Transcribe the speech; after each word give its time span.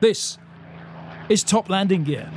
This 0.00 0.38
is 1.28 1.42
Top 1.42 1.68
Landing 1.68 2.04
Gear. 2.04 2.30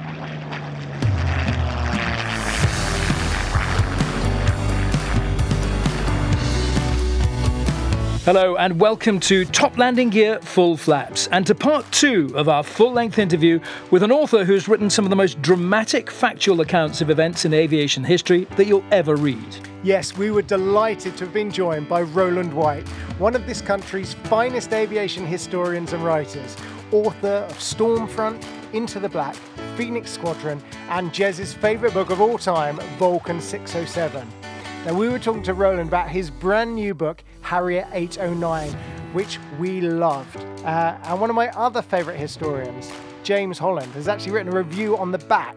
Hello, 8.25 8.55
and 8.55 8.79
welcome 8.79 9.19
to 9.19 9.45
Top 9.45 9.77
Landing 9.77 10.09
Gear 10.09 10.39
Full 10.39 10.75
Flaps, 10.75 11.27
and 11.27 11.45
to 11.45 11.53
part 11.53 11.85
two 11.91 12.31
of 12.33 12.49
our 12.49 12.63
full 12.63 12.93
length 12.93 13.19
interview 13.19 13.59
with 13.91 14.01
an 14.01 14.11
author 14.11 14.43
who's 14.43 14.67
written 14.67 14.89
some 14.89 15.05
of 15.05 15.11
the 15.11 15.15
most 15.15 15.39
dramatic 15.43 16.09
factual 16.09 16.61
accounts 16.61 16.99
of 16.99 17.11
events 17.11 17.45
in 17.45 17.53
aviation 17.53 18.03
history 18.03 18.45
that 18.57 18.65
you'll 18.65 18.83
ever 18.91 19.15
read. 19.15 19.57
Yes, 19.83 20.17
we 20.17 20.31
were 20.31 20.41
delighted 20.41 21.15
to 21.17 21.25
have 21.25 21.33
been 21.33 21.51
joined 21.51 21.87
by 21.87 22.01
Roland 22.01 22.53
White, 22.55 22.87
one 23.19 23.35
of 23.35 23.45
this 23.45 23.61
country's 23.61 24.15
finest 24.15 24.73
aviation 24.73 25.27
historians 25.27 25.93
and 25.93 26.03
writers, 26.03 26.57
author 26.91 27.45
of 27.49 27.57
Stormfront, 27.57 28.45
Into 28.73 28.99
the 28.99 29.09
Black, 29.09 29.35
Phoenix 29.75 30.11
Squadron, 30.11 30.61
and 30.89 31.13
Jez's 31.13 31.53
favourite 31.53 31.93
book 31.93 32.09
of 32.09 32.21
all 32.21 32.37
time, 32.37 32.77
Vulcan 32.97 33.41
607. 33.41 34.27
Now, 34.85 34.93
we 34.93 35.09
were 35.09 35.19
talking 35.19 35.43
to 35.43 35.53
Roland 35.53 35.89
about 35.89 36.09
his 36.09 36.29
brand 36.29 36.75
new 36.75 36.93
book, 36.93 37.23
Harrier 37.41 37.87
809, 37.93 38.71
which 39.13 39.39
we 39.59 39.81
loved. 39.81 40.37
Uh, 40.65 40.97
and 41.03 41.21
one 41.21 41.29
of 41.29 41.35
my 41.35 41.49
other 41.49 41.81
favourite 41.81 42.19
historians, 42.19 42.91
James 43.23 43.57
Holland, 43.57 43.91
has 43.93 44.07
actually 44.07 44.31
written 44.31 44.51
a 44.51 44.55
review 44.55 44.97
on 44.97 45.11
the 45.11 45.19
back 45.19 45.55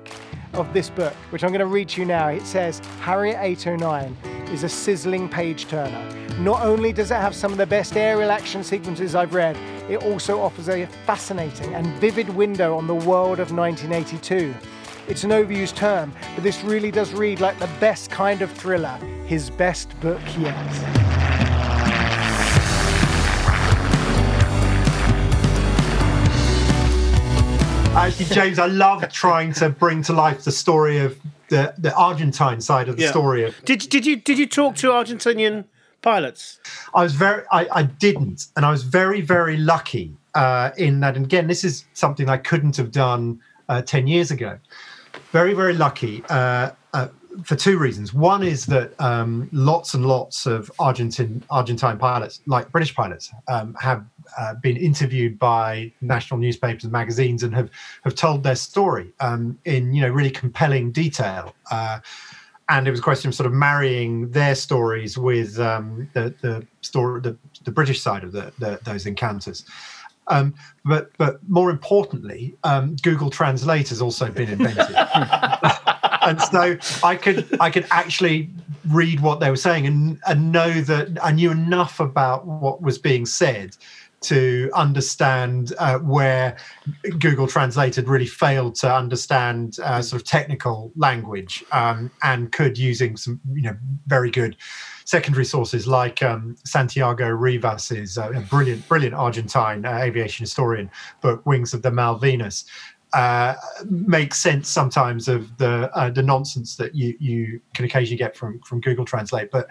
of 0.52 0.72
this 0.72 0.90
book, 0.90 1.14
which 1.30 1.42
I'm 1.42 1.50
going 1.50 1.60
to 1.60 1.66
read 1.66 1.88
to 1.90 2.00
you 2.00 2.06
now. 2.06 2.28
It 2.28 2.44
says 2.44 2.80
Harrier 3.00 3.38
809 3.40 4.16
is 4.50 4.64
a 4.64 4.68
sizzling 4.68 5.28
page 5.28 5.66
turner. 5.66 6.02
Not 6.38 6.62
only 6.62 6.92
does 6.92 7.10
it 7.10 7.16
have 7.16 7.34
some 7.34 7.52
of 7.52 7.58
the 7.58 7.66
best 7.66 7.96
aerial 7.96 8.30
action 8.30 8.64
sequences 8.64 9.14
I've 9.14 9.34
read, 9.34 9.56
it 9.90 10.02
also 10.02 10.40
offers 10.40 10.68
a 10.68 10.86
fascinating 11.06 11.74
and 11.74 11.86
vivid 12.00 12.28
window 12.30 12.76
on 12.76 12.86
the 12.86 12.94
world 12.94 13.40
of 13.40 13.52
1982. 13.52 14.54
It's 15.06 15.22
an 15.24 15.30
overused 15.30 15.74
term, 15.74 16.12
but 16.34 16.42
this 16.42 16.64
really 16.64 16.90
does 16.90 17.12
read 17.12 17.40
like 17.40 17.58
the 17.58 17.70
best 17.78 18.10
kind 18.10 18.42
of 18.42 18.50
thriller, 18.50 18.96
his 19.26 19.50
best 19.50 19.88
book 20.00 20.20
yet. 20.38 20.54
Actually, 27.94 28.34
James, 28.34 28.58
I 28.58 28.66
love 28.66 29.08
trying 29.12 29.52
to 29.54 29.68
bring 29.70 30.02
to 30.02 30.12
life 30.12 30.42
the 30.42 30.50
story 30.50 30.98
of 30.98 31.16
the, 31.54 31.74
the 31.78 31.94
Argentine 31.94 32.60
side 32.60 32.88
of 32.88 32.96
the 32.96 33.02
Yeah. 33.04 33.10
story. 33.10 33.44
Of, 33.44 33.54
Did 33.64 33.80
did 33.88 34.04
you 34.06 34.16
did 34.16 34.38
you 34.38 34.46
talk 34.46 34.74
to 34.76 34.88
Argentinian 34.88 35.64
pilots? 36.02 36.58
I 36.94 37.02
was 37.02 37.14
very, 37.14 37.42
I, 37.52 37.62
I 37.80 37.82
didn't, 38.06 38.40
and 38.56 38.66
I 38.66 38.70
was 38.70 38.82
very, 38.82 39.20
very 39.20 39.56
lucky 39.56 40.06
uh, 40.34 40.70
in 40.76 41.00
that. 41.00 41.16
And 41.16 41.24
again, 41.26 41.46
this 41.46 41.64
is 41.64 41.84
something 41.92 42.28
I 42.28 42.38
couldn't 42.50 42.76
have 42.76 42.90
done 42.90 43.40
uh, 43.68 43.82
ten 43.82 44.06
years 44.06 44.30
ago. 44.30 44.58
Very, 45.32 45.54
very 45.54 45.74
lucky 45.74 46.22
uh, 46.28 46.70
uh, 46.92 47.08
for 47.42 47.56
two 47.56 47.78
reasons. 47.78 48.14
One 48.14 48.42
is 48.42 48.66
that 48.66 48.98
um, 49.00 49.48
lots 49.52 49.94
and 49.94 50.06
lots 50.06 50.46
of 50.46 50.70
Argentine 50.78 51.42
Argentine 51.50 51.98
pilots, 51.98 52.40
like 52.46 52.70
British 52.70 52.94
pilots, 52.94 53.32
um, 53.48 53.74
have 53.80 54.04
uh, 54.38 54.54
been 54.54 54.76
interviewed 54.76 55.38
by 55.38 55.92
national 56.00 56.38
newspapers 56.40 56.84
and 56.84 56.92
magazines 56.92 57.42
and 57.42 57.54
have 57.54 57.70
have 58.04 58.14
told 58.14 58.42
their 58.42 58.54
story 58.54 59.12
um, 59.20 59.58
in 59.64 59.92
you 59.94 60.02
know 60.02 60.08
really 60.08 60.30
compelling 60.30 60.92
detail. 60.92 61.54
Uh, 61.70 62.00
and 62.68 62.88
it 62.88 62.90
was 62.90 63.00
a 63.00 63.02
question 63.02 63.28
of 63.28 63.34
sort 63.34 63.46
of 63.46 63.52
marrying 63.52 64.30
their 64.30 64.54
stories 64.54 65.18
with 65.18 65.58
um, 65.58 66.08
the 66.14 66.34
the 66.40 66.66
story, 66.80 67.20
the, 67.20 67.36
the 67.64 67.70
British 67.70 68.00
side 68.00 68.24
of 68.24 68.32
the, 68.32 68.52
the 68.58 68.78
those 68.84 69.06
encounters. 69.06 69.64
Um, 70.28 70.54
but 70.84 71.10
but 71.18 71.46
more 71.48 71.70
importantly, 71.70 72.56
um, 72.64 72.96
Google 73.02 73.30
Translate 73.30 73.88
has 73.90 74.00
also 74.00 74.30
been 74.30 74.48
invented, 74.48 74.96
and 76.24 76.40
so 76.40 76.76
I 77.06 77.16
could 77.16 77.56
I 77.60 77.70
could 77.70 77.86
actually 77.90 78.50
read 78.88 79.20
what 79.20 79.40
they 79.40 79.50
were 79.50 79.56
saying 79.56 79.86
and 79.86 80.18
and 80.26 80.52
know 80.52 80.80
that 80.82 81.18
I 81.22 81.32
knew 81.32 81.50
enough 81.50 82.00
about 82.00 82.46
what 82.46 82.82
was 82.82 82.98
being 82.98 83.26
said 83.26 83.76
to 84.24 84.70
understand 84.74 85.74
uh, 85.78 85.98
where 85.98 86.56
Google 87.18 87.46
Translate 87.46 87.94
had 87.94 88.08
really 88.08 88.26
failed 88.26 88.74
to 88.76 88.92
understand 88.92 89.76
uh, 89.82 90.00
sort 90.00 90.22
of 90.22 90.26
technical 90.26 90.92
language 90.96 91.62
um, 91.72 92.10
and 92.22 92.50
could 92.50 92.78
using 92.78 93.16
some 93.16 93.40
you 93.52 93.62
know 93.62 93.76
very 94.06 94.30
good 94.30 94.56
secondary 95.04 95.44
sources 95.44 95.86
like 95.86 96.22
um, 96.22 96.56
Santiago 96.64 97.28
Rivas's 97.28 98.16
uh, 98.16 98.30
a 98.34 98.40
brilliant 98.40 98.86
brilliant 98.88 99.14
Argentine 99.14 99.84
uh, 99.84 99.98
aviation 99.98 100.42
historian 100.42 100.90
book 101.20 101.44
Wings 101.44 101.74
of 101.74 101.82
the 101.82 101.90
Malvinas 101.90 102.64
uh, 103.14 103.54
makes 103.88 104.38
sense 104.38 104.68
sometimes 104.68 105.28
of 105.28 105.56
the 105.58 105.90
uh, 105.96 106.10
the 106.10 106.22
nonsense 106.22 106.76
that 106.76 106.94
you 106.94 107.16
you 107.20 107.60
can 107.74 107.84
occasionally 107.84 108.18
get 108.18 108.36
from 108.36 108.60
from 108.60 108.80
Google 108.80 109.04
Translate, 109.04 109.50
but 109.50 109.68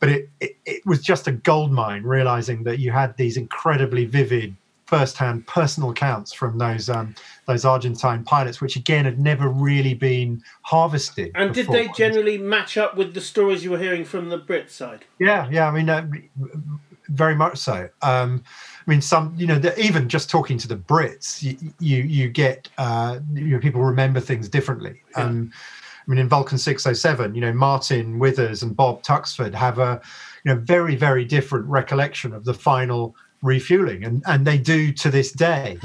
but 0.00 0.08
it, 0.08 0.30
it 0.40 0.56
it 0.64 0.86
was 0.86 1.02
just 1.02 1.26
a 1.28 1.32
gold 1.32 1.72
mine 1.72 2.02
realizing 2.02 2.64
that 2.64 2.78
you 2.78 2.92
had 2.92 3.16
these 3.16 3.36
incredibly 3.36 4.06
vivid 4.06 4.56
first-hand 4.86 5.44
personal 5.48 5.90
accounts 5.90 6.32
from 6.32 6.58
those 6.58 6.88
um, 6.88 7.14
those 7.46 7.64
Argentine 7.64 8.24
pilots, 8.24 8.60
which 8.60 8.76
again 8.76 9.04
had 9.04 9.20
never 9.20 9.48
really 9.48 9.94
been 9.94 10.42
harvested. 10.62 11.32
And 11.34 11.52
did 11.52 11.68
they 11.68 11.88
generally 11.96 12.38
match 12.38 12.76
up 12.76 12.96
with 12.96 13.12
the 13.12 13.20
stories 13.20 13.62
you 13.64 13.72
were 13.72 13.78
hearing 13.78 14.04
from 14.04 14.28
the 14.28 14.38
Brit 14.38 14.70
side? 14.70 15.04
Yeah, 15.18 15.48
yeah. 15.50 15.68
I 15.68 15.70
mean, 15.70 15.90
uh, 15.90 16.08
very 17.08 17.34
much 17.34 17.58
so. 17.58 17.88
Um, 18.02 18.42
I 18.86 18.90
mean, 18.90 19.00
some 19.00 19.34
you 19.36 19.46
know, 19.46 19.58
the, 19.58 19.78
even 19.80 20.08
just 20.08 20.30
talking 20.30 20.58
to 20.58 20.68
the 20.68 20.76
Brits, 20.76 21.42
you 21.42 21.72
you, 21.80 22.02
you 22.02 22.28
get 22.28 22.68
uh, 22.78 23.18
you 23.34 23.48
know, 23.48 23.58
people 23.58 23.82
remember 23.82 24.20
things 24.20 24.48
differently. 24.48 25.02
Um, 25.16 25.52
I 25.54 26.10
mean, 26.10 26.18
in 26.18 26.28
Vulcan 26.28 26.56
six 26.58 26.86
oh 26.86 26.92
seven, 26.92 27.34
you 27.34 27.40
know, 27.40 27.52
Martin 27.52 28.18
Withers 28.20 28.62
and 28.62 28.76
Bob 28.76 29.02
Tuxford 29.02 29.54
have 29.54 29.78
a 29.80 30.00
you 30.44 30.54
know 30.54 30.60
very 30.60 30.94
very 30.94 31.24
different 31.24 31.66
recollection 31.66 32.32
of 32.32 32.44
the 32.44 32.54
final 32.54 33.16
refueling, 33.42 34.04
and 34.04 34.22
and 34.26 34.46
they 34.46 34.58
do 34.58 34.92
to 34.92 35.10
this 35.10 35.32
day. 35.32 35.78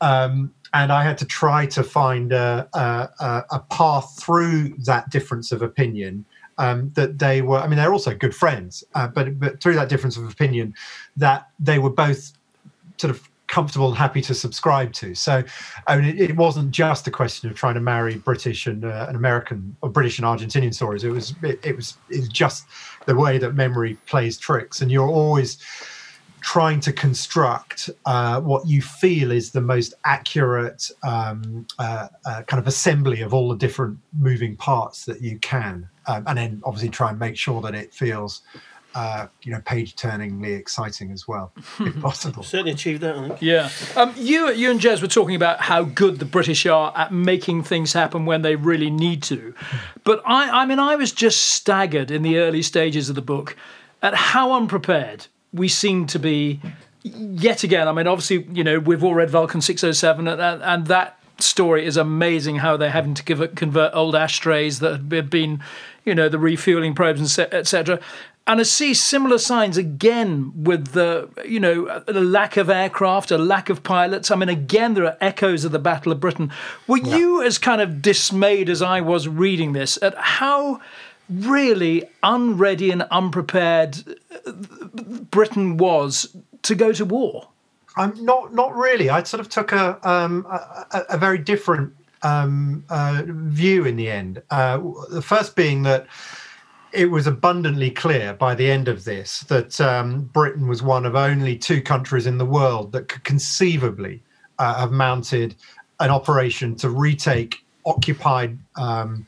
Um, 0.00 0.52
and 0.74 0.90
I 0.90 1.04
had 1.04 1.18
to 1.18 1.26
try 1.26 1.66
to 1.66 1.82
find 1.84 2.32
a, 2.32 2.66
a, 2.72 3.08
a- 3.20 3.44
a 3.52 3.60
path 3.70 4.18
through 4.20 4.70
that 4.86 5.10
difference 5.10 5.52
of 5.52 5.62
opinion 5.62 6.24
um, 6.58 6.90
that 6.94 7.18
they 7.18 7.42
were. 7.42 7.58
I 7.58 7.66
mean, 7.66 7.76
they're 7.76 7.92
also 7.92 8.14
good 8.14 8.34
friends, 8.34 8.84
uh, 8.94 9.08
but 9.08 9.38
but 9.38 9.60
through 9.60 9.74
that 9.74 9.88
difference 9.88 10.16
of 10.16 10.28
opinion, 10.28 10.74
that 11.16 11.48
they 11.58 11.78
were 11.78 11.90
both 11.90 12.32
sort 12.98 13.10
of 13.10 13.28
comfortable 13.52 13.88
and 13.88 13.98
happy 13.98 14.22
to 14.22 14.34
subscribe 14.34 14.94
to. 14.94 15.14
So, 15.14 15.44
I 15.86 15.96
mean, 15.96 16.06
it, 16.06 16.30
it 16.30 16.36
wasn't 16.36 16.70
just 16.70 17.06
a 17.06 17.10
question 17.10 17.50
of 17.50 17.56
trying 17.56 17.74
to 17.74 17.80
marry 17.80 18.16
British 18.16 18.66
and 18.66 18.82
uh, 18.82 19.06
an 19.10 19.14
American 19.14 19.76
or 19.82 19.90
British 19.90 20.18
and 20.18 20.26
Argentinian 20.26 20.72
stories. 20.72 21.04
It 21.04 21.10
was 21.10 21.34
it, 21.42 21.60
it 21.64 21.76
was 21.76 21.96
it 22.08 22.20
was 22.20 22.28
just 22.28 22.64
the 23.06 23.14
way 23.14 23.38
that 23.38 23.54
memory 23.54 23.98
plays 24.06 24.38
tricks, 24.38 24.80
and 24.80 24.90
you're 24.90 25.08
always 25.08 25.58
trying 26.42 26.80
to 26.80 26.92
construct 26.92 27.88
uh, 28.04 28.40
what 28.40 28.66
you 28.66 28.82
feel 28.82 29.30
is 29.30 29.52
the 29.52 29.60
most 29.60 29.94
accurate 30.04 30.90
um, 31.02 31.66
uh, 31.78 32.08
uh, 32.26 32.42
kind 32.42 32.60
of 32.60 32.66
assembly 32.66 33.22
of 33.22 33.32
all 33.32 33.48
the 33.48 33.56
different 33.56 33.96
moving 34.18 34.56
parts 34.56 35.04
that 35.04 35.22
you 35.22 35.38
can, 35.38 35.88
um, 36.06 36.24
and 36.26 36.36
then 36.36 36.62
obviously 36.64 36.90
try 36.90 37.10
and 37.10 37.18
make 37.18 37.36
sure 37.36 37.62
that 37.62 37.76
it 37.76 37.94
feels, 37.94 38.42
uh, 38.96 39.28
you 39.42 39.52
know, 39.52 39.60
page-turningly 39.64 40.52
exciting 40.52 41.12
as 41.12 41.28
well, 41.28 41.52
if 41.78 42.00
possible. 42.00 42.42
Certainly 42.42 42.72
achieved 42.72 43.02
that, 43.02 43.16
I 43.16 43.28
think. 43.28 43.40
Yeah. 43.40 43.70
Um, 43.94 44.12
you, 44.16 44.50
you 44.50 44.70
and 44.70 44.80
Jez 44.80 45.00
were 45.00 45.08
talking 45.08 45.36
about 45.36 45.60
how 45.60 45.84
good 45.84 46.18
the 46.18 46.24
British 46.24 46.66
are 46.66 46.92
at 46.96 47.12
making 47.12 47.62
things 47.62 47.92
happen 47.92 48.26
when 48.26 48.42
they 48.42 48.56
really 48.56 48.90
need 48.90 49.22
to. 49.24 49.54
But 50.02 50.20
I, 50.26 50.62
I 50.62 50.66
mean, 50.66 50.80
I 50.80 50.96
was 50.96 51.12
just 51.12 51.40
staggered 51.40 52.10
in 52.10 52.22
the 52.22 52.38
early 52.38 52.62
stages 52.62 53.08
of 53.08 53.14
the 53.14 53.22
book 53.22 53.56
at 54.02 54.14
how 54.14 54.52
unprepared 54.52 55.26
we 55.52 55.68
seem 55.68 56.06
to 56.08 56.18
be 56.18 56.60
yet 57.02 57.64
again. 57.64 57.88
I 57.88 57.92
mean, 57.92 58.06
obviously, 58.06 58.46
you 58.52 58.64
know, 58.64 58.78
we've 58.78 59.02
all 59.02 59.14
read 59.14 59.30
Vulcan 59.30 59.60
607, 59.60 60.28
and, 60.28 60.62
and, 60.62 60.86
that 60.86 61.18
story 61.38 61.84
is 61.84 61.96
amazing 61.96 62.56
how 62.56 62.76
they're 62.76 62.90
having 62.90 63.14
to 63.14 63.24
give 63.24 63.54
convert 63.56 63.92
old 63.94 64.14
ashtrays 64.14 64.78
that 64.78 64.92
have 65.12 65.30
been, 65.30 65.62
you 66.04 66.14
know, 66.14 66.28
the 66.28 66.38
refueling 66.38 66.94
probes, 66.94 67.38
and 67.38 67.52
etc. 67.52 67.98
And 68.44 68.58
I 68.58 68.64
see 68.64 68.92
similar 68.92 69.38
signs 69.38 69.76
again 69.76 70.52
with 70.64 70.88
the, 70.88 71.28
you 71.46 71.60
know, 71.60 72.00
the 72.00 72.20
lack 72.20 72.56
of 72.56 72.68
aircraft, 72.68 73.30
a 73.30 73.38
lack 73.38 73.68
of 73.68 73.84
pilots. 73.84 74.32
I 74.32 74.36
mean, 74.36 74.48
again, 74.48 74.94
there 74.94 75.04
are 75.04 75.16
echoes 75.20 75.64
of 75.64 75.70
the 75.70 75.78
Battle 75.78 76.10
of 76.10 76.18
Britain. 76.18 76.50
Were 76.88 76.98
you 76.98 77.42
as 77.42 77.58
kind 77.58 77.80
of 77.80 78.02
dismayed 78.02 78.68
as 78.68 78.82
I 78.82 79.00
was 79.00 79.28
reading 79.28 79.74
this 79.74 79.96
at 80.02 80.16
how 80.16 80.80
really 81.28 82.04
unready 82.22 82.90
and 82.90 83.02
unprepared 83.10 84.18
uh, 84.46 84.52
Britain 85.30 85.76
was 85.76 86.36
to 86.62 86.74
go 86.74 86.92
to 86.92 87.04
war? 87.04 87.48
I'm 87.96 88.24
not 88.24 88.54
not 88.54 88.74
really. 88.74 89.10
I 89.10 89.22
sort 89.22 89.40
of 89.40 89.48
took 89.48 89.72
a 89.72 89.98
um, 90.08 90.46
a, 90.48 91.04
a- 91.10 91.18
very 91.18 91.38
different 91.38 91.94
um, 92.22 92.84
uh, 92.88 93.22
view 93.26 93.84
in 93.84 93.96
the 93.96 94.10
end. 94.10 94.42
Uh, 94.50 94.80
the 95.10 95.22
first 95.22 95.56
being 95.56 95.82
that 95.82 96.06
it 96.92 97.10
was 97.10 97.26
abundantly 97.26 97.90
clear 97.90 98.34
by 98.34 98.54
the 98.54 98.70
end 98.70 98.88
of 98.88 99.04
this 99.04 99.40
that 99.40 99.80
um, 99.80 100.22
Britain 100.32 100.68
was 100.68 100.82
one 100.82 101.04
of 101.06 101.16
only 101.16 101.56
two 101.56 101.82
countries 101.82 102.26
in 102.26 102.38
the 102.38 102.46
world 102.46 102.92
that 102.92 103.08
could 103.08 103.24
conceivably 103.24 104.22
uh, 104.58 104.74
have 104.74 104.92
mounted 104.92 105.54
an 106.00 106.10
operation 106.10 106.74
to 106.76 106.88
retake 106.90 107.64
occupied 107.84 108.58
um, 108.76 109.26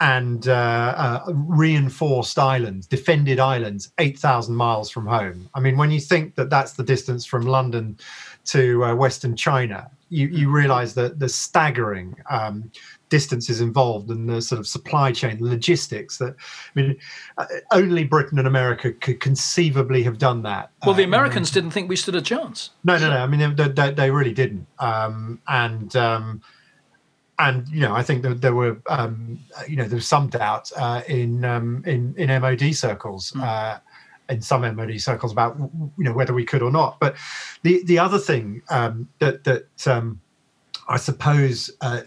and 0.00 0.48
uh, 0.48 0.94
uh, 1.26 1.32
reinforced 1.32 2.38
islands, 2.38 2.86
defended 2.86 3.40
islands, 3.40 3.92
8,000 3.98 4.54
miles 4.54 4.90
from 4.90 5.06
home. 5.06 5.48
I 5.54 5.60
mean, 5.60 5.76
when 5.76 5.90
you 5.90 6.00
think 6.00 6.34
that 6.34 6.50
that's 6.50 6.72
the 6.72 6.84
distance 6.84 7.24
from 7.24 7.46
London 7.46 7.98
to 8.46 8.84
uh, 8.84 8.94
Western 8.94 9.36
China, 9.36 9.90
you, 10.10 10.28
you 10.28 10.50
realize 10.50 10.94
that 10.94 11.18
the 11.18 11.28
staggering 11.28 12.14
um, 12.30 12.70
distances 13.08 13.60
involved 13.60 14.10
and 14.10 14.28
the 14.28 14.40
sort 14.42 14.58
of 14.58 14.66
supply 14.66 15.12
chain 15.12 15.38
logistics 15.40 16.18
that 16.18 16.34
i 16.38 16.80
mean 16.80 16.96
uh, 17.38 17.46
only 17.70 18.04
britain 18.04 18.38
and 18.38 18.48
america 18.48 18.92
could 18.92 19.20
conceivably 19.20 20.02
have 20.02 20.18
done 20.18 20.42
that. 20.42 20.70
Well 20.84 20.94
the 20.94 21.02
uh, 21.02 21.06
americans 21.06 21.50
didn't 21.50 21.70
think 21.70 21.88
we 21.88 21.96
stood 21.96 22.16
a 22.16 22.22
chance. 22.22 22.70
No 22.84 22.98
no 22.98 23.10
no. 23.10 23.16
I 23.16 23.26
mean 23.26 23.54
they, 23.54 23.68
they, 23.68 23.92
they 23.92 24.10
really 24.10 24.32
didn't. 24.32 24.66
Um, 24.78 25.40
and 25.48 25.94
um, 25.96 26.42
and 27.38 27.68
you 27.68 27.80
know, 27.80 27.94
I 27.94 28.02
think 28.02 28.22
that 28.22 28.40
there 28.40 28.54
were, 28.54 28.80
um, 28.88 29.38
you 29.68 29.76
know, 29.76 29.84
there 29.84 29.96
was 29.96 30.06
some 30.06 30.28
doubt 30.28 30.72
uh, 30.76 31.02
in 31.08 31.44
um, 31.44 31.82
in 31.86 32.14
in 32.16 32.28
MOD 32.40 32.74
circles, 32.74 33.32
mm. 33.32 33.42
uh, 33.42 33.78
in 34.28 34.40
some 34.40 34.62
MOD 34.74 35.00
circles 35.00 35.32
about 35.32 35.56
you 35.58 36.04
know 36.04 36.12
whether 36.12 36.32
we 36.32 36.44
could 36.44 36.62
or 36.62 36.70
not. 36.70 36.98
But 36.98 37.16
the 37.62 37.82
the 37.84 37.98
other 37.98 38.18
thing 38.18 38.62
um, 38.70 39.08
that 39.18 39.44
that 39.44 39.86
um, 39.86 40.20
I 40.88 40.96
suppose 40.96 41.70
uh, 41.80 42.02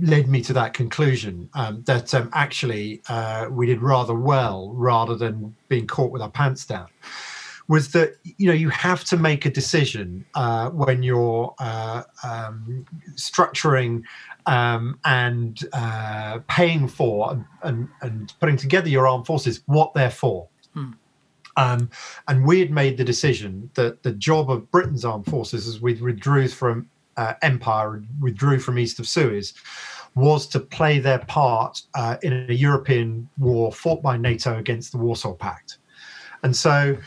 led 0.00 0.28
me 0.28 0.42
to 0.42 0.52
that 0.52 0.74
conclusion 0.74 1.48
um, 1.54 1.82
that 1.86 2.12
um, 2.14 2.30
actually 2.32 3.02
uh, 3.08 3.48
we 3.50 3.66
did 3.66 3.82
rather 3.82 4.14
well 4.14 4.70
rather 4.74 5.14
than 5.16 5.54
being 5.68 5.86
caught 5.86 6.10
with 6.10 6.22
our 6.22 6.30
pants 6.30 6.64
down 6.66 6.88
was 7.72 7.92
that 7.92 8.16
you 8.36 8.46
know 8.46 8.52
you 8.52 8.68
have 8.68 9.02
to 9.02 9.16
make 9.16 9.46
a 9.46 9.50
decision 9.50 10.26
uh, 10.34 10.68
when 10.68 11.02
you're 11.02 11.54
uh, 11.58 12.02
um, 12.22 12.84
structuring 13.14 14.02
um, 14.44 14.98
and 15.06 15.64
uh, 15.72 16.40
paying 16.48 16.86
for 16.86 17.32
and, 17.32 17.46
and, 17.62 17.88
and, 18.02 18.34
putting 18.40 18.58
together 18.58 18.90
your 18.90 19.08
armed 19.08 19.24
forces 19.24 19.62
what 19.64 19.94
they're 19.94 20.10
for. 20.10 20.46
Hmm. 20.74 20.90
Um, 21.56 21.88
and 22.28 22.44
we 22.44 22.60
had 22.60 22.70
made 22.70 22.98
the 22.98 23.04
decision 23.04 23.70
that 23.72 24.02
the 24.02 24.12
job 24.12 24.50
of 24.50 24.70
Britain's 24.70 25.06
armed 25.06 25.24
forces, 25.24 25.66
as 25.66 25.80
we 25.80 25.94
withdrew 25.94 26.48
from 26.48 26.90
uh, 27.16 27.32
Empire, 27.40 28.02
withdrew 28.20 28.58
from 28.58 28.78
east 28.78 28.98
of 28.98 29.08
Suez, 29.08 29.54
was 30.14 30.46
to 30.48 30.60
play 30.60 30.98
their 30.98 31.20
part 31.20 31.80
uh, 31.94 32.18
in 32.20 32.50
a 32.50 32.52
European 32.52 33.30
war 33.38 33.72
fought 33.72 34.02
by 34.02 34.18
NATO 34.18 34.58
against 34.58 34.92
the 34.92 34.98
Warsaw 34.98 35.32
Pact. 35.32 35.78
And 36.42 36.54
so 36.54 36.98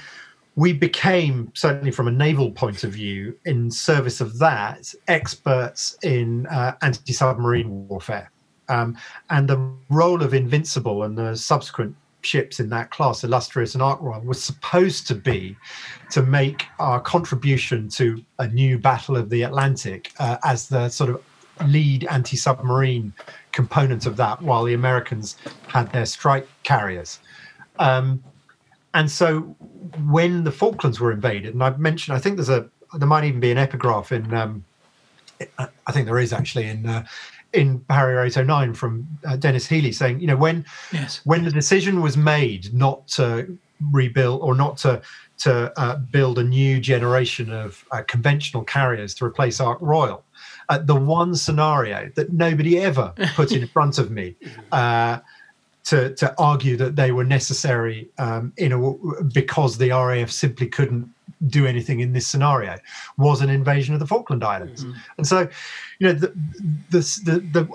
we 0.56 0.72
became, 0.72 1.52
certainly 1.54 1.92
from 1.92 2.08
a 2.08 2.12
naval 2.12 2.52
point 2.52 2.84
of 2.84 2.92
view, 2.92 3.38
in 3.46 3.70
service 3.70 4.22
of 4.22 4.40
that, 4.40 4.94
experts 5.08 5.98
in 6.04 6.48
uh, 6.48 6.74
anti 6.82 7.14
submarine 7.14 7.88
warfare. 7.88 8.32
Um, 8.70 8.98
and 9.30 9.48
the 9.48 9.72
role 9.90 10.24
of 10.24 10.34
Invincible 10.34 11.04
and 11.04 11.18
the 11.18 11.36
subsequent 11.36 11.96
ships 12.22 12.60
in 12.60 12.70
that 12.70 12.90
class, 12.90 13.24
Illustrious 13.24 13.76
and 13.76 13.84
Ark 13.84 14.00
Royal, 14.02 14.22
was 14.22 14.42
supposed 14.42 15.08
to 15.08 15.16
be 15.16 15.56
to 16.12 16.24
make 16.24 16.66
our 16.80 17.00
contribution 17.00 17.90
to 17.90 18.24
a 18.40 18.48
new 18.48 18.80
Battle 18.80 19.18
of 19.18 19.30
the 19.30 19.44
Atlantic 19.44 20.14
uh, 20.20 20.38
as 20.44 20.68
the 20.68 20.90
sort 20.90 21.10
of 21.10 21.24
lead 21.68 22.06
anti 22.06 22.38
submarine 22.38 23.14
component 23.52 24.06
of 24.06 24.18
that, 24.18 24.42
while 24.42 24.64
the 24.64 24.74
Americans 24.74 25.38
had 25.68 25.92
their 25.92 26.06
strike 26.06 26.48
carriers. 26.64 27.20
Um, 27.78 28.24
and 28.96 29.12
so 29.12 29.42
when 30.10 30.46
the 30.46 30.52
Falklands 30.52 31.02
were 31.02 31.12
invaded, 31.12 31.54
and 31.54 31.62
I've 31.62 31.80
mentioned, 31.80 32.16
I 32.16 32.20
think 32.20 32.38
there's 32.38 32.50
a, 32.50 32.68
there 32.98 33.08
might 33.08 33.26
even 33.26 33.42
be 33.42 33.52
an 33.52 33.58
epigraph 33.58 34.14
in, 34.14 34.34
um, 34.34 34.64
I 35.60 35.92
think 35.92 36.06
there 36.06 36.18
is 36.18 36.32
actually 36.32 36.68
in, 36.68 36.86
uh, 36.86 37.06
in 37.52 37.84
Harrier 37.90 38.24
809 38.24 38.74
from 38.74 39.06
uh, 39.28 39.36
Denis 39.36 39.68
Healey 39.68 39.92
saying, 39.92 40.22
you 40.22 40.28
know, 40.28 40.38
when, 40.38 40.66
yes. 40.94 41.20
when 41.26 41.44
the 41.44 41.52
decision 41.52 42.02
was 42.02 42.16
made 42.16 42.74
not 42.74 43.06
to 43.10 43.58
rebuild 43.92 44.42
or 44.42 44.56
not 44.56 44.78
to, 44.78 45.02
to 45.40 45.78
uh, 45.78 45.98
build 45.98 46.40
a 46.40 46.44
new 46.44 46.80
generation 46.80 47.52
of 47.52 47.84
uh, 47.92 48.02
conventional 48.04 48.64
carriers 48.64 49.14
to 49.16 49.26
replace 49.26 49.60
Ark 49.60 49.78
Royal, 49.82 50.24
uh, 50.70 50.78
the 50.78 50.96
one 50.96 51.36
scenario 51.36 52.10
that 52.16 52.32
nobody 52.32 52.80
ever 52.80 53.14
put 53.36 53.52
in 53.52 53.68
front 53.74 53.98
of 53.98 54.10
me 54.10 54.36
uh, 54.72 55.20
to 55.86 56.14
to 56.16 56.34
argue 56.38 56.76
that 56.78 56.96
they 56.96 57.12
were 57.12 57.24
necessary 57.24 58.10
um, 58.18 58.52
in 58.58 58.72
a, 58.74 59.24
because 59.34 59.78
the 59.78 59.92
RAF 59.92 60.30
simply 60.30 60.68
couldn't 60.68 61.10
do 61.48 61.66
anything 61.66 62.00
in 62.00 62.14
this 62.14 62.28
scenario 62.28 62.78
was 63.18 63.42
an 63.42 63.50
invasion 63.50 63.94
of 63.94 64.00
the 64.00 64.08
Falkland 64.08 64.44
Islands, 64.44 64.84
mm-hmm. 64.84 64.98
and 65.18 65.28
so 65.28 65.48
you 66.00 66.08
know 66.08 66.14
the 66.14 66.28
the 66.90 67.00
the, 67.26 67.40
the 67.52 67.70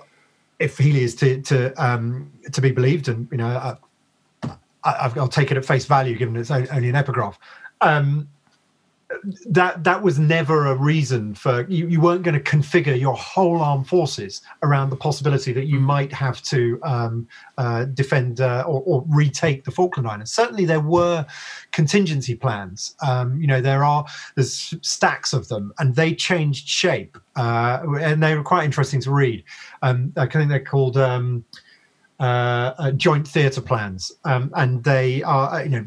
if 0.58 0.76
Healey 0.76 1.02
is 1.02 1.14
to 1.16 1.40
to 1.42 1.72
um, 1.82 2.30
to 2.52 2.60
be 2.60 2.70
believed, 2.70 3.08
and 3.08 3.28
you 3.30 3.38
know 3.38 3.76
I, 4.84 5.08
will 5.14 5.28
take 5.28 5.50
it 5.50 5.56
at 5.56 5.64
face 5.64 5.84
value, 5.84 6.16
given 6.16 6.36
it's 6.36 6.50
only 6.50 6.88
an 6.88 6.96
epigraph. 6.96 7.38
Um, 7.80 8.28
that 9.46 9.82
that 9.84 10.02
was 10.02 10.18
never 10.18 10.66
a 10.66 10.74
reason 10.74 11.34
for 11.34 11.66
you, 11.68 11.88
you 11.88 12.00
weren't 12.00 12.22
going 12.22 12.34
to 12.34 12.40
configure 12.40 12.98
your 12.98 13.14
whole 13.14 13.60
armed 13.60 13.88
forces 13.88 14.42
around 14.62 14.90
the 14.90 14.96
possibility 14.96 15.52
that 15.52 15.66
you 15.66 15.78
mm. 15.78 15.82
might 15.82 16.12
have 16.12 16.40
to 16.42 16.78
um, 16.82 17.26
uh, 17.58 17.84
defend 17.86 18.40
uh, 18.40 18.64
or, 18.66 18.82
or, 18.86 19.04
retake 19.08 19.64
the 19.64 19.70
Falkland 19.70 20.08
Islands. 20.08 20.32
Certainly, 20.32 20.66
there 20.66 20.80
were 20.80 21.26
contingency 21.72 22.34
plans. 22.34 22.94
Um, 23.06 23.40
you 23.40 23.46
know, 23.46 23.60
there 23.60 23.84
are 23.84 24.04
there's 24.36 24.74
stacks 24.82 25.32
of 25.32 25.48
them, 25.48 25.72
and 25.78 25.94
they 25.94 26.14
changed 26.14 26.68
shape, 26.68 27.18
uh, 27.36 27.80
and 28.00 28.22
they 28.22 28.36
were 28.36 28.44
quite 28.44 28.64
interesting 28.64 29.00
to 29.02 29.10
read. 29.10 29.44
Um, 29.82 30.12
I 30.16 30.26
think 30.26 30.48
they're 30.48 30.60
called. 30.60 30.96
Um, 30.96 31.44
uh, 32.20 32.74
uh, 32.76 32.90
joint 32.90 33.26
theatre 33.26 33.62
plans, 33.62 34.12
um, 34.26 34.52
and 34.54 34.84
they 34.84 35.22
are, 35.22 35.54
uh, 35.54 35.62
you 35.62 35.70
know, 35.70 35.86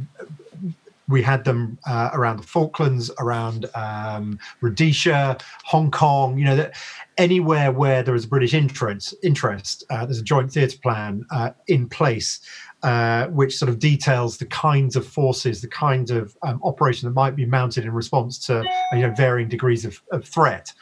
we 1.07 1.21
had 1.21 1.43
them 1.43 1.77
uh, 1.85 2.09
around 2.13 2.37
the 2.37 2.47
Falklands, 2.47 3.11
around 3.19 3.65
um, 3.75 4.39
Rhodesia, 4.61 5.37
Hong 5.65 5.91
Kong. 5.91 6.37
You 6.37 6.45
know, 6.45 6.55
that 6.55 6.75
anywhere 7.17 7.71
where 7.71 8.03
there 8.03 8.15
is 8.15 8.25
a 8.25 8.27
British 8.27 8.53
interest, 8.53 9.13
interest 9.23 9.83
uh, 9.89 10.05
there's 10.05 10.19
a 10.19 10.23
joint 10.23 10.51
theatre 10.51 10.77
plan 10.81 11.25
uh, 11.31 11.51
in 11.67 11.89
place, 11.89 12.39
uh, 12.83 13.27
which 13.27 13.55
sort 13.55 13.69
of 13.69 13.79
details 13.79 14.37
the 14.37 14.45
kinds 14.45 14.95
of 14.95 15.05
forces, 15.05 15.61
the 15.61 15.67
kinds 15.67 16.11
of 16.11 16.35
um, 16.43 16.59
operation 16.63 17.07
that 17.07 17.13
might 17.13 17.35
be 17.35 17.45
mounted 17.45 17.83
in 17.83 17.91
response 17.91 18.37
to 18.45 18.63
you 18.93 18.99
know 18.99 19.13
varying 19.15 19.49
degrees 19.49 19.85
of, 19.85 20.01
of 20.11 20.25
threat. 20.25 20.73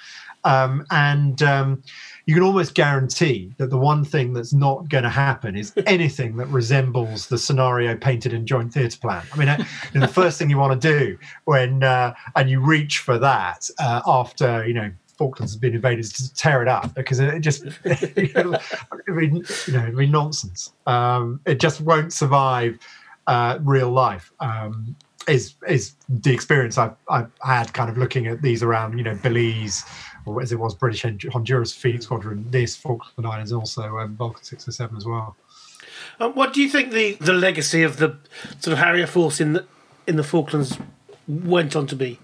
Um, 0.43 0.85
and 0.89 1.41
um, 1.43 1.83
you 2.31 2.35
can 2.35 2.43
almost 2.43 2.75
guarantee 2.75 3.53
that 3.57 3.69
the 3.69 3.77
one 3.77 4.05
thing 4.05 4.31
that's 4.31 4.53
not 4.53 4.87
going 4.87 5.03
to 5.03 5.09
happen 5.09 5.57
is 5.57 5.73
anything 5.85 6.37
that 6.37 6.45
resembles 6.45 7.27
the 7.27 7.37
scenario 7.37 7.93
painted 7.93 8.31
in 8.31 8.47
joint 8.47 8.73
theatre 8.73 8.97
plan. 8.97 9.21
I 9.33 9.37
mean, 9.37 9.49
uh, 9.49 9.61
the 9.91 10.07
first 10.07 10.39
thing 10.39 10.49
you 10.49 10.57
want 10.57 10.81
to 10.81 10.97
do 10.97 11.17
when 11.43 11.83
uh, 11.83 12.13
and 12.37 12.49
you 12.49 12.61
reach 12.61 12.99
for 12.99 13.19
that 13.19 13.69
uh, 13.79 14.01
after 14.07 14.65
you 14.65 14.73
know 14.73 14.89
Falklands 15.17 15.51
has 15.51 15.59
been 15.59 15.75
invaded 15.75 16.05
is 16.05 16.13
to 16.13 16.33
tear 16.33 16.61
it 16.61 16.69
up 16.69 16.95
because 16.95 17.19
it 17.19 17.41
just 17.41 17.65
you 18.15 18.31
know, 18.33 18.57
you 19.09 19.73
know 19.73 19.83
it'd 19.83 19.97
be 19.97 20.07
nonsense. 20.07 20.71
Um, 20.87 21.41
it 21.45 21.59
just 21.59 21.81
won't 21.81 22.13
survive 22.13 22.79
uh, 23.27 23.59
real 23.61 23.91
life. 23.91 24.31
Um, 24.39 24.95
is 25.27 25.55
is 25.67 25.95
the 26.07 26.33
experience 26.33 26.77
I've, 26.77 26.95
I've 27.09 27.29
had 27.43 27.73
kind 27.73 27.89
of 27.89 27.97
looking 27.97 28.27
at 28.27 28.41
these 28.41 28.63
around 28.63 28.97
you 28.97 29.03
know 29.03 29.15
Belize 29.15 29.83
or 30.25 30.41
as 30.41 30.51
it 30.51 30.59
was 30.59 30.75
British 30.75 31.03
Honduras 31.31 31.73
Phoenix 31.73 32.05
Squadron, 32.05 32.45
this 32.49 32.75
Falkland 32.75 33.27
Islands, 33.27 33.51
and 33.51 33.59
also 33.59 33.97
um, 33.97 34.15
Vulcan 34.15 34.43
607 34.43 34.97
as 34.97 35.05
well. 35.05 35.35
Um, 36.19 36.33
what 36.33 36.53
do 36.53 36.61
you 36.61 36.69
think 36.69 36.91
the, 36.91 37.13
the 37.19 37.33
legacy 37.33 37.83
of 37.83 37.97
the 37.97 38.17
sort 38.59 38.73
of 38.73 38.77
Harrier 38.77 39.07
force 39.07 39.39
in 39.41 39.53
the 39.53 39.65
in 40.07 40.15
the 40.15 40.23
Falklands 40.23 40.77
went 41.27 41.75
on 41.75 41.87
to 41.87 41.95
be? 41.95 42.19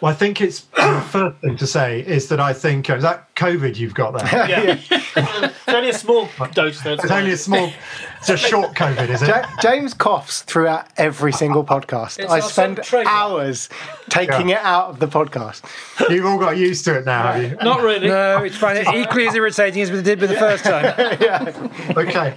Well, 0.00 0.12
I 0.12 0.14
think 0.14 0.40
it's 0.42 0.60
the 0.76 1.06
first 1.10 1.38
thing 1.40 1.56
to 1.56 1.66
say 1.66 2.00
is 2.00 2.28
that 2.28 2.40
I 2.40 2.52
think 2.52 2.90
uh, 2.90 2.96
is 2.96 3.02
that 3.02 3.34
COVID 3.34 3.76
you've 3.76 3.94
got 3.94 4.12
there. 4.12 4.48
Yeah, 4.48 4.78
it's 4.90 5.68
only 5.68 5.90
a 5.90 5.94
small 5.94 6.28
dose. 6.52 6.82
Though, 6.82 6.94
it's 6.94 7.10
only 7.10 7.32
a 7.32 7.36
small. 7.36 7.72
It's 8.18 8.28
a 8.28 8.36
short 8.36 8.74
COVID, 8.74 9.08
is 9.08 9.22
it? 9.22 9.44
James 9.62 9.94
coughs 9.94 10.42
throughout 10.42 10.86
every 10.98 11.32
single 11.32 11.64
podcast. 11.64 12.18
It's 12.18 12.30
I 12.30 12.40
spend 12.40 12.80
hours 13.06 13.68
taking 14.10 14.50
yeah. 14.50 14.56
it 14.56 14.64
out 14.64 14.90
of 14.90 14.98
the 15.00 15.06
podcast. 15.06 15.62
You've 16.10 16.26
all 16.26 16.38
got 16.38 16.58
used 16.58 16.84
to 16.84 16.98
it 16.98 17.06
now, 17.06 17.32
have 17.32 17.42
you? 17.42 17.56
Not 17.62 17.82
really. 17.82 18.08
No, 18.08 18.44
it's 18.44 18.56
fine. 18.56 18.76
It's 18.76 18.90
equally 18.90 19.28
as 19.28 19.34
irritating 19.34 19.80
as 19.80 19.90
it 19.90 20.02
did 20.02 20.20
with 20.20 20.30
the 20.30 20.36
first 20.36 20.64
time. 20.64 20.84
yeah. 21.20 21.70
Okay. 21.96 22.34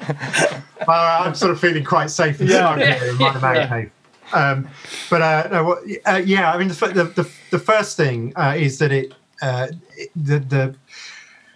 Well, 0.88 1.26
I'm 1.26 1.36
sort 1.36 1.52
of 1.52 1.60
feeling 1.60 1.84
quite 1.84 2.10
safe 2.10 2.40
and 2.40 2.50
yeah. 2.50 2.78
here 2.78 3.12
in 3.12 3.18
my 3.18 3.54
yeah. 3.54 3.86
Um, 4.34 4.68
but 5.10 5.22
uh, 5.22 5.76
uh, 6.06 6.22
yeah, 6.26 6.54
I 6.54 6.58
mean, 6.58 6.68
the, 6.68 7.12
the, 7.16 7.30
the 7.52 7.60
first 7.60 7.98
thing 7.98 8.34
uh, 8.36 8.56
is 8.58 8.80
that 8.80 8.92
it, 8.92 9.14
uh, 9.42 9.68
it, 9.98 10.10
the, 10.16 10.40
the 10.40 10.76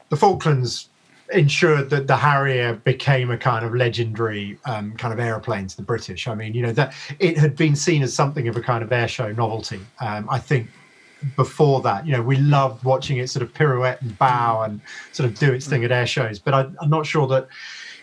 the 0.09 0.17
Falklands 0.17 0.89
ensured 1.31 1.89
that 1.89 2.05
the 2.05 2.15
Harrier 2.15 2.75
became 2.75 3.31
a 3.31 3.37
kind 3.37 3.65
of 3.65 3.73
legendary 3.73 4.59
um, 4.65 4.93
kind 4.93 5.11
of 5.11 5.19
aeroplane 5.19 5.67
to 5.67 5.75
the 5.75 5.81
British. 5.81 6.27
I 6.27 6.35
mean, 6.35 6.53
you 6.53 6.61
know 6.61 6.71
that 6.73 6.93
it 7.19 7.37
had 7.37 7.55
been 7.55 7.75
seen 7.75 8.03
as 8.03 8.13
something 8.13 8.47
of 8.47 8.55
a 8.55 8.61
kind 8.61 8.83
of 8.83 8.89
airshow 8.89 9.35
novelty. 9.35 9.79
Um, 9.99 10.29
I 10.29 10.39
think 10.39 10.69
before 11.35 11.81
that. 11.81 12.05
You 12.05 12.13
know, 12.13 12.21
we 12.21 12.37
loved 12.37 12.83
watching 12.83 13.17
it 13.17 13.29
sort 13.29 13.43
of 13.43 13.53
pirouette 13.53 14.01
and 14.01 14.17
bow 14.17 14.63
and 14.63 14.81
sort 15.11 15.29
of 15.29 15.37
do 15.37 15.53
its 15.53 15.67
thing 15.67 15.83
at 15.83 15.91
air 15.91 16.07
shows. 16.07 16.39
But 16.39 16.53
I, 16.53 16.61
I'm 16.81 16.89
not 16.89 17.05
sure 17.05 17.27
that 17.27 17.47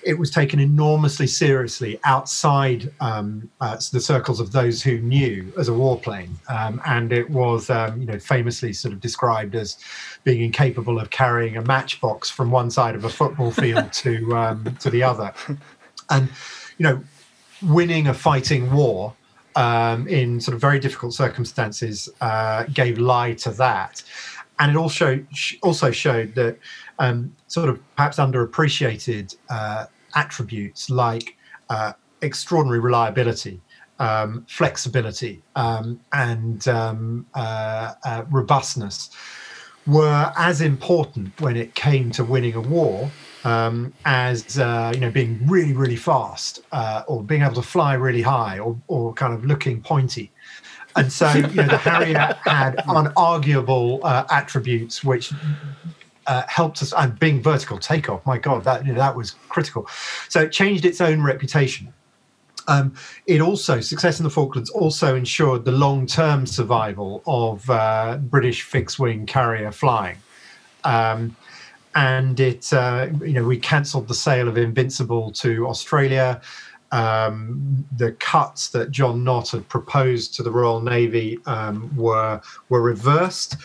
it 0.02 0.18
was 0.18 0.30
taken 0.30 0.58
enormously 0.58 1.26
seriously 1.26 2.00
outside 2.04 2.92
um, 3.00 3.50
uh, 3.60 3.76
the 3.92 4.00
circles 4.00 4.40
of 4.40 4.52
those 4.52 4.82
who 4.82 4.98
knew 4.98 5.52
as 5.58 5.68
a 5.68 5.72
warplane, 5.72 6.30
um, 6.48 6.80
and 6.86 7.12
it 7.12 7.28
was, 7.30 7.70
um, 7.70 8.00
you 8.00 8.06
know, 8.06 8.18
famously 8.18 8.72
sort 8.72 8.92
of 8.92 9.00
described 9.00 9.54
as 9.54 9.78
being 10.24 10.42
incapable 10.42 10.98
of 10.98 11.10
carrying 11.10 11.56
a 11.56 11.62
matchbox 11.62 12.30
from 12.30 12.50
one 12.50 12.70
side 12.70 12.94
of 12.94 13.04
a 13.04 13.10
football 13.10 13.50
field 13.50 13.92
to 13.92 14.36
um, 14.36 14.76
to 14.80 14.90
the 14.90 15.02
other, 15.02 15.32
and 16.10 16.28
you 16.78 16.84
know, 16.84 17.02
winning 17.62 18.06
a 18.06 18.14
fighting 18.14 18.72
war 18.72 19.14
um, 19.56 20.06
in 20.08 20.40
sort 20.40 20.54
of 20.54 20.60
very 20.60 20.78
difficult 20.78 21.14
circumstances 21.14 22.08
uh, 22.20 22.64
gave 22.72 22.98
lie 22.98 23.34
to 23.34 23.50
that. 23.50 24.02
And 24.58 24.72
it 24.72 24.76
also 24.76 25.24
also 25.62 25.90
showed 25.90 26.34
that 26.34 26.58
um, 27.00 27.34
sort 27.48 27.68
of 27.68 27.80
perhaps 27.96 28.18
underappreciated 28.18 29.36
uh, 29.48 29.86
attributes 30.14 30.88
like 30.90 31.36
uh, 31.70 31.92
extraordinary 32.22 32.78
reliability, 32.78 33.60
um, 33.98 34.44
flexibility, 34.48 35.42
um, 35.56 35.98
and 36.12 36.68
um, 36.68 37.26
uh, 37.34 37.94
uh, 38.04 38.24
robustness 38.30 39.10
were 39.86 40.30
as 40.36 40.60
important 40.60 41.40
when 41.40 41.56
it 41.56 41.74
came 41.74 42.10
to 42.10 42.22
winning 42.22 42.54
a 42.54 42.60
war 42.60 43.10
um, 43.44 43.92
as 44.04 44.58
uh, 44.58 44.92
you 44.94 45.00
know 45.00 45.10
being 45.10 45.40
really 45.46 45.72
really 45.72 45.96
fast 45.96 46.60
uh, 46.72 47.02
or 47.08 47.22
being 47.22 47.42
able 47.42 47.54
to 47.54 47.62
fly 47.62 47.94
really 47.94 48.22
high 48.22 48.58
or, 48.58 48.78
or 48.88 49.14
kind 49.14 49.32
of 49.32 49.44
looking 49.44 49.80
pointy. 49.80 50.30
And 50.96 51.10
so 51.10 51.32
you 51.32 51.42
know 51.42 51.66
the 51.66 51.78
harrier 51.78 52.36
had 52.44 52.76
unarguable 52.78 54.00
uh, 54.02 54.24
attributes 54.30 55.02
which 55.02 55.32
uh, 56.30 56.42
helped 56.48 56.80
us 56.82 56.92
and 56.96 57.18
being 57.18 57.42
vertical 57.42 57.78
takeoff 57.78 58.24
my 58.24 58.38
god 58.38 58.62
that 58.64 58.86
you 58.86 58.92
know, 58.92 58.98
that 58.98 59.14
was 59.14 59.32
critical 59.48 59.86
so 60.28 60.42
it 60.42 60.52
changed 60.52 60.84
its 60.84 61.00
own 61.00 61.22
reputation 61.22 61.92
um, 62.68 62.94
it 63.26 63.40
also 63.40 63.80
success 63.80 64.20
in 64.20 64.24
the 64.24 64.30
Falklands 64.30 64.70
also 64.70 65.16
ensured 65.16 65.64
the 65.64 65.72
long-term 65.72 66.46
survival 66.46 67.22
of 67.26 67.68
uh, 67.68 68.18
British 68.18 68.62
fixed-wing 68.62 69.26
carrier 69.26 69.72
flying. 69.72 70.18
Um, 70.84 71.36
and 71.94 72.38
it 72.38 72.72
uh, 72.72 73.08
you 73.20 73.32
know 73.32 73.44
we 73.44 73.58
cancelled 73.58 74.06
the 74.06 74.14
sale 74.14 74.48
of 74.48 74.56
Invincible 74.56 75.32
to 75.32 75.66
Australia. 75.66 76.40
Um, 76.92 77.86
the 77.96 78.12
cuts 78.12 78.68
that 78.70 78.90
John 78.90 79.22
Nott 79.22 79.50
had 79.50 79.68
proposed 79.68 80.34
to 80.34 80.42
the 80.42 80.50
Royal 80.50 80.80
Navy 80.80 81.38
um, 81.46 81.94
were 81.96 82.40
were 82.68 82.82
reversed. 82.82 83.56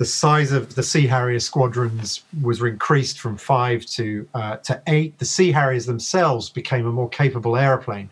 The 0.00 0.06
size 0.06 0.50
of 0.50 0.76
the 0.76 0.82
Sea 0.82 1.06
Harrier 1.06 1.40
squadrons 1.40 2.24
was 2.40 2.62
increased 2.62 3.20
from 3.20 3.36
five 3.36 3.84
to 3.96 4.26
uh, 4.32 4.56
to 4.56 4.82
eight. 4.86 5.18
The 5.18 5.26
Sea 5.26 5.52
Harriers 5.52 5.84
themselves 5.84 6.48
became 6.48 6.86
a 6.86 6.90
more 6.90 7.10
capable 7.10 7.54
aeroplane 7.54 8.08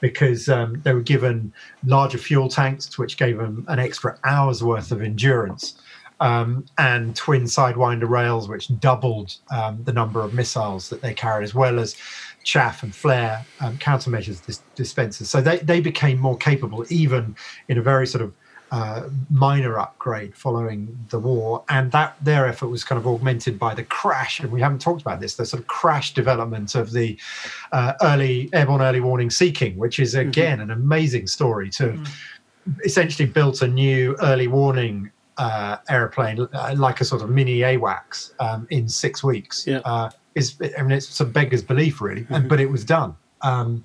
because 0.00 0.50
um, 0.50 0.82
they 0.84 0.92
were 0.92 1.00
given 1.00 1.50
larger 1.82 2.18
fuel 2.18 2.50
tanks, 2.50 2.98
which 2.98 3.16
gave 3.16 3.38
them 3.38 3.64
an 3.68 3.78
extra 3.78 4.18
hour's 4.22 4.62
worth 4.62 4.92
of 4.92 5.00
endurance 5.00 5.80
um, 6.20 6.66
and 6.76 7.16
twin 7.16 7.44
sidewinder 7.44 8.06
rails, 8.06 8.46
which 8.46 8.68
doubled 8.78 9.36
um, 9.50 9.82
the 9.84 9.94
number 9.94 10.20
of 10.20 10.34
missiles 10.34 10.90
that 10.90 11.00
they 11.00 11.14
carried, 11.14 11.44
as 11.44 11.54
well 11.54 11.78
as 11.78 11.96
chaff 12.44 12.82
and 12.82 12.94
flare 12.94 13.46
um, 13.60 13.78
countermeasures 13.78 14.44
dis- 14.44 14.62
dispensers. 14.74 15.30
So 15.30 15.40
they, 15.40 15.56
they 15.60 15.80
became 15.80 16.18
more 16.18 16.36
capable, 16.36 16.84
even 16.90 17.34
in 17.68 17.78
a 17.78 17.82
very 17.82 18.06
sort 18.06 18.22
of 18.22 18.34
uh, 18.70 19.08
minor 19.30 19.78
upgrade 19.78 20.34
following 20.36 20.96
the 21.10 21.18
war, 21.18 21.64
and 21.68 21.90
that 21.92 22.16
their 22.22 22.46
effort 22.46 22.68
was 22.68 22.84
kind 22.84 22.98
of 22.98 23.06
augmented 23.06 23.58
by 23.58 23.74
the 23.74 23.84
crash. 23.84 24.40
And 24.40 24.50
we 24.52 24.60
haven't 24.60 24.80
talked 24.80 25.02
about 25.02 25.20
this, 25.20 25.34
the 25.36 25.44
sort 25.44 25.62
of 25.62 25.66
crash 25.66 26.14
development 26.14 26.74
of 26.74 26.92
the 26.92 27.18
uh, 27.72 27.94
early 28.02 28.48
airborne 28.52 28.82
early 28.82 29.00
warning 29.00 29.30
Sea 29.30 29.52
King, 29.52 29.76
which 29.76 29.98
is 29.98 30.14
mm-hmm. 30.14 30.28
again 30.28 30.58
mm-hmm. 30.58 30.70
an 30.70 30.76
amazing 30.76 31.26
story 31.26 31.70
to 31.70 31.88
mm-hmm. 31.88 32.72
essentially 32.84 33.28
built 33.28 33.62
a 33.62 33.68
new 33.68 34.16
early 34.22 34.46
warning 34.46 35.10
uh, 35.40 35.78
airplane, 35.88 36.46
uh, 36.52 36.74
like 36.76 37.00
a 37.00 37.04
sort 37.04 37.22
of 37.22 37.30
mini 37.30 37.60
AWACS, 37.60 38.32
um, 38.40 38.66
in 38.70 38.88
six 38.88 39.24
weeks. 39.24 39.66
Yeah. 39.66 39.80
Uh, 39.84 40.10
is 40.34 40.56
I 40.78 40.82
mean, 40.82 40.92
it's 40.92 41.08
some 41.08 41.32
beggar's 41.32 41.62
belief, 41.62 42.00
really, 42.00 42.22
mm-hmm. 42.22 42.46
but 42.46 42.60
it 42.60 42.70
was 42.70 42.84
done, 42.84 43.16
um, 43.40 43.84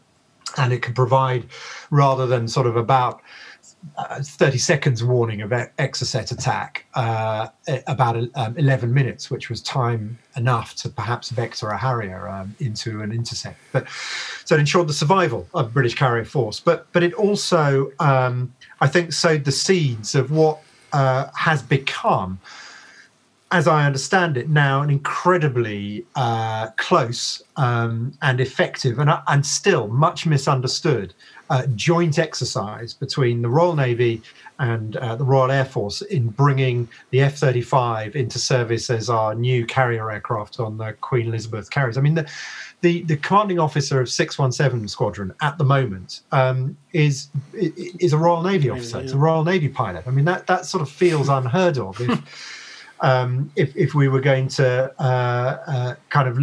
and 0.58 0.72
it 0.72 0.82
could 0.82 0.96
provide 0.96 1.46
rather 1.89 2.27
than 2.27 2.48
sort 2.48 2.68
of 2.68 2.75
about. 2.75 3.22
Uh, 3.98 4.22
30 4.22 4.58
seconds 4.58 5.04
warning 5.04 5.42
of 5.42 5.51
Exocet 5.51 6.32
attack, 6.32 6.86
uh, 6.96 7.48
about 7.88 8.18
um, 8.36 8.58
11 8.58 8.94
minutes, 8.94 9.30
which 9.30 9.50
was 9.50 9.62
time 9.62 10.18
enough 10.36 10.75
to 10.75 10.89
perhaps 10.89 11.30
vector 11.30 11.70
a 11.70 11.77
Harrier 11.77 12.27
um, 12.27 12.54
into 12.60 13.01
an 13.01 13.12
intercept. 13.12 13.58
But 13.72 13.88
so 14.44 14.56
it 14.56 14.60
ensured 14.60 14.88
the 14.88 14.94
survival 14.94 15.48
of 15.54 15.74
British 15.74 15.96
carrier 15.96 16.25
force. 16.25 16.60
But 16.60 16.92
but 16.92 17.04
it 17.04 17.13
also, 17.13 17.92
um, 18.00 18.54
I 18.82 18.88
think, 18.88 19.13
sowed 19.13 19.46
the 19.46 19.51
seeds 19.51 20.13
of 20.13 20.30
what 20.30 20.60
uh, 20.92 21.30
has 21.36 21.62
become, 21.62 22.39
as 23.51 23.68
I 23.68 23.86
understand 23.86 24.36
it 24.36 24.50
now, 24.50 24.82
an 24.82 24.89
incredibly 24.89 26.06
uh, 26.15 26.68
close 26.77 27.44
um, 27.56 28.13
and 28.22 28.42
effective 28.42 29.00
and, 29.00 29.10
uh, 29.10 29.22
and 29.27 29.46
still 29.46 29.88
much 29.88 30.25
misunderstood 30.25 31.13
uh, 31.50 31.66
joint 31.75 32.18
exercise 32.18 32.94
between 32.94 33.42
the 33.42 33.50
Royal 33.50 33.75
Navy 33.75 34.22
and 34.60 34.96
uh, 34.98 35.16
the 35.16 35.24
Royal 35.24 35.52
Air 35.52 35.66
Force 35.66 36.02
in 36.02 36.30
bringing 36.30 36.88
the 37.12 37.22
F 37.22 37.36
35 37.38 38.16
into 38.16 38.40
service 38.40 38.90
as 38.90 39.10
our 39.10 39.36
new 39.36 39.66
carrier 39.66 40.12
aircraft 40.12 40.60
on 40.60 40.78
the 40.78 40.94
Queen 40.94 41.28
Elizabeth 41.28 41.70
carriers. 41.70 41.98
I 41.98 42.02
mean, 42.02 42.16
the, 42.16 42.30
the, 42.82 43.04
the 43.04 43.18
commanding 43.18 43.60
officer 43.60 44.00
of 44.00 44.10
617 44.10 44.88
Squadron 44.88 45.34
at 45.42 45.58
the 45.58 45.64
moment 45.64 46.22
um, 46.32 46.78
is 46.94 47.30
is 47.54 48.14
a 48.14 48.18
Royal 48.18 48.44
Navy 48.44 48.70
officer. 48.70 49.00
It's 49.00 49.14
a 49.14 49.18
Royal 49.18 49.44
Navy 49.44 49.70
pilot. 49.70 50.08
I 50.08 50.12
mean, 50.12 50.25
that, 50.25 50.48
that 50.48 50.66
sort 50.66 50.82
of 50.82 50.90
feels 50.90 51.30
unheard 51.30 51.78
of. 51.78 52.00
If, 52.00 52.55
um, 53.02 53.52
if, 53.56 53.75
if 53.75 53.94
we 53.94 54.08
were 54.08 54.22
going 54.22 54.48
to 54.48 54.94
uh, 55.02 55.58
uh, 55.68 55.96
kind 56.10 56.28
of 56.28 56.40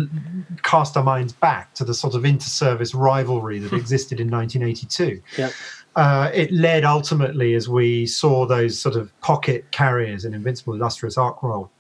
cast 0.62 0.97
our 0.97 1.02
minds 1.02 1.32
back 1.32 1.75
to 1.75 1.85
the 1.85 1.94
sort 1.94 2.14
of 2.14 2.25
inter-service 2.25 2.94
rivalry 2.94 3.59
that 3.59 3.73
existed 3.76 4.21
in 4.21 4.30
1982. 4.30 5.23
Yep. 5.38 5.52
Uh, 5.94 6.30
it 6.32 6.50
led 6.52 6.85
ultimately, 6.85 7.54
as 7.54 7.68
we 7.68 8.06
saw 8.06 8.47
those 8.47 8.78
sort 8.78 8.97
of 8.97 9.18
pocket 9.21 9.71
carriers 9.73 10.25
in 10.25 10.35
Invincible 10.35 10.75
Illustrious 10.75 11.18
Ark 11.18 11.42
Royal 11.42 11.71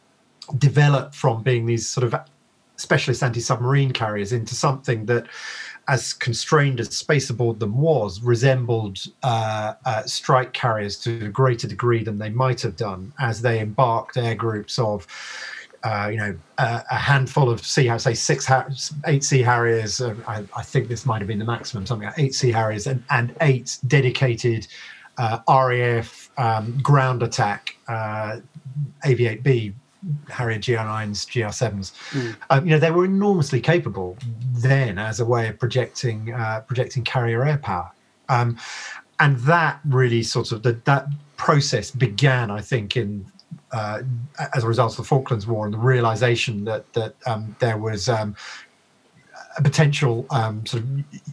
develop 0.58 1.14
from 1.14 1.42
being 1.42 1.66
these 1.66 1.88
sort 1.88 2.04
of 2.04 2.14
specialist 2.76 3.22
anti-submarine 3.22 3.92
carriers 3.92 4.32
into 4.32 4.54
something 4.54 5.06
that 5.06 5.26
as 5.92 6.14
constrained 6.14 6.80
as 6.80 6.88
space 6.96 7.28
aboard 7.28 7.60
them 7.60 7.76
was 7.76 8.22
resembled 8.22 8.98
uh, 9.22 9.74
uh, 9.84 10.02
strike 10.04 10.54
carriers 10.54 10.96
to 10.96 11.26
a 11.26 11.28
greater 11.28 11.68
degree 11.68 12.02
than 12.02 12.16
they 12.16 12.30
might 12.30 12.62
have 12.62 12.76
done 12.76 13.12
as 13.20 13.42
they 13.42 13.60
embarked 13.60 14.16
air 14.16 14.34
groups 14.34 14.78
of 14.78 15.06
uh, 15.84 16.08
you 16.10 16.16
know, 16.16 16.34
a 16.58 16.96
handful 16.96 17.50
of 17.50 17.66
sea, 17.66 17.90
say 17.98 18.14
six, 18.14 18.48
eight 19.06 19.24
sea 19.24 19.42
harriers. 19.42 20.00
Uh, 20.00 20.14
I, 20.28 20.44
I, 20.56 20.62
think 20.62 20.86
this 20.86 21.04
might 21.04 21.20
have 21.20 21.26
been 21.26 21.40
the 21.40 21.44
maximum, 21.44 21.86
something 21.86 22.06
like 22.06 22.18
eight 22.20 22.34
sea 22.36 22.52
harriers 22.52 22.86
and, 22.86 23.02
and 23.10 23.34
eight 23.40 23.78
dedicated 23.88 24.68
uh, 25.18 25.40
RAF 25.48 26.30
um, 26.38 26.78
ground 26.84 27.24
attack 27.24 27.76
uh, 27.88 28.36
AV8B 29.04 29.74
Harrier 30.28 30.58
GR9s, 30.58 31.26
GR7s. 31.26 31.92
Mm. 32.10 32.36
Um, 32.50 32.64
you 32.66 32.72
know, 32.72 32.78
they 32.78 32.90
were 32.90 33.04
enormously 33.04 33.60
capable 33.60 34.16
then 34.52 34.98
as 34.98 35.20
a 35.20 35.24
way 35.24 35.48
of 35.48 35.58
projecting 35.58 36.32
uh, 36.32 36.60
projecting 36.66 37.04
carrier 37.04 37.44
air 37.44 37.58
power. 37.58 37.90
Um, 38.28 38.58
and 39.20 39.38
that 39.40 39.80
really 39.84 40.22
sort 40.22 40.52
of 40.52 40.62
the, 40.62 40.72
that 40.84 41.06
process 41.36 41.90
began, 41.90 42.50
I 42.50 42.60
think, 42.60 42.96
in 42.96 43.26
uh, 43.70 44.02
as 44.54 44.64
a 44.64 44.68
result 44.68 44.92
of 44.92 44.96
the 44.98 45.04
Falklands 45.04 45.46
War 45.46 45.64
and 45.64 45.74
the 45.74 45.78
realization 45.78 46.64
that 46.64 46.92
that 46.94 47.14
um, 47.26 47.54
there 47.58 47.78
was 47.78 48.08
um, 48.08 48.34
a 49.56 49.62
potential 49.62 50.26
um, 50.30 50.64
sort 50.66 50.82
of 50.82 50.88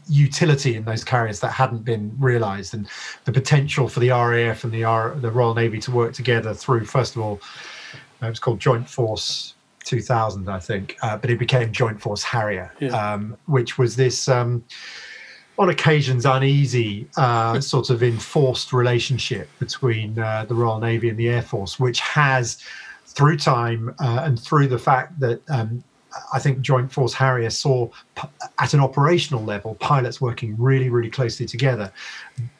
utility 0.07 0.75
in 0.75 0.85
those 0.85 1.03
carriers 1.03 1.39
that 1.39 1.51
hadn't 1.51 1.83
been 1.83 2.15
realized, 2.19 2.73
and 2.73 2.87
the 3.25 3.31
potential 3.31 3.87
for 3.87 3.99
the 3.99 4.09
RAF 4.09 4.63
and 4.63 4.73
the 4.73 4.83
R, 4.83 5.15
the 5.15 5.31
Royal 5.31 5.53
Navy 5.53 5.79
to 5.79 5.91
work 5.91 6.13
together 6.13 6.53
through, 6.53 6.85
first 6.85 7.15
of 7.15 7.21
all, 7.21 7.39
it 8.21 8.29
was 8.29 8.39
called 8.39 8.59
Joint 8.59 8.89
Force 8.89 9.55
2000, 9.85 10.49
I 10.49 10.59
think, 10.59 10.97
uh, 11.01 11.17
but 11.17 11.29
it 11.29 11.39
became 11.39 11.71
Joint 11.71 12.01
Force 12.01 12.23
Harrier, 12.23 12.71
yeah. 12.79 12.89
um, 12.89 13.37
which 13.45 13.77
was 13.77 13.95
this, 13.95 14.27
um, 14.27 14.63
on 15.57 15.69
occasions, 15.69 16.25
uneasy 16.25 17.07
uh, 17.17 17.59
sort 17.59 17.89
of 17.89 18.03
enforced 18.03 18.71
relationship 18.71 19.49
between 19.59 20.17
uh, 20.19 20.45
the 20.45 20.53
Royal 20.55 20.79
Navy 20.79 21.09
and 21.09 21.17
the 21.17 21.29
Air 21.29 21.41
Force, 21.41 21.79
which 21.79 21.99
has, 22.01 22.63
through 23.05 23.37
time 23.37 23.93
uh, 23.99 24.21
and 24.23 24.39
through 24.39 24.67
the 24.67 24.77
fact 24.77 25.19
that 25.19 25.41
um, 25.49 25.83
I 26.33 26.39
think 26.39 26.61
Joint 26.61 26.91
Force 26.91 27.13
Harrier 27.13 27.49
saw 27.49 27.89
at 28.59 28.73
an 28.73 28.79
operational 28.79 29.43
level 29.43 29.75
pilots 29.75 30.21
working 30.21 30.55
really, 30.57 30.89
really 30.89 31.09
closely 31.09 31.45
together, 31.45 31.91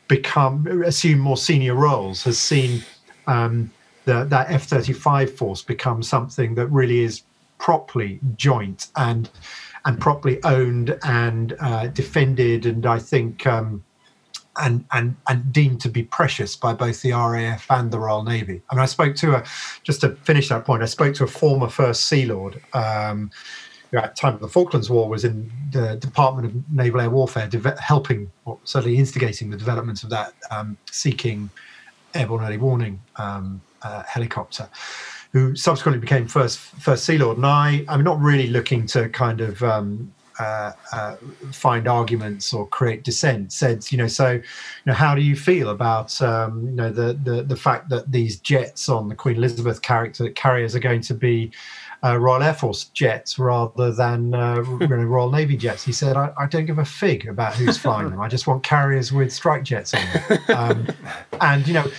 become 0.08 0.68
assume 0.84 1.20
more 1.20 1.38
senior 1.38 1.76
roles, 1.76 2.24
has 2.24 2.38
seen 2.38 2.84
um, 3.28 3.72
the, 4.10 4.24
that 4.26 4.50
F 4.50 4.64
thirty 4.64 4.94
five 4.94 5.34
force 5.34 5.62
becomes 5.62 6.08
something 6.08 6.56
that 6.56 6.68
really 6.68 7.00
is 7.00 7.24
properly 7.60 8.20
joint 8.36 8.88
and 8.96 9.30
and 9.86 10.00
properly 10.00 10.44
owned 10.44 10.98
and 11.04 11.56
uh, 11.60 11.88
defended, 11.88 12.66
and 12.66 12.86
I 12.86 13.00
think. 13.00 13.46
Um, 13.46 13.84
and, 14.62 14.84
and 14.92 15.16
and 15.30 15.54
deemed 15.54 15.80
to 15.80 15.90
be 15.90 16.04
precious 16.04 16.58
by 16.58 16.74
both 16.74 17.02
the 17.02 17.14
RAF 17.14 17.66
and 17.70 17.92
the 17.92 18.00
Royal 18.00 18.24
Navy. 18.24 18.62
I 18.70 18.76
mean, 18.76 18.82
I 18.82 18.88
spoke 18.88 19.16
to 19.18 19.36
a 19.36 19.44
just 19.84 20.02
to 20.02 20.16
finish 20.16 20.50
that 20.50 20.66
point. 20.66 20.84
I 20.84 20.86
spoke 20.88 21.16
to 21.16 21.24
a 21.24 21.28
former 21.28 21.70
First 21.70 22.08
Sea 22.08 22.26
Lord. 22.26 22.62
Um, 22.74 23.32
who 23.92 23.98
at 23.98 24.16
the 24.16 24.22
time 24.22 24.34
of 24.34 24.42
the 24.42 24.50
Falklands 24.50 24.90
War 24.90 25.08
was 25.08 25.24
in 25.24 25.50
the 25.72 25.96
Department 25.96 26.48
of 26.48 26.72
Naval 26.72 27.00
Air 27.00 27.10
Warfare, 27.10 27.48
de- 27.48 27.82
helping 27.82 28.30
or 28.44 28.60
certainly 28.66 28.98
instigating 28.98 29.50
the 29.50 29.58
development 29.58 30.04
of 30.04 30.10
that 30.10 30.34
um, 30.52 30.78
airborne 32.16 32.44
early 32.44 32.58
warning 32.58 33.00
um, 33.16 33.62
uh, 33.82 34.04
helicopter, 34.04 34.70
who 35.32 35.56
subsequently 35.56 36.00
became 36.00 36.28
first 36.28 36.60
first 36.60 37.06
Sea 37.06 37.18
Lord. 37.18 37.38
And 37.38 37.46
I, 37.46 37.84
I'm 37.88 38.04
not 38.04 38.20
really 38.20 38.48
looking 38.48 38.86
to 38.88 39.10
kind 39.10 39.42
of 39.42 39.62
um, 39.64 40.14
uh, 40.40 40.72
uh, 40.94 41.16
find 41.52 41.88
arguments 41.88 42.54
or 42.54 42.68
create 42.68 43.04
dissent. 43.04 43.52
Said, 43.52 43.92
you 43.92 43.98
know, 43.98 44.08
so, 44.08 44.32
you 44.32 44.42
know, 44.86 44.94
how 44.94 45.14
do 45.14 45.22
you 45.22 45.36
feel 45.36 45.70
about, 45.70 46.20
um, 46.22 46.66
you 46.66 46.76
know, 46.76 46.90
the, 46.90 47.14
the 47.24 47.44
the 47.44 47.56
fact 47.56 47.90
that 47.90 48.12
these 48.12 48.40
jets 48.40 48.90
on 48.90 49.10
the 49.10 49.16
Queen 49.16 49.36
Elizabeth 49.36 49.82
character 49.82 50.30
carriers 50.30 50.76
are 50.76 50.80
going 50.80 51.02
to 51.02 51.14
be 51.14 51.52
uh, 52.04 52.18
Royal 52.18 52.42
Air 52.42 52.54
Force 52.54 52.86
jets 52.86 53.38
rather 53.38 53.92
than 53.92 54.34
uh, 54.34 54.62
Royal 54.62 55.30
Navy 55.30 55.58
jets. 55.58 55.84
He 55.84 55.92
said, 55.92 56.16
I, 56.16 56.32
I, 56.38 56.46
don't 56.46 56.66
give 56.66 56.78
a 56.78 56.86
fig 56.86 57.28
about 57.28 57.56
who's 57.56 57.78
flying 57.78 58.10
them. 58.10 58.22
I 58.22 58.30
just 58.30 58.48
want 58.48 58.64
carriers 58.64 59.12
with 59.12 59.34
strike 59.34 59.64
jets 59.64 59.94
on 59.94 60.02
them. 60.14 60.40
Um, 60.50 60.88
and, 61.42 61.68
you 61.68 61.74
know, 61.74 61.90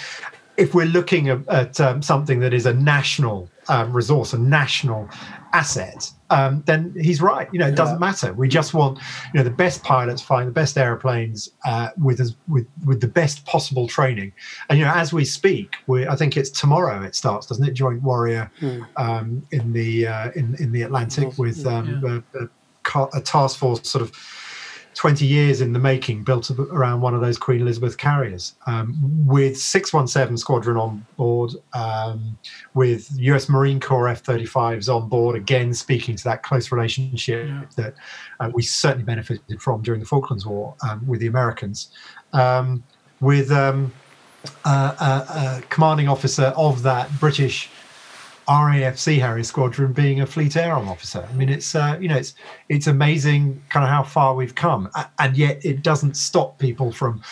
if 0.61 0.75
we're 0.75 0.87
looking 0.87 1.31
at, 1.31 1.49
at 1.49 1.81
um, 1.81 2.02
something 2.02 2.38
that 2.40 2.52
is 2.52 2.67
a 2.67 2.75
national 2.75 3.49
um, 3.69 3.93
resource, 3.93 4.35
a 4.35 4.38
national 4.38 5.09
asset, 5.52 6.12
um, 6.29 6.62
then 6.67 6.95
he's 7.00 7.23
right. 7.23 7.49
You 7.52 7.59
know, 7.59 7.69
it 7.69 7.76
doesn't 7.76 7.97
yeah. 7.97 8.07
matter. 8.07 8.33
We 8.35 8.47
just 8.47 8.75
want, 8.75 8.99
you 9.33 9.38
know, 9.38 9.45
the 9.45 9.50
best 9.50 9.83
pilots 9.83 10.21
flying 10.21 10.47
the 10.47 10.52
best 10.52 10.76
airplanes 10.76 11.50
uh, 11.64 11.88
with 11.99 12.21
as, 12.21 12.37
with 12.47 12.67
with 12.85 13.00
the 13.00 13.09
best 13.09 13.47
possible 13.47 13.88
training. 13.88 14.33
And 14.69 14.79
you 14.79 14.85
know, 14.85 14.93
as 14.93 15.12
we 15.12 15.25
speak, 15.25 15.76
we 15.87 16.07
I 16.07 16.14
think 16.14 16.37
it's 16.37 16.50
tomorrow 16.50 17.02
it 17.02 17.14
starts, 17.14 17.47
doesn't 17.47 17.67
it? 17.67 17.73
Joint 17.73 18.02
Warrior 18.02 18.50
mm. 18.61 18.87
um, 18.97 19.47
in 19.50 19.73
the 19.73 20.07
uh, 20.07 20.31
in 20.37 20.55
in 20.61 20.73
the 20.73 20.83
Atlantic 20.83 21.38
with 21.38 21.67
um, 21.67 22.00
yeah. 22.05 22.40
a, 22.40 22.45
a, 22.45 23.09
a 23.14 23.21
task 23.23 23.59
force 23.59 23.88
sort 23.88 24.02
of 24.02 24.12
20 24.95 25.25
years 25.25 25.61
in 25.61 25.73
the 25.73 25.79
making, 25.79 26.25
built 26.25 26.51
around 26.51 27.01
one 27.01 27.15
of 27.15 27.21
those 27.21 27.39
Queen 27.39 27.61
Elizabeth 27.61 27.97
carriers, 27.97 28.55
um, 28.67 28.97
with 29.27 29.57
617 29.57 30.37
Squadron 30.37 30.77
on 30.77 31.07
board, 31.17 31.53
um, 31.75 32.37
with 32.75 33.09
US 33.19 33.49
Marine 33.49 33.81
Corps 33.81 34.09
F 34.09 34.23
35s 34.23 34.95
on 34.95 35.09
board, 35.09 35.37
again, 35.37 35.73
speaking 35.73 36.17
to 36.17 36.25
that 36.25 36.43
close 36.43 36.73
relationship 36.73 37.47
yeah. 37.47 37.65
that 37.77 37.95
uh, 38.41 38.51
we 38.53 38.63
certainly 38.63 39.05
benefited 39.05 39.63
from 39.63 39.81
during 39.83 40.01
the 40.01 40.07
Falklands 40.07 40.45
War 40.45 40.75
um, 40.89 41.07
with 41.07 41.21
the 41.21 41.29
Americans, 41.29 41.91
um, 42.33 42.83
with 43.21 43.51
um, 43.53 43.93
a 44.65 45.63
commanding 45.69 46.09
officer 46.09 46.53
of 46.57 46.83
that 46.83 47.09
British 47.21 47.71
RAF 48.50 48.99
Sea 48.99 49.19
Harrier 49.19 49.45
Squadron 49.45 49.92
being 49.92 50.21
a 50.21 50.26
Fleet 50.26 50.57
Air 50.57 50.75
Arm 50.75 50.88
officer. 50.88 51.26
I 51.28 51.33
mean, 51.35 51.49
it's 51.49 51.75
uh, 51.75 51.97
you 52.00 52.09
know, 52.09 52.16
it's 52.16 52.35
it's 52.69 52.88
amazing 52.88 53.62
kind 53.69 53.85
of 53.85 53.90
how 53.90 54.02
far 54.02 54.35
we've 54.35 54.54
come, 54.54 54.90
and 55.19 55.37
yet 55.37 55.64
it 55.64 55.83
doesn't 55.83 56.16
stop 56.16 56.59
people 56.59 56.90
from 56.90 57.23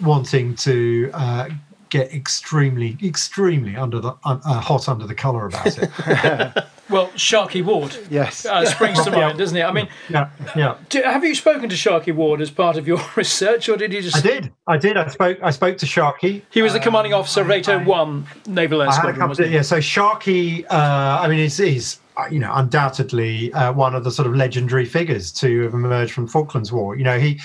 wanting 0.00 0.54
to 0.56 1.10
uh, 1.14 1.48
get 1.88 2.12
extremely, 2.12 2.98
extremely 3.02 3.76
under 3.76 4.00
the 4.00 4.14
uh, 4.24 4.60
hot 4.60 4.88
under 4.88 5.06
the 5.06 5.14
collar 5.14 5.46
about 5.46 5.78
it. 5.78 6.64
Well, 6.90 7.10
Sharkey 7.16 7.62
Ward. 7.62 7.96
Yes. 8.10 8.44
Uh, 8.44 8.64
springs 8.66 9.02
to 9.04 9.10
mind, 9.10 9.38
doesn't 9.38 9.56
it? 9.56 9.62
I 9.62 9.72
mean, 9.72 9.88
yeah, 10.08 10.30
yeah. 10.56 10.76
Do, 10.88 11.02
have 11.02 11.24
you 11.24 11.34
spoken 11.34 11.68
to 11.68 11.76
Sharkey 11.76 12.12
Ward 12.12 12.40
as 12.40 12.50
part 12.50 12.76
of 12.76 12.86
your 12.88 13.00
research, 13.16 13.68
or 13.68 13.76
did 13.76 13.92
you 13.92 14.02
just? 14.02 14.16
I 14.16 14.20
did. 14.20 14.52
I 14.66 14.76
did. 14.76 14.96
I 14.96 15.08
spoke. 15.08 15.38
I 15.42 15.50
spoke 15.50 15.78
to 15.78 15.86
Sharkey. 15.86 16.44
He 16.50 16.62
was 16.62 16.72
the 16.72 16.80
commanding 16.80 17.14
um, 17.14 17.20
officer 17.20 17.42
of 17.42 17.50
801 17.50 18.26
Naval 18.46 18.82
Air 18.82 18.92
Squadron. 18.92 19.34
To, 19.34 19.48
yeah. 19.48 19.62
So 19.62 19.80
Sharkey. 19.80 20.66
Uh, 20.66 21.20
I 21.20 21.28
mean, 21.28 21.38
he's, 21.38 21.58
he's 21.58 22.00
uh, 22.16 22.26
you 22.30 22.38
know 22.38 22.52
undoubtedly 22.54 23.52
uh, 23.52 23.72
one 23.72 23.94
of 23.94 24.04
the 24.04 24.10
sort 24.10 24.26
of 24.26 24.34
legendary 24.34 24.84
figures 24.84 25.30
to 25.32 25.62
have 25.62 25.74
emerged 25.74 26.12
from 26.12 26.26
Falklands 26.26 26.72
War. 26.72 26.96
You 26.96 27.04
know, 27.04 27.18
he 27.18 27.40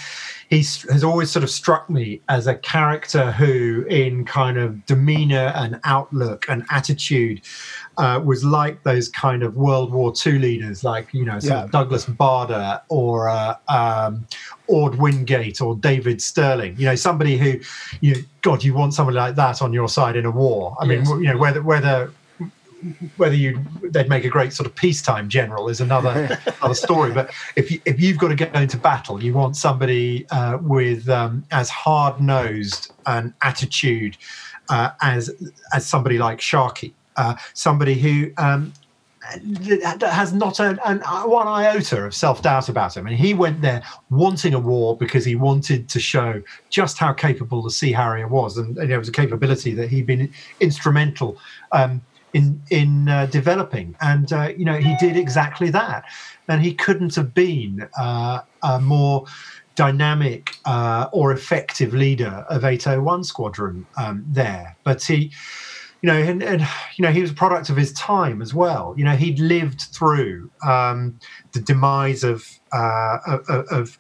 he 0.50 0.58
has 0.58 1.04
always 1.04 1.32
sort 1.32 1.44
of 1.44 1.50
struck 1.50 1.90
me 1.90 2.22
as 2.30 2.48
a 2.48 2.56
character 2.56 3.32
who, 3.32 3.84
in 3.90 4.26
kind 4.26 4.58
of 4.58 4.86
demeanor 4.86 5.52
and 5.56 5.80
outlook 5.84 6.46
and 6.48 6.66
attitude, 6.70 7.42
uh, 7.98 8.22
was 8.24 8.44
like 8.44 8.84
those 8.84 9.10
kind 9.10 9.44
of 9.44 9.56
World 9.56 9.92
War 9.92 10.14
II 10.26 10.40
leaders, 10.40 10.84
like 10.84 11.14
you 11.14 11.26
know, 11.26 11.40
yeah. 11.42 11.68
Douglas 11.72 12.06
Bader 12.06 12.82
or 12.90 13.30
uh, 13.30 13.56
um, 13.68 14.28
Orde 14.68 14.96
Wingate 14.96 15.62
or 15.62 15.76
David 15.76 16.22
Stirling. 16.22 16.76
You 16.78 16.86
know, 16.86 16.96
somebody 16.96 17.38
who, 17.38 17.60
you 18.02 18.16
know, 18.16 18.22
God, 18.42 18.64
you 18.64 18.74
want 18.74 18.94
somebody 18.94 19.18
like 19.18 19.36
that 19.36 19.62
on 19.62 19.74
your 19.74 19.90
side 19.90 20.16
in 20.16 20.26
a 20.26 20.32
war. 20.32 20.76
I 20.80 20.86
yes. 20.86 21.08
mean, 21.08 21.24
you 21.24 21.34
know, 21.34 21.38
whether 21.38 21.62
whether 21.62 22.12
whether 23.18 23.36
you 23.36 23.60
they'd 23.92 24.10
make 24.10 24.26
a 24.26 24.30
great 24.30 24.54
sort 24.54 24.68
of 24.68 24.76
peacetime 24.76 25.30
general 25.30 25.70
is 25.70 25.82
another 25.82 26.40
other 26.62 26.74
story. 26.74 27.12
But 27.12 27.32
if 27.56 27.72
you, 27.72 27.80
if 27.86 28.00
you've 28.00 28.18
got 28.18 28.30
to 28.30 28.36
go 28.36 28.60
into 28.60 28.78
battle, 28.78 29.24
you 29.24 29.34
want 29.34 29.56
somebody 29.56 30.28
uh, 30.30 30.58
with 30.62 31.10
um, 31.10 31.46
as 31.52 31.70
hard 31.70 32.22
nosed 32.22 32.92
an 33.06 33.34
attitude 33.42 34.18
uh, 34.70 34.92
as 35.02 35.32
as 35.74 35.86
somebody 35.86 36.18
like 36.18 36.42
Sharkey 36.42 36.94
uh, 37.18 37.36
somebody 37.54 37.96
who 37.96 38.32
um, 38.38 38.74
has 40.02 40.34
not 40.34 40.60
a, 40.60 40.78
an, 40.86 41.00
one 41.30 41.48
iota 41.48 42.06
of 42.06 42.14
self 42.14 42.42
doubt 42.42 42.70
about 42.70 42.96
him. 42.96 43.08
And 43.08 43.16
he 43.16 43.34
went 43.34 43.62
there 43.62 43.84
wanting 44.10 44.54
a 44.54 44.60
war 44.60 44.96
because 44.98 45.26
he 45.26 45.36
wanted 45.36 45.90
to 45.90 46.00
show 46.00 46.42
just 46.70 46.98
how 46.98 47.14
capable 47.14 47.62
the 47.62 47.72
Sea 47.72 47.92
Harrier 47.92 48.28
was. 48.28 48.58
And, 48.58 48.78
and 48.78 48.92
it 48.92 48.98
was 48.98 49.10
a 49.10 49.14
capability 49.14 49.74
that 49.74 49.90
he'd 49.90 50.06
been 50.06 50.32
instrumental 50.60 51.38
um, 51.72 52.02
in, 52.34 52.62
in 52.70 53.10
uh, 53.10 53.26
developing. 53.28 53.96
And, 54.02 54.32
uh, 54.32 54.54
you 54.56 54.66
know, 54.66 54.78
he 54.78 54.96
did 54.98 55.18
exactly 55.18 55.70
that. 55.72 56.06
And 56.48 56.62
he 56.62 56.74
couldn't 56.74 57.16
have 57.16 57.34
been 57.34 57.88
uh, 57.98 58.42
a 58.62 58.80
more 58.80 59.26
dynamic 59.76 60.56
uh, 60.66 61.10
or 61.12 61.32
effective 61.32 61.94
leader 61.94 62.46
of 62.50 62.64
801 62.64 63.24
Squadron 63.24 63.86
um, 63.98 64.24
there. 64.28 64.76
But 64.84 65.04
he 65.04 65.32
you 66.02 66.08
know, 66.08 66.18
and, 66.18 66.44
and, 66.44 66.62
you 66.98 67.04
know, 67.04 67.12
he 67.12 67.22
was 67.22 67.32
a 67.32 67.34
product 67.34 67.70
of 67.70 67.78
his 67.78 67.92
time 67.94 68.42
as 68.42 68.54
well. 68.54 68.94
You 68.98 69.06
know, 69.06 69.16
he'd 69.16 69.40
lived 69.40 69.82
through 69.82 70.52
um, 70.66 71.20
the 71.54 71.62
demise 71.62 72.24
of, 72.24 72.48
uh, 72.72 73.18
of, 73.72 73.98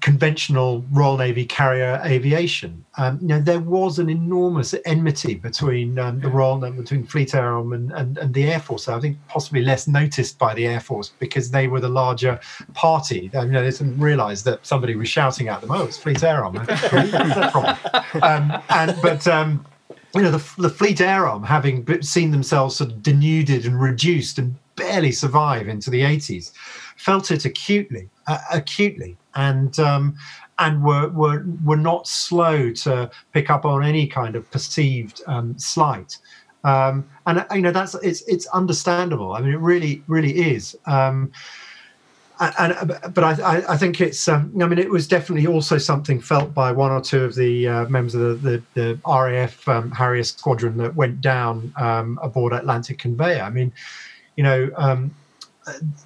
conventional 0.00 0.84
Royal 0.90 1.16
Navy 1.16 1.44
carrier 1.44 2.00
aviation. 2.04 2.84
Um, 2.98 3.18
you 3.20 3.28
know, 3.28 3.40
there 3.40 3.60
was 3.60 3.98
an 3.98 4.10
enormous 4.10 4.74
enmity 4.84 5.34
between 5.34 5.98
um, 5.98 6.20
the 6.20 6.28
Royal 6.28 6.58
between 6.58 7.06
Fleet 7.06 7.34
Air 7.34 7.54
Arm 7.54 7.72
and, 7.72 7.90
and, 7.92 8.18
and, 8.18 8.34
the 8.34 8.44
Air 8.44 8.60
Force. 8.60 8.88
I 8.88 9.00
think 9.00 9.16
possibly 9.28 9.62
less 9.62 9.88
noticed 9.88 10.38
by 10.38 10.52
the 10.52 10.66
Air 10.66 10.80
Force 10.80 11.12
because 11.18 11.50
they 11.50 11.66
were 11.66 11.80
the 11.80 11.88
larger 11.88 12.38
party. 12.74 13.30
You 13.32 13.46
know, 13.46 13.62
they 13.62 13.70
didn't 13.70 13.98
realise 13.98 14.42
that 14.42 14.66
somebody 14.66 14.96
was 14.96 15.08
shouting 15.08 15.48
at 15.48 15.62
them, 15.62 15.70
"Oh, 15.70 15.84
it's 15.84 15.96
Fleet 15.96 16.22
Air 16.22 16.44
Arm." 16.44 16.56
um, 18.22 18.62
and 18.68 18.96
but 19.00 19.26
um, 19.26 19.64
you 20.14 20.22
know, 20.22 20.30
the, 20.30 20.62
the 20.62 20.70
Fleet 20.70 21.00
Air 21.00 21.26
Arm 21.26 21.42
having 21.42 22.02
seen 22.02 22.30
themselves 22.30 22.76
sort 22.76 22.90
of 22.90 23.02
denuded 23.02 23.64
and 23.64 23.80
reduced 23.80 24.38
and 24.38 24.56
barely 24.76 25.12
survive 25.12 25.68
into 25.68 25.90
the 25.90 26.00
80s, 26.02 26.52
felt 26.96 27.30
it 27.30 27.44
acutely, 27.44 28.08
uh, 28.26 28.38
acutely, 28.52 29.16
and 29.34 29.78
um, 29.78 30.16
and 30.58 30.82
were, 30.84 31.08
were 31.08 31.44
were 31.64 31.76
not 31.76 32.06
slow 32.06 32.70
to 32.70 33.10
pick 33.32 33.50
up 33.50 33.64
on 33.64 33.84
any 33.84 34.06
kind 34.06 34.36
of 34.36 34.50
perceived 34.50 35.22
um, 35.26 35.58
slight. 35.58 36.18
Um, 36.64 37.08
and 37.26 37.38
uh, 37.38 37.46
you 37.54 37.62
know 37.62 37.72
that's 37.72 37.94
it's 37.96 38.22
it's 38.22 38.46
understandable. 38.48 39.32
I 39.32 39.40
mean, 39.40 39.52
it 39.52 39.60
really 39.60 40.02
really 40.06 40.54
is. 40.54 40.76
Um, 40.86 41.32
and 42.40 43.14
but 43.14 43.22
I, 43.22 43.62
I 43.68 43.76
think 43.76 44.00
it's 44.00 44.26
um, 44.26 44.52
I 44.60 44.66
mean 44.66 44.78
it 44.78 44.90
was 44.90 45.06
definitely 45.06 45.46
also 45.46 45.76
something 45.76 46.20
felt 46.20 46.54
by 46.54 46.72
one 46.72 46.90
or 46.90 47.00
two 47.00 47.22
of 47.22 47.34
the 47.34 47.68
uh, 47.68 47.84
members 47.88 48.14
of 48.14 48.42
the 48.42 48.62
the, 48.74 48.80
the 48.80 48.98
RAF 49.06 49.68
um, 49.68 49.90
Harrier 49.90 50.24
squadron 50.24 50.78
that 50.78 50.94
went 50.96 51.20
down 51.20 51.72
um, 51.76 52.18
aboard 52.22 52.52
Atlantic 52.52 52.98
Conveyor. 52.98 53.42
I 53.42 53.50
mean, 53.50 53.72
you 54.36 54.44
know, 54.44 54.70
um, 54.76 55.14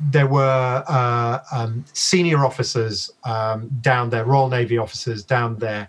there 0.00 0.26
were 0.26 0.84
uh, 0.88 1.38
um, 1.52 1.84
senior 1.92 2.44
officers 2.44 3.12
um, 3.24 3.68
down 3.80 4.10
there, 4.10 4.24
Royal 4.24 4.48
Navy 4.48 4.76
officers 4.76 5.22
down 5.22 5.56
there, 5.58 5.88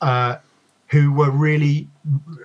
uh, 0.00 0.36
who 0.88 1.12
were 1.12 1.30
really 1.30 1.88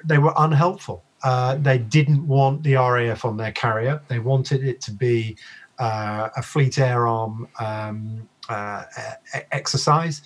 they 0.05 0.19
were 0.19 0.33
unhelpful. 0.38 1.03
Uh, 1.23 1.55
they 1.55 1.77
didn't 1.77 2.25
want 2.27 2.63
the 2.63 2.75
RAF 2.75 3.25
on 3.25 3.38
their 3.38 3.51
carrier. 3.51 4.01
They 4.07 4.19
wanted 4.19 4.63
it 4.63 4.79
to 4.81 4.91
be 4.91 5.35
uh, 5.79 6.29
a 6.35 6.41
fleet 6.41 6.77
air 6.77 7.07
arm 7.07 7.47
um, 7.59 8.27
uh, 8.49 8.83
exercise. 9.51 10.21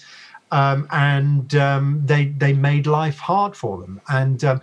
Um, 0.51 0.87
and 0.91 1.55
um, 1.55 2.01
they 2.05 2.25
they 2.25 2.53
made 2.53 2.85
life 2.85 3.17
hard 3.17 3.55
for 3.55 3.79
them. 3.79 4.01
And 4.09 4.43
um, 4.43 4.61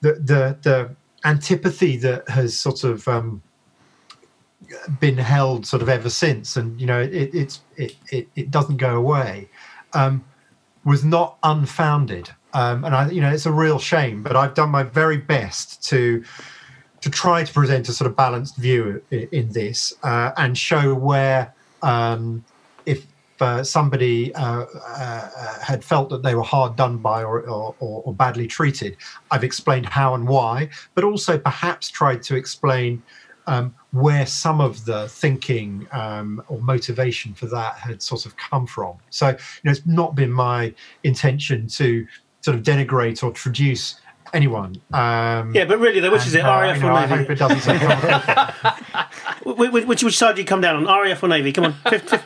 the 0.00 0.14
the 0.14 0.58
the 0.62 0.96
antipathy 1.24 1.96
that 1.98 2.28
has 2.28 2.58
sort 2.58 2.84
of 2.84 3.06
um, 3.08 3.42
been 5.00 5.18
held 5.18 5.66
sort 5.66 5.82
of 5.82 5.88
ever 5.88 6.08
since, 6.08 6.56
and 6.56 6.80
you 6.80 6.86
know 6.86 7.00
it 7.00 7.34
it's 7.34 7.60
it 7.76 7.96
it, 8.10 8.28
it 8.36 8.50
doesn't 8.50 8.78
go 8.78 8.96
away, 8.96 9.50
was 10.84 11.04
not 11.04 11.36
unfounded. 11.42 12.30
And 12.54 12.86
I, 12.86 13.10
you 13.10 13.20
know, 13.20 13.30
it's 13.30 13.46
a 13.46 13.52
real 13.52 13.78
shame. 13.78 14.22
But 14.22 14.34
I've 14.34 14.54
done 14.54 14.70
my 14.70 14.82
very 14.82 15.18
best 15.18 15.84
to 15.90 16.24
to 17.00 17.10
try 17.10 17.44
to 17.44 17.52
present 17.52 17.88
a 17.88 17.92
sort 17.92 18.10
of 18.10 18.16
balanced 18.16 18.56
view 18.56 19.02
in, 19.10 19.48
this 19.50 19.92
uh, 20.02 20.32
and 20.36 20.56
show 20.58 20.94
where 20.94 21.54
um, 21.82 22.44
if 22.86 23.06
uh, 23.40 23.62
somebody 23.62 24.34
uh, 24.34 24.64
uh, 24.64 25.60
had 25.60 25.84
felt 25.84 26.10
that 26.10 26.22
they 26.22 26.34
were 26.34 26.42
hard 26.42 26.76
done 26.76 26.98
by 26.98 27.22
or, 27.22 27.40
or, 27.48 27.74
or, 27.78 28.12
badly 28.12 28.46
treated, 28.46 28.96
I've 29.30 29.44
explained 29.44 29.86
how 29.86 30.14
and 30.14 30.26
why, 30.26 30.70
but 30.94 31.04
also 31.04 31.38
perhaps 31.38 31.88
tried 31.88 32.22
to 32.24 32.36
explain 32.36 33.02
um, 33.46 33.74
where 33.92 34.26
some 34.26 34.60
of 34.60 34.84
the 34.84 35.08
thinking 35.08 35.86
um, 35.92 36.42
or 36.48 36.60
motivation 36.60 37.32
for 37.32 37.46
that 37.46 37.76
had 37.76 38.02
sort 38.02 38.26
of 38.26 38.36
come 38.36 38.66
from. 38.66 38.98
So, 39.10 39.28
you 39.28 39.36
know, 39.64 39.70
it's 39.70 39.86
not 39.86 40.14
been 40.14 40.30
my 40.30 40.74
intention 41.02 41.66
to 41.68 42.06
sort 42.42 42.56
of 42.56 42.62
denigrate 42.62 43.22
or 43.22 43.30
traduce 43.32 44.00
anyone. 44.32 44.80
Um, 44.92 45.54
yeah, 45.54 45.64
but 45.64 45.78
really, 45.78 46.00
though, 46.00 46.10
which 46.10 46.22
and, 46.22 46.28
is 46.28 46.34
it, 46.34 46.42
RAF 46.42 46.76
uh, 46.76 46.80
know, 46.80 46.88
or 46.88 47.00
Navy? 47.00 47.12
I 47.12 47.16
hope 47.16 47.30
it 47.30 47.38
doesn't 47.38 47.60
say 47.60 47.78
which, 49.56 49.86
which, 49.86 50.02
which, 50.02 50.16
side 50.16 50.36
do 50.36 50.40
you 50.40 50.46
come 50.46 50.60
down 50.60 50.86
on, 50.86 51.02
RAF 51.02 51.22
or 51.22 51.28
Navy? 51.28 51.52
Come 51.52 51.64
on. 51.64 51.74
Fifth, 51.88 52.10
fifth. 52.10 52.24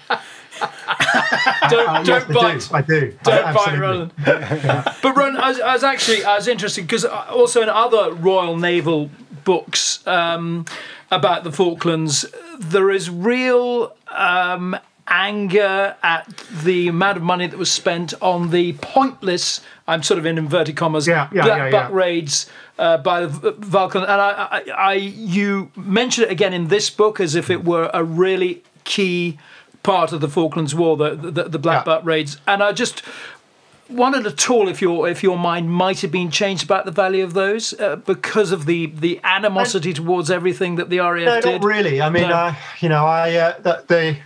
don't 1.71 1.89
uh, 1.89 2.03
don't 2.03 2.07
yes, 2.07 2.69
bite. 2.69 2.75
I 2.75 2.83
do. 2.83 2.95
I 2.95 3.01
do. 3.01 3.19
Don't 3.25 3.45
I, 3.45 3.53
bite, 3.53 3.79
Roland. 3.79 4.13
but 4.25 5.17
Ron, 5.17 5.37
I 5.37 5.49
was, 5.49 5.61
I 5.61 5.73
was, 5.73 5.85
actually 5.85 6.25
I 6.25 6.37
was 6.37 6.47
interested 6.47 6.83
because 6.83 7.05
also 7.05 7.63
in 7.63 7.69
other 7.69 8.13
Royal 8.13 8.57
Naval 8.57 9.11
books 9.45 10.07
um, 10.07 10.65
about 11.11 11.45
the 11.45 11.53
Falklands, 11.53 12.27
there 12.59 12.91
is 12.91 13.11
real 13.11 13.95
um, 14.09 14.77
anger 15.07 15.97
at 16.03 16.27
the 16.65 16.89
amount 16.89 17.17
of 17.17 17.23
money 17.23 17.47
that 17.47 17.59
was 17.59 17.71
spent 17.71 18.15
on 18.21 18.51
the 18.51 18.73
pointless, 18.75 19.61
I'm 19.87 20.03
sort 20.03 20.19
of 20.19 20.27
in 20.27 20.39
inverted 20.39 20.77
commas, 20.77 21.07
yeah, 21.07 21.29
yeah, 21.33 21.45
black 21.45 21.59
yeah, 21.59 21.71
buck 21.71 21.91
yeah. 21.91 21.97
raids 21.97 22.51
uh, 22.79 22.99
by 22.99 23.27
the 23.27 23.53
Vulcan. 23.53 24.03
And 24.03 24.11
I, 24.13 24.31
I, 24.51 24.71
I, 24.71 24.95
you 24.95 25.71
mention 25.77 26.25
it 26.25 26.31
again 26.31 26.53
in 26.53 26.69
this 26.69 26.91
book 26.91 27.21
as 27.21 27.35
if 27.35 27.51
it 27.51 27.65
were 27.65 27.91
a 27.93 28.05
really 28.05 28.63
key 28.85 29.39
part 29.83 30.13
of 30.13 30.21
the 30.21 30.29
Falklands 30.29 30.75
War, 30.75 30.97
the 30.97 31.15
the, 31.15 31.45
the 31.45 31.59
black 31.59 31.85
buck 31.85 32.05
raids. 32.05 32.39
And 32.47 32.63
I 32.63 32.73
just 32.73 33.03
wondered 33.89 34.27
at 34.27 34.51
all 34.51 34.69
if 34.69 34.81
your 34.81 35.09
if 35.09 35.23
your 35.23 35.39
mind 35.39 35.71
might 35.71 36.01
have 36.01 36.11
been 36.11 36.31
changed 36.31 36.65
about 36.65 36.85
the 36.85 36.91
value 36.91 37.25
of 37.25 37.35
those 37.35 37.79
uh, 37.81 37.97
because 37.97 38.53
of 38.53 38.67
the 38.67 38.87
the 38.87 39.21
animosity 39.25 39.91
I, 39.91 39.95
towards 39.95 40.31
everything 40.31 40.77
that 40.77 40.91
the 40.91 41.01
RAF 41.01 41.25
no, 41.25 41.41
did. 41.41 41.63
not 41.63 41.65
really. 41.65 42.01
I 42.01 42.11
mean, 42.11 42.29
no. 42.29 42.35
uh, 42.35 42.55
you 42.81 42.89
know, 42.89 43.05
I 43.05 43.35
uh, 43.35 43.59
the, 43.61 43.85
the 43.87 44.17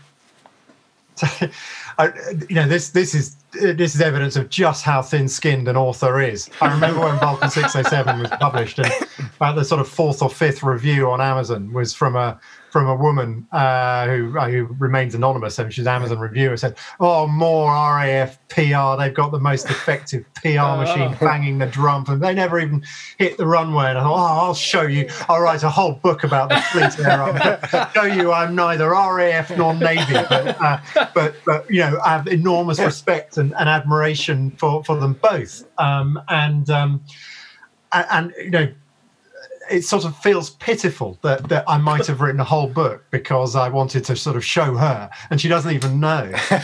I, 1.99 2.13
you 2.49 2.57
know, 2.57 2.69
this 2.69 2.91
this 2.91 3.15
is 3.15 3.37
this 3.53 3.95
is 3.95 4.01
evidence 4.01 4.37
of 4.37 4.51
just 4.51 4.85
how 4.85 5.01
thin-skinned 5.01 5.67
an 5.67 5.77
author 5.77 6.21
is. 6.21 6.51
I 6.61 6.73
remember 6.73 7.01
when 7.01 7.19
Vulcan 7.19 7.49
607 7.49 8.21
was 8.21 8.31
published, 8.39 8.79
and 8.79 8.93
about 9.37 9.57
the 9.57 9.65
sort 9.65 9.81
of 9.81 9.89
fourth 9.89 10.23
or 10.23 10.29
fifth 10.29 10.63
review 10.63 11.11
on 11.11 11.21
Amazon 11.21 11.73
was 11.73 11.95
from 11.95 12.17
a 12.17 12.39
from 12.77 12.89
a 12.89 12.95
woman 12.95 13.47
uh, 13.53 14.07
who, 14.07 14.39
uh, 14.39 14.51
who 14.51 14.67
remains 14.79 15.15
anonymous. 15.15 15.59
and 15.59 15.73
she's 15.73 15.87
an 15.87 15.95
Amazon 15.95 16.19
reviewer. 16.19 16.59
Said, 16.59 16.77
"Oh, 17.01 17.27
more 17.27 17.71
RAF 17.71 18.39
PR. 18.49 18.99
They've 18.99 19.15
got 19.15 19.33
the 19.33 19.41
most 19.41 19.71
effective 19.71 20.27
PR 20.35 20.59
oh. 20.59 20.77
machine 20.77 21.17
banging 21.19 21.57
the 21.57 21.65
drum, 21.65 22.05
and 22.09 22.23
they 22.23 22.35
never 22.35 22.61
even 22.61 22.85
hit 23.17 23.39
the 23.39 23.47
runway." 23.47 23.87
And 23.87 23.97
I 23.97 24.03
thought, 24.03 24.13
"Oh, 24.13 24.47
I'll 24.49 24.55
show 24.55 24.83
you. 24.83 25.09
I'll 25.27 25.41
write 25.41 25.63
a 25.63 25.71
whole 25.71 25.93
book 25.93 26.23
about 26.23 26.51
the 26.51 26.61
fleet 26.71 26.99
era. 27.07 27.59
I'll 27.73 27.91
show 27.93 28.03
you 28.03 28.31
I'm 28.31 28.55
neither 28.55 28.91
RAF 28.91 29.57
nor 29.57 29.73
Navy, 29.73 30.13
but, 30.13 30.61
uh, 30.61 30.79
but, 31.15 31.35
but 31.47 31.71
you 31.71 31.81
know, 31.81 31.99
I 32.05 32.11
have 32.11 32.27
enormous 32.27 32.79
respect 32.79 33.39
and, 33.39 33.55
and 33.55 33.71
admiration 33.71 34.51
for 34.51 34.85
for 34.85 35.01
them 35.01 35.15
both. 35.15 35.65
Um, 35.79 36.21
and 36.29 36.69
um, 36.69 37.03
and 37.91 38.35
you 38.37 38.51
know." 38.51 38.69
It 39.71 39.83
sort 39.83 40.05
of 40.05 40.17
feels 40.19 40.51
pitiful 40.51 41.19
that, 41.23 41.49
that 41.49 41.65
I 41.69 41.79
might 41.79 42.07
have 42.07 42.21
written 42.21 42.41
a 42.41 42.45
whole 42.45 42.69
book 42.69 43.05
because 43.11 43.57
I 43.57 43.69
wanted 43.69 44.05
to 44.05 44.17
sort 44.17 44.37
of 44.37 44.45
show 44.45 44.75
her, 44.75 45.11
and 45.31 45.41
she 45.41 45.49
doesn't 45.49 45.73
even 45.73 46.01
know. 46.01 46.23
um, 46.51 46.63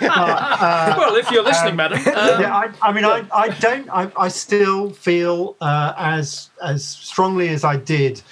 uh, 0.00 0.94
well, 0.98 1.16
if 1.16 1.30
you're 1.30 1.42
listening, 1.42 1.72
um, 1.72 1.76
madam. 1.76 1.98
Um, 1.98 2.40
yeah, 2.40 2.54
I, 2.54 2.72
I 2.82 2.92
mean, 2.92 3.04
I, 3.04 3.24
I 3.32 3.48
don't. 3.48 3.88
I, 3.90 4.10
I 4.16 4.28
still 4.28 4.90
feel 4.90 5.56
uh, 5.60 5.94
as 5.96 6.50
as 6.62 6.84
strongly 6.84 7.48
as 7.48 7.64
I 7.64 7.76
did 7.76 8.22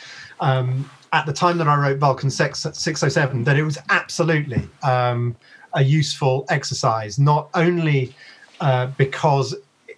um, 0.41 0.89
at 1.13 1.27
the 1.27 1.33
time 1.33 1.59
that 1.59 1.69
I 1.69 1.77
wrote 1.77 1.99
Vulcan 1.99 2.31
6, 2.31 2.59
607 2.59 3.45
that 3.45 3.57
it 3.57 3.63
was 3.63 3.79
absolutely 3.89 4.69
um, 4.83 5.37
a 5.75 5.83
useful 5.83 6.45
exercise, 6.49 7.19
not 7.19 7.51
only 7.55 8.15
uh, 8.61 8.87
because 8.99 9.55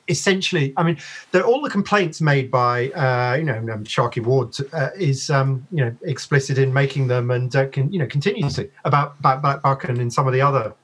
essentially, 0.08 0.72
I 0.76 0.82
mean, 0.82 0.98
all 1.34 1.60
the 1.60 1.70
complaints 1.70 2.20
made 2.20 2.50
by 2.50 2.90
uh, 2.90 3.36
you 3.36 3.44
know 3.44 3.58
um, 3.72 3.84
Sharkey 3.84 4.20
Ward 4.20 4.56
uh, 4.72 4.90
is 4.96 5.30
um, 5.30 5.66
you 5.70 5.84
know 5.84 5.94
explicit 6.02 6.58
in 6.58 6.72
making 6.72 7.08
them, 7.08 7.30
and 7.30 7.54
uh, 7.54 7.66
can, 7.68 7.92
you 7.92 7.98
know 7.98 8.06
continues 8.06 8.58
about 8.84 9.14
about 9.18 9.42
Black 9.42 9.62
Buck 9.62 9.84
and 9.84 9.98
in 9.98 10.10
some 10.10 10.26
of 10.26 10.32
the 10.32 10.40
other 10.40 10.74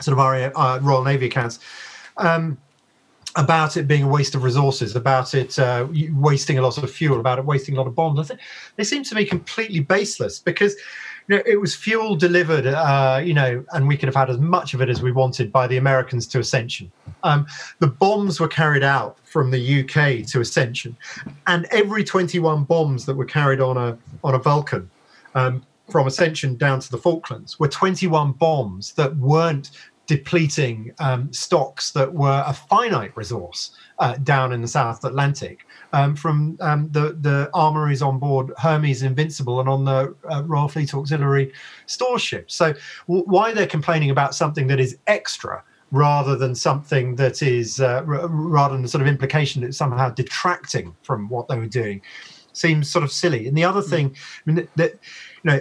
sort 0.00 0.18
of 0.18 0.52
uh, 0.56 0.78
Royal 0.82 1.04
Navy 1.04 1.26
accounts. 1.26 1.58
Um, 2.16 2.58
about 3.38 3.76
it 3.76 3.86
being 3.86 4.02
a 4.02 4.08
waste 4.08 4.34
of 4.34 4.42
resources, 4.42 4.96
about 4.96 5.34
it 5.34 5.58
uh, 5.58 5.86
wasting 6.14 6.56
a 6.56 6.62
lot 6.62 6.78
of 6.78 6.90
fuel, 6.90 7.20
about 7.20 7.38
it 7.38 7.44
wasting 7.44 7.74
a 7.74 7.78
lot 7.78 7.86
of 7.86 7.94
bombs. 7.94 8.32
They 8.76 8.84
seem 8.84 9.04
to 9.04 9.14
be 9.14 9.26
completely 9.26 9.80
baseless 9.80 10.38
because 10.38 10.74
it 11.28 11.60
was 11.60 11.74
fuel 11.74 12.16
delivered, 12.16 12.66
uh, 12.66 13.20
you 13.22 13.34
know, 13.34 13.64
and 13.72 13.88
we 13.88 13.96
could 13.96 14.06
have 14.06 14.14
had 14.14 14.30
as 14.30 14.38
much 14.38 14.74
of 14.74 14.80
it 14.80 14.88
as 14.88 15.02
we 15.02 15.12
wanted 15.12 15.50
by 15.50 15.66
the 15.66 15.76
Americans 15.76 16.26
to 16.28 16.38
Ascension. 16.38 16.90
Um, 17.22 17.46
the 17.80 17.88
bombs 17.88 18.38
were 18.38 18.48
carried 18.48 18.84
out 18.84 19.18
from 19.24 19.50
the 19.50 19.80
UK 19.80 20.26
to 20.28 20.40
Ascension, 20.40 20.96
and 21.46 21.66
every 21.70 22.04
21 22.04 22.64
bombs 22.64 23.06
that 23.06 23.14
were 23.14 23.24
carried 23.24 23.60
on 23.60 23.76
a 23.76 23.98
on 24.22 24.34
a 24.34 24.38
Vulcan 24.38 24.88
um, 25.34 25.64
from 25.90 26.06
Ascension 26.06 26.56
down 26.56 26.80
to 26.80 26.90
the 26.90 26.98
Falklands 26.98 27.58
were 27.58 27.68
21 27.68 28.32
bombs 28.32 28.92
that 28.92 29.16
weren't 29.16 29.70
depleting 30.06 30.92
um, 31.00 31.32
stocks 31.32 31.90
that 31.90 32.12
were 32.12 32.44
a 32.46 32.52
finite 32.52 33.16
resource 33.16 33.72
uh, 33.98 34.16
down 34.22 34.52
in 34.52 34.60
the 34.60 34.68
South 34.68 35.04
Atlantic 35.04 35.66
um, 35.92 36.14
from 36.14 36.56
um, 36.60 36.88
the 36.92 37.16
the 37.20 37.50
armories 37.54 38.02
on 38.02 38.18
board 38.18 38.52
Hermes 38.58 39.02
Invincible 39.02 39.60
and 39.60 39.68
on 39.68 39.84
the 39.84 40.14
uh, 40.30 40.42
Royal 40.44 40.68
Fleet 40.68 40.92
Auxiliary 40.94 41.52
store 41.86 42.18
ship. 42.18 42.50
So 42.50 42.74
w- 43.08 43.24
why 43.24 43.52
they're 43.52 43.66
complaining 43.66 44.10
about 44.10 44.34
something 44.34 44.66
that 44.66 44.80
is 44.80 44.98
extra 45.06 45.62
rather 45.92 46.36
than 46.36 46.54
something 46.54 47.16
that 47.16 47.42
is 47.42 47.80
uh, 47.80 48.04
r- 48.06 48.28
rather 48.28 48.74
than 48.74 48.82
the 48.82 48.88
sort 48.88 49.02
of 49.02 49.08
implication 49.08 49.62
that 49.62 49.68
it's 49.68 49.78
somehow 49.78 50.10
detracting 50.10 50.94
from 51.02 51.28
what 51.28 51.48
they 51.48 51.58
were 51.58 51.66
doing 51.66 52.02
seems 52.52 52.90
sort 52.90 53.04
of 53.04 53.12
silly. 53.12 53.46
And 53.46 53.56
the 53.56 53.64
other 53.64 53.82
hmm. 53.82 53.90
thing, 53.90 54.16
I 54.46 54.50
mean, 54.50 54.68
that 54.76 54.92
you 54.92 55.50
know 55.50 55.60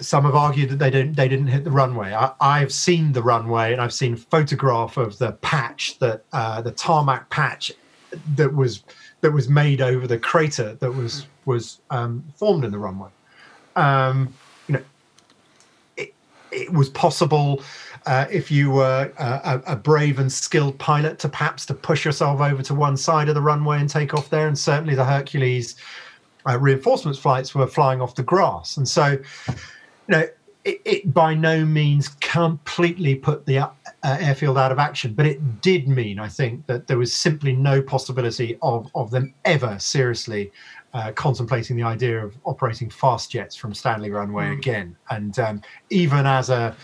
some 0.00 0.24
have 0.24 0.34
argued 0.34 0.70
that 0.70 0.78
they 0.78 0.90
didn't 0.90 1.16
they 1.16 1.28
didn't 1.28 1.48
hit 1.48 1.64
the 1.64 1.70
runway. 1.70 2.12
I, 2.12 2.58
have 2.58 2.72
seen 2.72 3.12
the 3.12 3.22
runway 3.22 3.72
and 3.72 3.80
I've 3.80 3.92
seen 3.92 4.14
a 4.14 4.16
photograph 4.16 4.96
of 4.96 5.18
the 5.18 5.32
patch 5.32 5.98
that 5.98 6.24
uh, 6.32 6.62
the 6.62 6.72
tarmac 6.72 7.30
patch 7.30 7.72
that 8.34 8.54
was 8.54 8.84
that 9.20 9.32
was 9.32 9.48
made 9.48 9.80
over 9.80 10.06
the 10.06 10.18
crater 10.18 10.74
that 10.74 10.90
was 10.90 11.26
was 11.44 11.80
um, 11.90 12.24
formed 12.36 12.64
in 12.64 12.72
the 12.72 12.78
runway. 12.78 13.08
Um, 13.76 14.32
you 14.68 14.74
know, 14.74 14.82
it, 15.96 16.14
it 16.50 16.72
was 16.72 16.88
possible 16.90 17.62
uh, 18.06 18.26
if 18.30 18.50
you 18.50 18.70
were 18.70 19.12
a, 19.18 19.62
a, 19.66 19.76
brave 19.76 20.18
and 20.18 20.30
skilled 20.30 20.78
pilot 20.78 21.18
to 21.18 21.28
perhaps 21.28 21.66
to 21.66 21.74
push 21.74 22.04
yourself 22.04 22.40
over 22.40 22.62
to 22.62 22.74
one 22.74 22.96
side 22.96 23.28
of 23.28 23.34
the 23.34 23.42
runway 23.42 23.78
and 23.78 23.90
take 23.90 24.14
off 24.14 24.30
there. 24.30 24.46
And 24.46 24.56
certainly 24.56 24.94
the 24.94 25.04
Hercules 25.04 25.76
uh, 26.48 26.58
reinforcements 26.58 27.18
flights 27.18 27.54
were 27.54 27.66
flying 27.66 28.00
off 28.00 28.14
the 28.14 28.22
grass. 28.22 28.76
And 28.76 28.88
so, 28.88 29.06
you 29.48 29.54
know, 30.08 30.26
it, 30.64 30.80
it 30.84 31.14
by 31.14 31.34
no 31.34 31.64
means 31.64 32.08
completely 32.20 33.14
put 33.14 33.46
the 33.46 33.58
uh, 33.58 33.70
airfield 34.02 34.58
out 34.58 34.72
of 34.72 34.78
action, 34.78 35.14
but 35.14 35.26
it 35.26 35.60
did 35.60 35.88
mean, 35.88 36.18
I 36.18 36.28
think, 36.28 36.66
that 36.66 36.86
there 36.86 36.98
was 36.98 37.12
simply 37.12 37.52
no 37.52 37.80
possibility 37.80 38.58
of, 38.62 38.90
of 38.94 39.10
them 39.10 39.32
ever 39.44 39.78
seriously 39.78 40.50
uh, 40.92 41.12
contemplating 41.12 41.76
the 41.76 41.82
idea 41.82 42.24
of 42.24 42.36
operating 42.44 42.90
fast 42.90 43.30
jets 43.30 43.54
from 43.54 43.74
Stanley 43.74 44.10
Runway 44.10 44.46
mm. 44.46 44.58
again. 44.58 44.96
And 45.10 45.38
um, 45.38 45.62
even 45.90 46.26
as 46.26 46.50
a, 46.50 46.74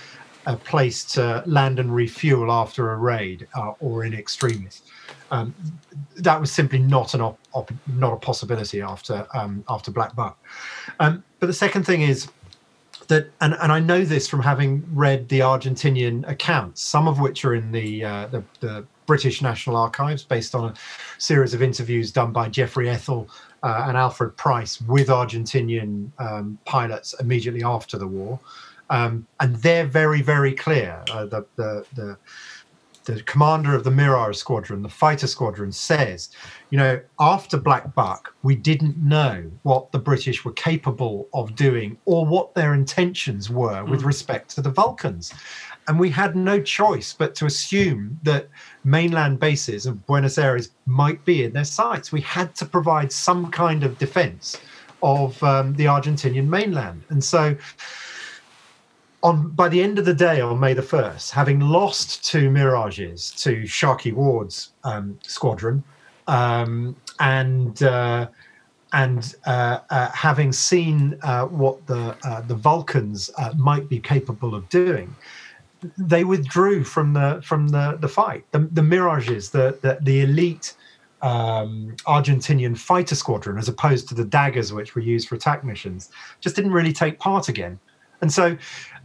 a 0.46 0.56
place 0.56 1.04
to 1.04 1.42
land 1.46 1.78
and 1.78 1.94
refuel 1.94 2.50
after 2.50 2.92
a 2.92 2.96
raid 2.96 3.46
uh, 3.54 3.72
or 3.80 4.04
in 4.04 4.14
extremis. 4.14 4.82
Um, 5.32 5.54
that 6.18 6.38
was 6.40 6.52
simply 6.52 6.78
not 6.78 7.14
an 7.14 7.20
op- 7.22 7.38
op- 7.54 7.72
not 7.86 8.12
a 8.12 8.16
possibility 8.16 8.80
after 8.82 9.26
um, 9.34 9.64
after 9.68 9.90
Black 9.90 10.14
Buck. 10.14 10.38
Um, 11.00 11.24
but 11.40 11.46
the 11.46 11.54
second 11.54 11.84
thing 11.84 12.02
is 12.02 12.28
that, 13.08 13.30
and, 13.40 13.54
and 13.60 13.72
I 13.72 13.80
know 13.80 14.04
this 14.04 14.28
from 14.28 14.42
having 14.42 14.84
read 14.92 15.28
the 15.28 15.40
Argentinian 15.40 16.28
accounts, 16.28 16.82
some 16.82 17.08
of 17.08 17.18
which 17.18 17.44
are 17.44 17.54
in 17.54 17.72
the, 17.72 18.04
uh, 18.04 18.26
the, 18.28 18.44
the 18.60 18.86
British 19.06 19.42
National 19.42 19.76
Archives, 19.76 20.22
based 20.22 20.54
on 20.54 20.70
a 20.70 20.74
series 21.18 21.54
of 21.54 21.62
interviews 21.62 22.12
done 22.12 22.32
by 22.32 22.48
Jeffrey 22.48 22.86
Ethell 22.86 23.28
uh, 23.62 23.84
and 23.86 23.96
Alfred 23.96 24.36
Price 24.36 24.80
with 24.82 25.08
Argentinian 25.08 26.10
um, 26.18 26.58
pilots 26.64 27.14
immediately 27.20 27.64
after 27.64 27.98
the 27.98 28.06
war. 28.06 28.38
Um, 28.90 29.26
and 29.40 29.56
they're 29.56 29.86
very, 29.86 30.22
very 30.22 30.52
clear. 30.52 31.02
Uh, 31.10 31.24
the, 31.26 31.46
the, 31.56 31.86
the 31.94 32.18
the 33.04 33.22
commander 33.22 33.74
of 33.74 33.84
the 33.84 33.90
Mirage 33.90 34.36
squadron, 34.36 34.82
the 34.82 34.88
fighter 34.88 35.26
squadron, 35.26 35.72
says, 35.72 36.30
you 36.70 36.78
know, 36.78 37.00
after 37.18 37.56
Black 37.56 37.94
Buck, 37.94 38.34
we 38.42 38.54
didn't 38.54 38.96
know 38.98 39.50
what 39.62 39.92
the 39.92 39.98
British 39.98 40.44
were 40.44 40.52
capable 40.52 41.28
of 41.34 41.54
doing 41.54 41.98
or 42.04 42.24
what 42.24 42.54
their 42.54 42.74
intentions 42.74 43.50
were 43.50 43.84
with 43.84 44.02
respect 44.02 44.50
to 44.54 44.62
the 44.62 44.70
Vulcans. 44.70 45.32
And 45.88 45.98
we 45.98 46.10
had 46.10 46.36
no 46.36 46.60
choice 46.60 47.12
but 47.12 47.34
to 47.36 47.46
assume 47.46 48.20
that 48.22 48.48
mainland 48.84 49.40
bases 49.40 49.84
of 49.86 50.06
Buenos 50.06 50.38
Aires 50.38 50.70
might 50.86 51.24
be 51.24 51.44
in 51.44 51.52
their 51.52 51.64
sights. 51.64 52.12
We 52.12 52.20
had 52.20 52.54
to 52.56 52.64
provide 52.64 53.10
some 53.10 53.50
kind 53.50 53.82
of 53.82 53.98
defense 53.98 54.60
of 55.02 55.42
um, 55.42 55.74
the 55.74 55.86
Argentinian 55.86 56.46
mainland. 56.46 57.02
And 57.08 57.22
so, 57.22 57.56
on 59.22 59.48
by 59.50 59.68
the 59.68 59.82
end 59.82 59.98
of 59.98 60.04
the 60.04 60.14
day 60.14 60.40
on 60.40 60.58
May 60.58 60.74
the 60.74 60.82
first, 60.82 61.30
having 61.30 61.60
lost 61.60 62.24
two 62.24 62.50
mirages 62.50 63.30
to 63.38 63.66
Sharkey 63.66 64.12
Ward's 64.12 64.72
um, 64.84 65.18
squadron, 65.22 65.82
um, 66.26 66.96
and 67.20 67.82
uh, 67.82 68.28
and 68.92 69.34
uh, 69.46 69.78
uh, 69.90 70.10
having 70.10 70.52
seen 70.52 71.18
uh, 71.22 71.46
what 71.46 71.86
the 71.86 72.16
uh, 72.24 72.40
the 72.42 72.54
Vulcans 72.54 73.30
uh, 73.38 73.52
might 73.56 73.88
be 73.88 73.98
capable 73.98 74.54
of 74.54 74.68
doing, 74.68 75.14
they 75.96 76.24
withdrew 76.24 76.84
from 76.84 77.12
the 77.12 77.40
from 77.44 77.68
the 77.68 77.98
the 78.00 78.08
fight. 78.08 78.44
The, 78.50 78.60
the 78.72 78.82
mirages, 78.82 79.50
the 79.50 79.78
the, 79.82 79.98
the 80.02 80.22
elite. 80.22 80.74
Um, 81.24 81.94
Argentinian 82.04 82.76
fighter 82.76 83.14
squadron, 83.14 83.56
as 83.56 83.68
opposed 83.68 84.08
to 84.08 84.14
the 84.16 84.24
daggers 84.24 84.72
which 84.72 84.96
were 84.96 85.02
used 85.02 85.28
for 85.28 85.36
attack 85.36 85.62
missions, 85.62 86.10
just 86.40 86.56
didn't 86.56 86.72
really 86.72 86.92
take 86.92 87.20
part 87.20 87.48
again. 87.48 87.78
And 88.22 88.32
so 88.32 88.56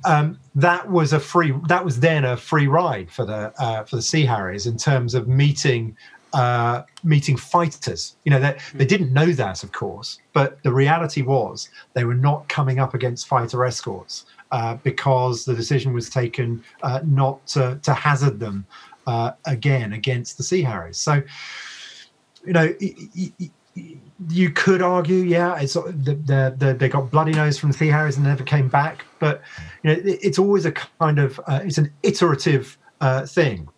um, 0.06 0.40
that 0.56 0.90
was 0.90 1.12
a 1.12 1.20
free 1.20 1.54
that 1.68 1.84
was 1.84 2.00
then 2.00 2.24
a 2.24 2.38
free 2.38 2.68
ride 2.68 3.12
for 3.12 3.26
the 3.26 3.52
uh, 3.60 3.84
for 3.84 3.98
the 3.98 4.02
Sea 4.02 4.26
Harriers 4.26 4.68
in 4.68 4.78
terms 4.78 5.14
of 5.16 5.28
meeting 5.28 5.98
uh, 6.34 6.84
meeting 7.04 7.36
fighters. 7.36 8.16
You 8.24 8.32
know, 8.32 8.40
they, 8.40 8.58
they 8.76 8.86
didn't 8.86 9.12
know 9.12 9.32
that, 9.32 9.64
of 9.64 9.72
course, 9.72 10.20
but 10.34 10.62
the 10.64 10.72
reality 10.72 11.22
was 11.24 11.70
they 11.94 12.04
were 12.04 12.14
not 12.16 12.48
coming 12.48 12.80
up 12.80 12.94
against 12.94 13.28
fighter 13.28 13.66
escorts 13.66 14.26
uh, 14.52 14.76
because 14.76 15.46
the 15.46 15.56
decision 15.56 15.94
was 15.94 16.10
taken 16.10 16.64
uh, 16.84 17.00
not 17.06 17.46
to, 17.48 17.80
to 17.84 17.94
hazard 17.94 18.40
them 18.40 18.66
uh, 19.08 19.32
again 19.46 19.94
against 19.94 20.38
the 20.38 20.44
Sea 20.44 20.62
Harriers. 20.62 20.98
So, 20.98 21.24
you 22.46 22.54
know, 22.54 22.74
y- 22.82 22.96
y- 23.16 23.32
y- 23.40 23.52
you 24.30 24.50
could 24.50 24.82
argue, 24.82 25.18
yeah, 25.18 25.60
it's 25.60 25.74
the, 25.74 26.20
the, 26.26 26.56
the, 26.58 26.76
they 26.78 26.90
got 26.90 27.12
bloody 27.12 27.34
nose 27.34 27.58
from 27.58 27.72
Sea 27.72 27.88
Harriers 27.88 28.18
and 28.18 28.26
never 28.26 28.44
came 28.44 28.68
back. 28.68 29.06
But 29.20 29.42
you 29.84 29.92
know, 29.92 30.00
it, 30.00 30.20
it's 30.22 30.40
always 30.40 30.66
a 30.66 30.72
kind 30.72 31.20
of 31.20 31.40
uh, 31.48 31.62
it's 31.64 31.78
an 31.78 31.92
iterative 32.04 32.78
uh, 33.02 33.26
thing. 33.26 33.70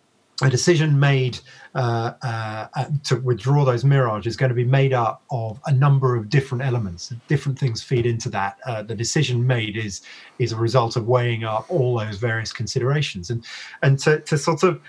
A 0.42 0.48
decision 0.48 0.98
made 0.98 1.38
uh, 1.74 2.14
uh, 2.22 2.68
uh, 2.74 2.86
to 3.04 3.16
withdraw 3.16 3.62
those 3.64 3.84
mirage 3.84 4.26
is 4.26 4.36
going 4.36 4.48
to 4.48 4.54
be 4.54 4.64
made 4.64 4.94
up 4.94 5.22
of 5.30 5.60
a 5.66 5.72
number 5.72 6.16
of 6.16 6.30
different 6.30 6.64
elements. 6.64 7.12
Different 7.28 7.58
things 7.58 7.82
feed 7.82 8.06
into 8.06 8.30
that. 8.30 8.56
Uh, 8.64 8.82
the 8.82 8.94
decision 8.94 9.46
made 9.46 9.76
is 9.76 10.00
is 10.38 10.52
a 10.52 10.56
result 10.56 10.96
of 10.96 11.06
weighing 11.06 11.44
up 11.44 11.66
all 11.68 11.98
those 11.98 12.16
various 12.16 12.54
considerations, 12.54 13.28
and 13.28 13.44
and 13.82 13.98
to, 13.98 14.20
to 14.20 14.38
sort 14.38 14.62
of 14.62 14.80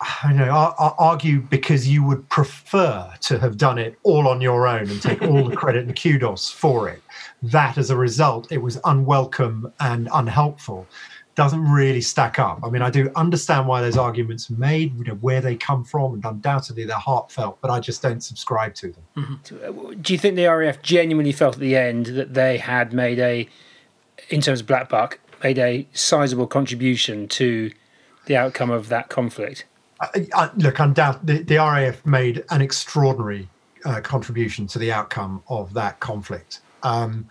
I 0.00 0.32
know, 0.32 0.48
ar- 0.48 0.74
ar- 0.78 0.94
argue 0.98 1.40
because 1.40 1.86
you 1.86 2.02
would 2.04 2.26
prefer 2.30 3.12
to 3.20 3.38
have 3.38 3.58
done 3.58 3.78
it 3.78 3.98
all 4.02 4.26
on 4.28 4.40
your 4.40 4.66
own 4.66 4.88
and 4.88 5.02
take 5.02 5.20
all 5.22 5.44
the 5.44 5.54
credit 5.54 5.86
and 5.86 6.00
kudos 6.00 6.50
for 6.50 6.88
it. 6.88 7.02
That, 7.42 7.76
as 7.76 7.90
a 7.90 7.96
result, 7.96 8.50
it 8.50 8.58
was 8.58 8.78
unwelcome 8.84 9.72
and 9.78 10.08
unhelpful. 10.12 10.86
Doesn't 11.34 11.70
really 11.70 12.00
stack 12.00 12.38
up. 12.38 12.60
I 12.64 12.70
mean, 12.70 12.82
I 12.82 12.90
do 12.90 13.10
understand 13.14 13.66
why 13.66 13.82
those 13.82 13.96
arguments 13.96 14.50
are 14.50 14.54
made, 14.54 14.96
you 14.96 15.04
know, 15.04 15.14
where 15.14 15.40
they 15.40 15.54
come 15.54 15.84
from, 15.84 16.14
and 16.14 16.24
undoubtedly 16.24 16.84
they're 16.84 16.96
heartfelt, 16.96 17.58
but 17.60 17.70
I 17.70 17.78
just 17.78 18.02
don't 18.02 18.22
subscribe 18.22 18.74
to 18.76 18.92
them. 18.92 19.04
Mm-hmm. 19.16 19.90
Uh, 19.90 19.94
do 20.00 20.12
you 20.12 20.18
think 20.18 20.36
the 20.36 20.46
RAF 20.46 20.82
genuinely 20.82 21.32
felt 21.32 21.54
at 21.54 21.60
the 21.60 21.76
end 21.76 22.06
that 22.06 22.34
they 22.34 22.58
had 22.58 22.92
made 22.92 23.18
a, 23.18 23.48
in 24.28 24.40
terms 24.40 24.60
of 24.60 24.66
Black 24.66 24.88
Buck, 24.88 25.18
made 25.42 25.58
a 25.58 25.86
sizable 25.92 26.46
contribution 26.46 27.28
to 27.28 27.70
the 28.26 28.36
outcome 28.36 28.70
of 28.70 28.88
that 28.88 29.08
conflict? 29.08 29.66
I, 30.00 30.26
I, 30.34 30.50
look, 30.56 30.76
undoubt 30.76 31.20
the, 31.24 31.42
the 31.42 31.56
RAF 31.56 32.04
made 32.06 32.44
an 32.50 32.62
extraordinary 32.62 33.48
uh, 33.84 34.00
contribution 34.00 34.66
to 34.68 34.78
the 34.78 34.92
outcome 34.92 35.42
of 35.48 35.74
that 35.74 36.00
conflict. 36.00 36.60
Um, 36.82 37.28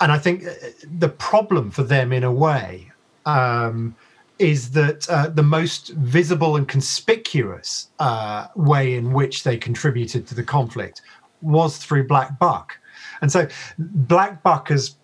and 0.00 0.12
I 0.12 0.18
think 0.18 0.44
uh, 0.44 0.50
the 0.98 1.08
problem 1.08 1.70
for 1.70 1.82
them, 1.82 2.12
in 2.12 2.24
a 2.24 2.32
way, 2.32 2.90
um, 3.24 3.94
is 4.38 4.72
that 4.72 5.08
uh, 5.08 5.28
the 5.28 5.42
most 5.42 5.90
visible 5.90 6.56
and 6.56 6.66
conspicuous 6.66 7.88
uh, 7.98 8.48
way 8.56 8.94
in 8.96 9.12
which 9.12 9.44
they 9.44 9.56
contributed 9.56 10.26
to 10.26 10.34
the 10.34 10.42
conflict 10.42 11.02
was 11.40 11.76
through 11.76 12.06
Black 12.06 12.38
Buck. 12.38 12.78
And 13.20 13.30
so 13.30 13.46
Black 13.78 14.42
Buck 14.42 14.68
has 14.68 14.96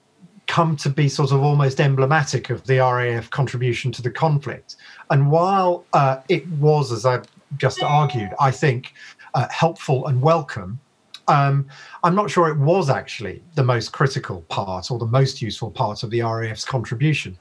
come 0.49 0.77
to 0.77 0.89
be 0.89 1.09
sort 1.09 1.31
of 1.31 1.43
almost 1.43 1.81
emblematic 1.81 2.51
of 2.51 2.67
the 2.67 2.79
RAF 2.79 3.31
contribution 3.31 3.93
to 3.93 4.03
the 4.03 4.11
conflict. 4.11 4.77
And 5.11 5.31
while 5.31 5.85
uh, 5.93 6.21
it 6.29 6.49
was, 6.53 6.91
as 6.91 7.07
I've 7.07 7.27
just 7.59 7.83
argued, 7.83 8.31
I 8.41 8.51
think 8.51 8.95
uh, 9.35 9.47
helpful 9.51 10.07
and 10.07 10.21
welcome, 10.21 10.81
um, 11.29 11.69
I'm 12.03 12.15
not 12.15 12.31
sure 12.31 12.49
it 12.49 12.59
was 12.59 12.89
actually 12.89 13.43
the 13.55 13.63
most 13.63 13.93
critical 13.93 14.41
part 14.49 14.91
or 14.91 14.99
the 14.99 15.07
most 15.07 15.43
useful 15.43 15.71
part 15.71 16.03
of 16.03 16.11
the 16.11 16.23
RAF's 16.23 16.65
contribution. 16.65 17.39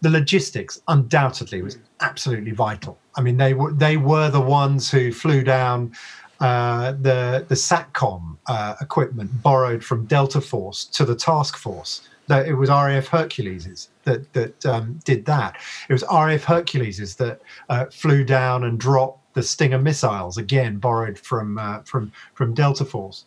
The 0.00 0.10
logistics 0.10 0.80
undoubtedly 0.88 1.62
was 1.62 1.78
absolutely 2.00 2.50
vital. 2.50 2.98
I 3.16 3.20
mean, 3.20 3.36
they 3.36 3.54
were 3.54 3.72
they 3.72 3.96
were 3.96 4.30
the 4.30 4.40
ones 4.40 4.90
who 4.90 5.12
flew 5.12 5.42
down 5.42 5.92
uh, 6.40 6.92
the 6.92 7.44
the 7.48 7.54
satcom 7.54 8.36
uh, 8.46 8.74
equipment 8.80 9.42
borrowed 9.42 9.84
from 9.84 10.06
Delta 10.06 10.40
Force 10.40 10.84
to 10.86 11.04
the 11.04 11.16
task 11.16 11.56
force. 11.56 12.08
That 12.28 12.46
it 12.46 12.54
was 12.54 12.70
RAF 12.70 13.08
Herculeses 13.08 13.88
that 14.04 14.32
that 14.32 14.66
um, 14.66 15.00
did 15.04 15.24
that. 15.26 15.56
It 15.88 15.92
was 15.92 16.04
RAF 16.10 16.44
Herculeses 16.44 17.16
that 17.16 17.40
uh, 17.68 17.86
flew 17.86 18.24
down 18.24 18.64
and 18.64 18.78
dropped 18.78 19.34
the 19.34 19.42
Stinger 19.42 19.78
missiles, 19.78 20.36
again 20.36 20.78
borrowed 20.78 21.18
from 21.18 21.58
uh, 21.58 21.80
from 21.80 22.12
from 22.34 22.54
Delta 22.54 22.84
Force. 22.84 23.24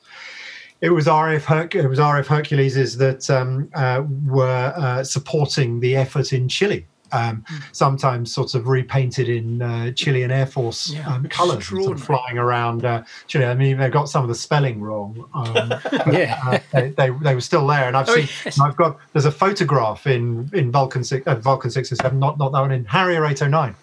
It 0.81 0.89
was 0.89 1.05
RAF 1.05 1.45
Herc- 1.45 1.75
it 1.75 1.87
was 1.87 1.99
RAF 1.99 2.27
Herculeses 2.27 2.97
that 2.97 3.29
um, 3.29 3.69
uh, 3.73 4.03
were 4.25 4.73
uh, 4.75 5.03
supporting 5.03 5.79
the 5.79 5.95
effort 5.95 6.33
in 6.33 6.49
Chile. 6.49 6.85
Um, 7.13 7.43
sometimes 7.71 8.33
sort 8.33 8.55
of 8.55 8.67
repainted 8.67 9.27
in 9.29 9.61
uh, 9.61 9.91
Chilean 9.91 10.31
Air 10.31 10.45
Force 10.45 10.91
Yeah, 10.91 11.07
um, 11.13 11.27
colours, 11.27 11.69
and 11.71 11.83
sort 11.83 11.97
of 11.97 12.03
flying 12.03 12.37
around 12.37 12.85
uh, 12.85 13.03
Chile. 13.27 13.45
I 13.45 13.53
mean, 13.53 13.77
they've 13.77 13.91
got 13.91 14.09
some 14.09 14.23
of 14.23 14.29
the 14.29 14.35
spelling 14.35 14.81
wrong. 14.81 15.27
Um, 15.33 15.73
Yeah. 16.13 16.39
uh, 16.45 16.59
they, 16.71 16.89
they, 16.91 17.09
they 17.21 17.35
were 17.35 17.41
still 17.41 17.65
there, 17.67 17.87
and 17.87 17.97
I've 17.97 18.09
Oh, 18.09 18.15
seen. 18.15 18.27
yes. 18.45 18.59
I've 18.59 18.75
got. 18.75 18.97
There's 19.13 19.25
a 19.25 19.31
photograph 19.31 20.07
in 20.07 20.49
in 20.53 20.71
Vulcan 20.71 21.03
six, 21.03 21.25
uh, 21.27 21.35
Vulcan 21.35 21.69
six 21.71 21.91
and 21.91 21.97
seven, 21.99 22.19
not 22.19 22.37
not 22.37 22.51
that 22.53 22.59
one 22.61 22.71
in 22.71 22.85
Harrier 22.85 23.25
eight 23.25 23.41
oh 23.41 23.47
nine. 23.47 23.75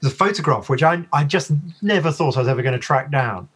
There's 0.00 0.12
a 0.12 0.16
photograph 0.16 0.68
which 0.68 0.82
I 0.82 1.04
I 1.12 1.24
just 1.24 1.50
never 1.82 2.12
thought 2.12 2.36
I 2.36 2.40
was 2.40 2.48
ever 2.48 2.62
going 2.62 2.74
to 2.74 2.78
track 2.78 3.10
down, 3.10 3.48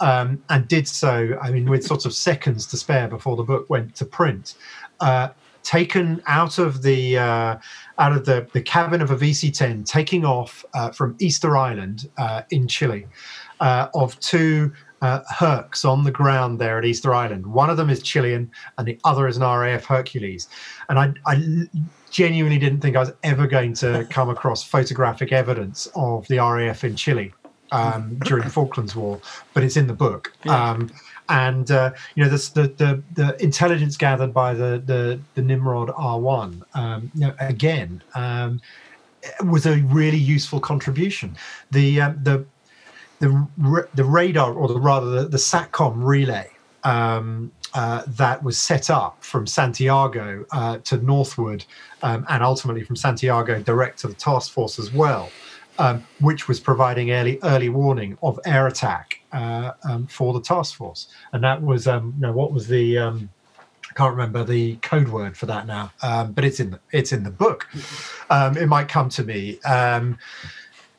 um, 0.00 0.42
and 0.50 0.66
did 0.68 0.86
so. 0.88 1.38
I 1.40 1.50
mean, 1.50 1.70
with 1.70 1.84
sort 1.86 2.04
of 2.06 2.12
seconds 2.12 2.66
to 2.66 2.76
spare 2.76 3.08
before 3.08 3.36
the 3.36 3.44
book 3.44 3.70
went 3.70 3.94
to 3.96 4.04
print. 4.04 4.54
Uh, 5.00 5.28
taken 5.66 6.22
out 6.26 6.58
of 6.58 6.82
the 6.82 7.18
uh, 7.18 7.56
out 7.98 8.12
of 8.12 8.24
the, 8.24 8.46
the 8.52 8.62
cabin 8.62 9.02
of 9.02 9.10
a 9.10 9.16
VC-10, 9.16 9.84
taking 9.84 10.24
off 10.24 10.64
uh, 10.74 10.90
from 10.90 11.16
Easter 11.18 11.56
Island 11.56 12.08
uh, 12.18 12.42
in 12.50 12.68
Chile, 12.68 13.06
uh, 13.60 13.88
of 13.94 14.18
two 14.20 14.72
uh, 15.02 15.20
Hercs 15.28 15.84
on 15.84 16.04
the 16.04 16.10
ground 16.10 16.60
there 16.60 16.78
at 16.78 16.84
Easter 16.84 17.12
Island. 17.12 17.46
One 17.46 17.68
of 17.68 17.76
them 17.76 17.90
is 17.90 18.02
Chilean, 18.02 18.50
and 18.78 18.86
the 18.86 18.98
other 19.04 19.26
is 19.26 19.36
an 19.36 19.42
RAF 19.42 19.84
Hercules. 19.84 20.48
And 20.88 20.98
I, 20.98 21.12
I 21.26 21.42
genuinely 22.10 22.58
didn't 22.58 22.80
think 22.80 22.96
I 22.96 23.00
was 23.00 23.12
ever 23.24 23.46
going 23.46 23.74
to 23.74 24.06
come 24.10 24.30
across 24.30 24.62
photographic 24.62 25.32
evidence 25.32 25.88
of 25.96 26.28
the 26.28 26.38
RAF 26.38 26.84
in 26.84 26.94
Chile 26.94 27.34
um, 27.72 28.18
during 28.20 28.44
the 28.44 28.50
Falklands 28.50 28.94
War, 28.94 29.20
but 29.52 29.64
it's 29.64 29.76
in 29.76 29.88
the 29.88 29.94
book. 29.94 30.32
Um, 30.46 30.90
and 31.28 31.70
uh, 31.70 31.92
you 32.14 32.24
know 32.24 32.30
this, 32.30 32.50
the, 32.50 32.68
the 32.68 33.02
the 33.14 33.42
intelligence 33.42 33.96
gathered 33.96 34.32
by 34.32 34.54
the 34.54 34.82
the, 34.84 35.20
the 35.34 35.42
Nimrod 35.42 35.88
R1 35.88 36.62
um, 36.74 37.10
you 37.14 37.26
know, 37.26 37.34
again 37.40 38.02
um, 38.14 38.60
was 39.44 39.66
a 39.66 39.78
really 39.82 40.18
useful 40.18 40.60
contribution. 40.60 41.36
The 41.70 42.00
um, 42.00 42.20
the 42.22 42.44
the 43.18 43.88
the 43.94 44.04
radar, 44.04 44.52
or 44.52 44.68
the, 44.68 44.78
rather 44.78 45.22
the, 45.22 45.28
the 45.28 45.38
satcom 45.38 45.94
relay 45.96 46.50
um, 46.84 47.50
uh, 47.74 48.02
that 48.06 48.42
was 48.42 48.58
set 48.58 48.90
up 48.90 49.22
from 49.22 49.46
Santiago 49.46 50.44
uh, 50.52 50.78
to 50.78 50.98
northward, 50.98 51.64
um, 52.02 52.24
and 52.28 52.42
ultimately 52.42 52.84
from 52.84 52.96
Santiago 52.96 53.60
direct 53.60 53.98
to 54.00 54.08
the 54.08 54.14
task 54.14 54.52
force 54.52 54.78
as 54.78 54.92
well, 54.92 55.30
um, 55.78 56.06
which 56.20 56.48
was 56.48 56.60
providing 56.60 57.10
early 57.10 57.38
early 57.42 57.68
warning 57.68 58.16
of 58.22 58.38
air 58.44 58.66
attack 58.66 59.20
uh, 59.32 59.72
um, 59.84 60.06
for 60.06 60.32
the 60.32 60.40
task 60.40 60.76
force. 60.76 61.08
And 61.32 61.42
that 61.44 61.62
was, 61.62 61.86
um, 61.86 62.14
you 62.16 62.26
know, 62.26 62.32
what 62.32 62.52
was 62.52 62.68
the 62.68 62.98
um, 62.98 63.28
I 63.90 63.94
can't 63.94 64.10
remember 64.10 64.44
the 64.44 64.76
code 64.76 65.08
word 65.08 65.36
for 65.36 65.46
that 65.46 65.66
now, 65.66 65.92
um, 66.02 66.32
but 66.32 66.44
it's 66.44 66.60
in 66.60 66.70
the, 66.70 66.80
it's 66.92 67.12
in 67.12 67.22
the 67.22 67.30
book. 67.30 67.66
Um, 68.30 68.56
it 68.56 68.66
might 68.66 68.88
come 68.88 69.08
to 69.10 69.24
me. 69.24 69.58
Um, 69.60 70.18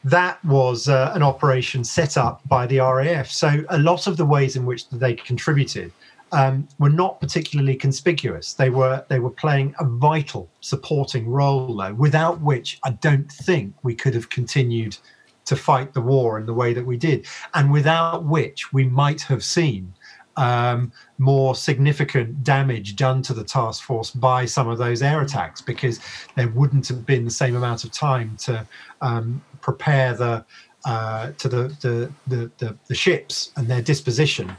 that 0.03 0.43
was 0.45 0.87
uh, 0.87 1.11
an 1.13 1.21
operation 1.21 1.83
set 1.83 2.17
up 2.17 2.41
by 2.47 2.65
the 2.65 2.79
RAF. 2.79 3.29
So 3.29 3.63
a 3.69 3.77
lot 3.77 4.07
of 4.07 4.15
the 4.15 4.25
ways 4.25 4.55
in 4.55 4.65
which 4.65 4.89
they 4.89 5.13
contributed 5.13 5.91
um, 6.31 6.67
were 6.79 6.89
not 6.89 7.19
particularly 7.19 7.75
conspicuous. 7.75 8.53
They 8.53 8.69
were 8.69 9.05
they 9.07 9.19
were 9.19 9.29
playing 9.29 9.75
a 9.79 9.85
vital 9.85 10.49
supporting 10.61 11.27
role, 11.27 11.75
though, 11.75 11.93
without 11.93 12.41
which 12.41 12.79
I 12.83 12.91
don't 12.91 13.31
think 13.31 13.73
we 13.83 13.95
could 13.95 14.13
have 14.13 14.29
continued 14.29 14.97
to 15.45 15.55
fight 15.55 15.93
the 15.93 16.01
war 16.01 16.37
in 16.37 16.45
the 16.45 16.53
way 16.53 16.73
that 16.73 16.85
we 16.85 16.97
did, 16.97 17.25
and 17.53 17.71
without 17.71 18.25
which 18.25 18.73
we 18.73 18.85
might 18.85 19.21
have 19.21 19.43
seen 19.43 19.93
um, 20.37 20.91
more 21.17 21.55
significant 21.55 22.43
damage 22.43 22.95
done 22.95 23.21
to 23.23 23.33
the 23.33 23.43
task 23.43 23.83
force 23.83 24.11
by 24.11 24.45
some 24.45 24.69
of 24.69 24.77
those 24.77 25.01
air 25.01 25.21
attacks 25.21 25.61
because 25.61 25.99
there 26.35 26.49
wouldn't 26.49 26.87
have 26.87 27.05
been 27.05 27.25
the 27.25 27.31
same 27.31 27.55
amount 27.55 27.83
of 27.83 27.91
time 27.91 28.37
to 28.37 28.65
um, 29.01 29.41
prepare 29.61 30.13
the 30.13 30.45
uh, 30.85 31.31
to 31.37 31.49
the 31.49 31.63
the, 31.81 32.11
the 32.27 32.51
the 32.59 32.77
the 32.87 32.95
ships 32.95 33.51
and 33.57 33.67
their 33.67 33.81
disposition 33.81 34.55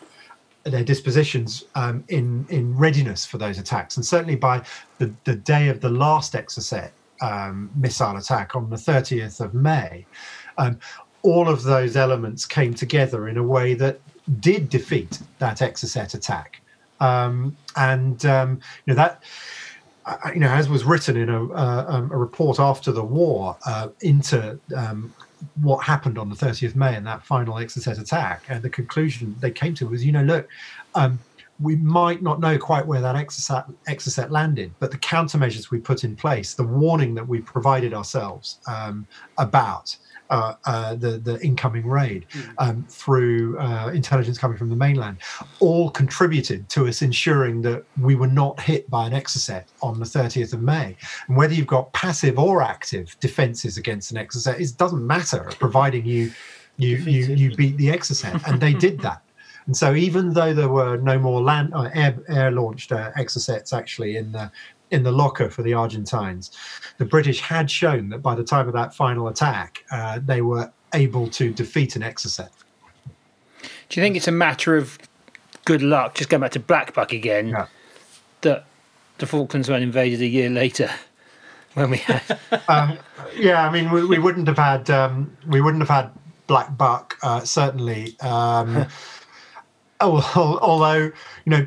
their 0.69 0.85
dispositions 0.85 1.65
um, 1.75 2.05
in 2.09 2.47
in 2.49 2.77
readiness 2.77 3.25
for 3.25 3.39
those 3.39 3.59
attacks 3.59 3.97
and 3.97 4.05
certainly 4.05 4.37
by 4.37 4.63
the, 4.99 5.13
the 5.25 5.35
day 5.35 5.69
of 5.69 5.81
the 5.81 5.89
last 5.89 6.33
Exocet 6.35 6.91
um, 7.21 7.71
missile 7.75 8.17
attack 8.17 8.55
on 8.55 8.71
the 8.71 8.77
30th 8.77 9.41
of 9.41 9.55
May 9.55 10.07
um, 10.59 10.79
all 11.23 11.49
of 11.49 11.63
those 11.63 11.97
elements 11.97 12.47
came 12.47 12.75
together 12.75 13.29
in 13.29 13.37
a 13.37 13.43
way 13.43 13.75
that 13.75 14.01
did 14.41 14.69
defeat 14.69 15.21
that 15.39 15.59
Exocet 15.59 16.15
attack. 16.15 16.61
Um, 17.01 17.57
and 17.77 18.25
um, 18.27 18.61
you 18.85 18.93
know 18.93 18.97
that 18.97 19.23
uh, 20.05 20.17
you 20.35 20.41
know 20.41 20.49
as 20.49 20.69
was 20.69 20.85
written 20.85 21.17
in 21.17 21.29
a, 21.29 21.53
uh, 21.53 21.85
um, 21.89 22.11
a 22.11 22.17
report 22.17 22.59
after 22.59 22.91
the 22.91 23.05
war 23.05 23.57
uh, 23.67 23.89
into 24.01 24.59
um, 24.77 25.13
what 25.63 25.79
happened 25.79 26.19
on 26.19 26.29
the 26.29 26.37
30th 26.37 26.75
May 26.75 26.97
and 26.97 27.07
that 27.07 27.25
final 27.25 27.55
Exocet 27.55 28.01
attack, 28.01 28.43
and 28.49 28.63
the 28.63 28.71
conclusion 28.71 29.37
they 29.41 29.51
came 29.51 29.75
to 29.75 29.87
was, 29.87 30.05
you 30.05 30.13
know, 30.13 30.23
look, 30.23 30.49
um, 30.95 31.19
we 31.61 31.77
might 31.77 32.23
not 32.23 32.41
know 32.41 32.57
quite 32.57 32.87
where 32.87 33.01
that 33.01 33.17
Exocet, 33.17 34.31
landed, 34.31 34.73
but 34.79 34.91
the 34.91 34.99
countermeasures 34.99 35.71
we 35.71 35.79
put 35.79 36.05
in 36.05 36.15
place, 36.15 36.55
the 36.55 36.65
warning 36.65 37.15
that 37.15 37.27
we 37.27 37.41
provided 37.41 37.93
ourselves 37.93 38.59
um, 38.69 39.07
about 39.39 39.97
uh, 40.31 40.55
uh, 40.67 40.95
the 40.95 41.19
the 41.19 41.41
incoming 41.41 41.87
raid 41.87 42.27
mm. 42.31 42.55
um, 42.59 42.85
through 42.89 43.59
uh, 43.59 43.91
intelligence 43.95 44.39
coming 44.39 44.57
from 44.57 44.69
the 44.69 44.77
mainland, 44.77 45.19
all 45.61 45.91
contributed 45.91 46.69
to 46.69 46.87
us 46.87 47.03
ensuring 47.03 47.63
that 47.63 47.85
we 48.01 48.15
were 48.15 48.27
not 48.27 48.61
hit 48.61 48.89
by 48.91 49.07
an 49.07 49.13
exocet 49.13 49.65
on 49.83 49.99
the 49.99 50.05
30th 50.05 50.53
of 50.53 50.63
May. 50.63 50.97
And 51.29 51.37
whether 51.37 51.55
you've 51.55 51.67
got 51.67 51.93
passive 51.93 52.39
or 52.39 52.63
active 52.63 53.17
defences 53.21 53.77
against 53.77 54.11
an 54.11 54.19
exocet, 54.19 54.61
it 54.61 54.77
doesn't 54.77 55.07
matter, 55.07 55.51
providing 55.59 56.05
you 56.05 56.33
you 56.77 56.97
you, 56.99 57.35
you 57.35 57.57
beat 57.57 57.77
the 57.77 57.89
exocet, 57.89 58.47
and 58.47 58.61
they 58.61 58.73
did 58.73 59.01
that. 59.03 59.23
And 59.69 59.77
so, 59.77 59.95
even 59.95 60.33
though 60.33 60.55
there 60.55 60.71
were 60.71 60.97
no 60.97 61.19
more 61.19 61.43
land 61.43 61.75
uh, 61.75 61.91
air, 61.93 62.19
air 62.29 62.51
launched 62.51 62.91
uh, 62.91 63.13
exocets 63.19 63.77
actually 63.77 64.17
in 64.17 64.33
the 64.33 64.51
in 64.91 65.03
the 65.03 65.13
locker 65.13 65.51
for 65.51 65.63
the 65.63 65.75
Argentines. 65.75 66.51
The 66.99 67.05
British 67.05 67.41
had 67.41 67.71
shown 67.71 68.09
that 68.11 68.19
by 68.19 68.35
the 68.35 68.45
time 68.45 68.67
of 68.67 68.75
that 68.75 68.95
final 68.95 69.29
attack, 69.29 69.85
uh, 69.91 70.21
they 70.25 70.43
were 70.43 70.73
able 70.95 71.29
to 71.29 71.53
defeat 71.53 71.97
an 71.97 72.03
Exocet. 72.03 72.51
Do 73.89 74.01
you 74.01 74.03
think 74.03 74.17
it's 74.17 74.29
a 74.29 74.33
matter 74.33 74.77
of 74.77 74.99
good 75.65 75.83
luck, 75.83 76.15
just 76.15 76.31
going 76.31 76.41
back 76.41 76.53
to 76.53 76.61
Black 76.61 76.95
Buck 76.95 77.13
again, 77.13 77.49
yeah. 77.49 77.67
that 78.43 78.65
the 79.19 79.27
Falklands 79.27 79.69
weren't 79.69 79.83
invaded 79.83 80.21
a 80.21 80.27
year 80.27 80.51
later? 80.51 80.91
When 81.75 81.91
we 81.91 81.99
had, 81.99 82.39
um, 82.69 82.99
yeah, 83.37 83.65
I 83.65 83.71
mean, 83.71 83.93
we, 83.93 84.05
we, 84.05 84.19
wouldn't 84.19 84.49
have 84.49 84.57
had 84.57 84.91
um, 84.91 85.37
we 85.47 85.61
wouldn't 85.61 85.87
have 85.87 86.05
had 86.05 86.11
Black 86.49 86.77
Buck 86.77 87.17
uh, 87.23 87.41
certainly. 87.41 88.19
Um, 88.19 88.87
oh, 90.01 90.59
although 90.61 91.05
you 91.05 91.13
know 91.47 91.67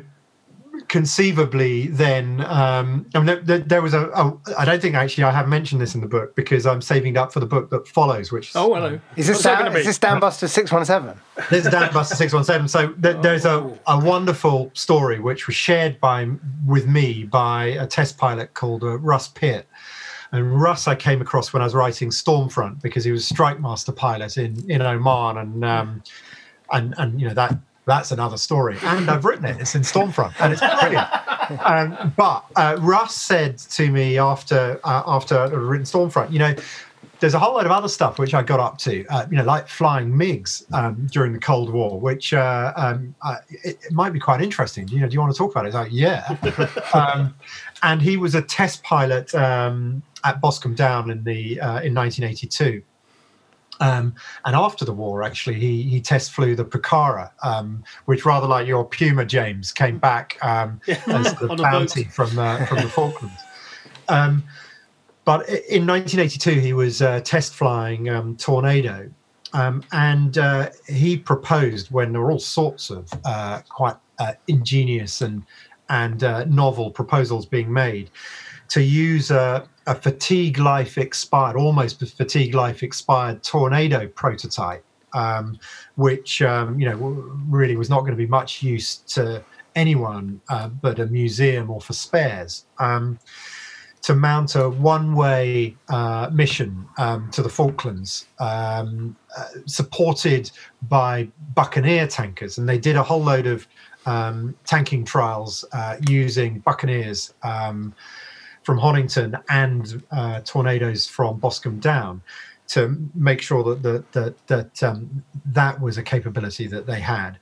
conceivably 0.88 1.88
then 1.88 2.42
um 2.46 3.06
I 3.14 3.20
mean, 3.20 3.44
there, 3.44 3.58
there 3.58 3.82
was 3.82 3.92
a, 3.92 4.08
a 4.08 4.38
I 4.56 4.64
don't 4.64 4.80
think 4.80 4.94
actually 4.94 5.24
I 5.24 5.30
have 5.30 5.46
mentioned 5.46 5.80
this 5.80 5.94
in 5.94 6.00
the 6.00 6.06
book 6.06 6.34
because 6.34 6.66
I'm 6.66 6.80
saving 6.80 7.16
it 7.16 7.18
up 7.18 7.32
for 7.32 7.40
the 7.40 7.46
book 7.46 7.68
that 7.70 7.86
follows 7.86 8.32
which 8.32 8.52
oh 8.54 8.74
hello. 8.74 8.98
Is 9.16 9.26
this 9.26 9.42
Dan, 9.42 9.74
is 9.76 9.84
this 9.84 9.98
Dambuster 9.98 10.48
617 10.48 11.20
this 11.50 11.66
is 11.66 11.72
Dambuster 11.72 12.14
617 12.16 12.68
so 12.68 12.92
th- 12.94 13.22
there's 13.22 13.44
a, 13.44 13.78
a 13.86 13.98
wonderful 13.98 14.70
story 14.72 15.20
which 15.20 15.46
was 15.46 15.56
shared 15.56 16.00
by 16.00 16.28
with 16.66 16.86
me 16.86 17.24
by 17.24 17.64
a 17.64 17.86
test 17.86 18.16
pilot 18.16 18.54
called 18.54 18.82
uh, 18.82 18.98
Russ 18.98 19.28
Pitt. 19.28 19.68
And 20.32 20.58
Russ 20.60 20.88
I 20.88 20.94
came 20.94 21.20
across 21.20 21.52
when 21.52 21.60
I 21.60 21.66
was 21.66 21.74
writing 21.74 22.08
Stormfront 22.08 22.80
because 22.80 23.04
he 23.04 23.12
was 23.12 23.28
Strikemaster 23.28 23.94
pilot 23.94 24.38
in 24.38 24.70
in 24.70 24.80
Oman 24.80 25.36
and 25.36 25.64
um 25.64 26.02
and 26.72 26.94
and 26.96 27.20
you 27.20 27.28
know 27.28 27.34
that 27.34 27.58
that's 27.84 28.12
another 28.12 28.36
story. 28.36 28.76
And 28.82 29.10
I've 29.10 29.24
written 29.24 29.44
it. 29.44 29.60
It's 29.60 29.74
in 29.74 29.82
Stormfront, 29.82 30.34
and 30.40 30.52
it's 30.52 30.60
brilliant. 30.80 31.08
Um, 31.64 32.12
but 32.16 32.44
uh, 32.56 32.76
Russ 32.80 33.14
said 33.14 33.58
to 33.58 33.90
me 33.90 34.18
after 34.18 34.80
uh, 34.84 35.02
after 35.06 35.38
I'd 35.38 35.52
written 35.52 35.84
Stormfront, 35.84 36.32
you 36.32 36.38
know, 36.38 36.54
there's 37.22 37.34
a 37.34 37.38
whole 37.38 37.54
lot 37.54 37.66
of 37.66 37.70
other 37.72 37.88
stuff 37.88 38.18
which 38.18 38.34
I 38.34 38.42
got 38.42 38.58
up 38.58 38.78
to, 38.78 39.06
uh, 39.06 39.26
you 39.30 39.36
know, 39.36 39.44
like 39.44 39.68
flying 39.68 40.10
MiGs 40.10 40.72
um, 40.74 41.06
during 41.10 41.32
the 41.32 41.38
Cold 41.38 41.72
War, 41.72 42.00
which 42.00 42.34
uh, 42.34 42.72
um, 42.74 43.14
uh, 43.22 43.36
it, 43.48 43.78
it, 43.84 43.92
might 43.92 44.12
be 44.12 44.18
quite 44.18 44.42
interesting. 44.42 44.88
You 44.88 45.00
know, 45.00 45.08
do 45.08 45.14
you 45.14 45.20
want 45.20 45.32
to 45.32 45.38
talk 45.38 45.52
about 45.52 45.64
it? 45.64 45.68
It's 45.68 45.76
like, 45.76 45.92
yeah. 45.92 46.36
um, 46.94 47.32
and 47.84 48.02
he 48.02 48.16
was 48.16 48.34
a 48.34 48.42
test 48.42 48.82
pilot 48.82 49.32
um, 49.36 50.02
at 50.24 50.40
Boscombe 50.40 50.74
Down 50.74 51.10
in 51.12 51.22
the 51.22 51.60
uh, 51.60 51.80
in 51.80 51.94
1982. 51.94 52.82
Um, 53.82 54.14
and 54.44 54.54
after 54.54 54.84
the 54.84 54.92
war, 54.92 55.24
actually, 55.24 55.58
he 55.58 55.82
he 55.82 56.00
test 56.00 56.30
flew 56.30 56.54
the 56.54 56.64
Pucara, 56.64 57.32
um, 57.42 57.82
which 58.04 58.24
rather 58.24 58.46
like 58.46 58.66
your 58.66 58.84
Puma, 58.84 59.24
James, 59.24 59.72
came 59.72 59.98
back 59.98 60.38
um, 60.40 60.80
as 60.86 61.34
the 61.34 61.56
bounty 61.56 62.04
from 62.04 62.38
uh, 62.38 62.64
from 62.66 62.78
the 62.78 62.88
Falklands. 62.88 63.40
Um, 64.08 64.44
but 65.24 65.48
in 65.48 65.86
1982, 65.86 66.60
he 66.60 66.72
was 66.72 67.02
uh, 67.02 67.20
test 67.20 67.54
flying 67.54 68.08
um, 68.08 68.36
Tornado, 68.36 69.10
um, 69.52 69.82
and 69.90 70.38
uh, 70.38 70.70
he 70.88 71.16
proposed 71.16 71.90
when 71.90 72.12
there 72.12 72.20
were 72.20 72.30
all 72.30 72.38
sorts 72.38 72.90
of 72.90 73.12
uh, 73.24 73.62
quite 73.68 73.96
uh, 74.20 74.34
ingenious 74.46 75.22
and 75.22 75.42
and 75.88 76.22
uh, 76.22 76.44
novel 76.44 76.90
proposals 76.90 77.46
being 77.46 77.72
made 77.72 78.10
to 78.68 78.82
use 78.82 79.30
a, 79.30 79.68
a 79.86 79.94
fatigue 79.94 80.58
life 80.58 80.98
expired, 80.98 81.56
almost 81.56 82.00
fatigue 82.00 82.54
life 82.54 82.82
expired 82.82 83.42
tornado 83.42 84.08
prototype, 84.08 84.84
um, 85.12 85.58
which 85.96 86.42
um, 86.42 86.78
you 86.78 86.88
know 86.88 86.96
really 87.48 87.76
was 87.76 87.90
not 87.90 88.00
going 88.00 88.12
to 88.12 88.16
be 88.16 88.26
much 88.26 88.62
use 88.62 88.96
to 88.96 89.42
anyone 89.74 90.40
uh, 90.48 90.68
but 90.68 90.98
a 90.98 91.06
museum 91.06 91.70
or 91.70 91.80
for 91.80 91.92
spares. 91.92 92.66
Um, 92.78 93.18
to 94.02 94.16
mount 94.16 94.56
a 94.56 94.68
one-way 94.68 95.76
uh, 95.88 96.28
mission 96.32 96.84
um, 96.98 97.30
to 97.30 97.40
the 97.40 97.48
Falklands, 97.48 98.26
um, 98.40 99.16
uh, 99.38 99.44
supported 99.66 100.50
by 100.88 101.28
Buccaneer 101.54 102.08
tankers, 102.08 102.58
and 102.58 102.68
they 102.68 102.78
did 102.78 102.96
a 102.96 103.02
whole 103.02 103.22
load 103.22 103.46
of 103.46 103.68
um, 104.04 104.56
tanking 104.64 105.04
trials 105.04 105.64
uh, 105.72 105.98
using 106.08 106.58
Buccaneers 106.58 107.32
from 108.62 108.78
Honington 108.78 109.36
and 109.48 110.02
uh, 110.10 110.40
tornadoes 110.40 111.06
from 111.06 111.38
Boscombe 111.38 111.80
Down 111.80 112.22
to 112.68 112.96
make 113.14 113.42
sure 113.42 113.62
that 113.64 113.82
that 113.82 114.12
that 114.12 114.46
that, 114.46 114.82
um, 114.82 115.22
that 115.46 115.80
was 115.80 115.98
a 115.98 116.02
capability 116.02 116.66
that 116.68 116.86
they 116.86 117.00
had. 117.00 117.38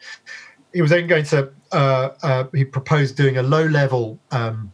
He 0.73 0.83
was 0.83 0.91
then 0.91 1.07
going 1.07 1.25
to 1.25 1.51
uh, 1.73 2.11
uh, 2.23 2.45
he 2.55 2.65
proposed 2.65 3.17
doing 3.17 3.37
a 3.37 3.43
low 3.43 3.65
level 3.65 4.19
um, 4.31 4.73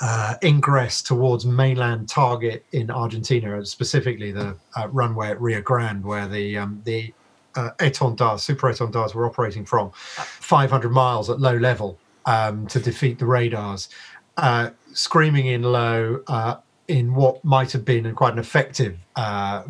uh, 0.00 0.34
ingress 0.42 1.02
towards 1.02 1.46
mainland 1.46 2.08
target 2.08 2.64
in 2.72 2.90
Argentina, 2.90 3.64
specifically 3.64 4.32
the 4.32 4.56
uh, 4.76 4.88
runway 4.88 5.28
at 5.28 5.40
Rio 5.40 5.60
Grande, 5.60 6.04
where 6.04 6.28
the 6.28 6.58
um, 6.58 6.80
the 6.84 7.12
uh, 7.56 7.70
Étendards, 7.78 8.40
super 8.40 8.68
Étendards 8.68 9.14
were 9.14 9.26
operating 9.26 9.64
from 9.64 9.90
500 9.94 10.90
miles 10.90 11.30
at 11.30 11.40
low 11.40 11.56
level 11.56 11.98
um, 12.26 12.66
to 12.68 12.80
defeat 12.80 13.18
the 13.18 13.26
radars. 13.26 13.88
Uh, 14.36 14.70
screaming 14.94 15.46
in 15.46 15.62
low 15.62 16.22
uh, 16.26 16.56
in 16.88 17.14
what 17.14 17.44
might 17.44 17.72
have 17.72 17.84
been 17.84 18.12
quite 18.14 18.32
an 18.32 18.38
effective 18.38 18.96
uh, 19.16 19.64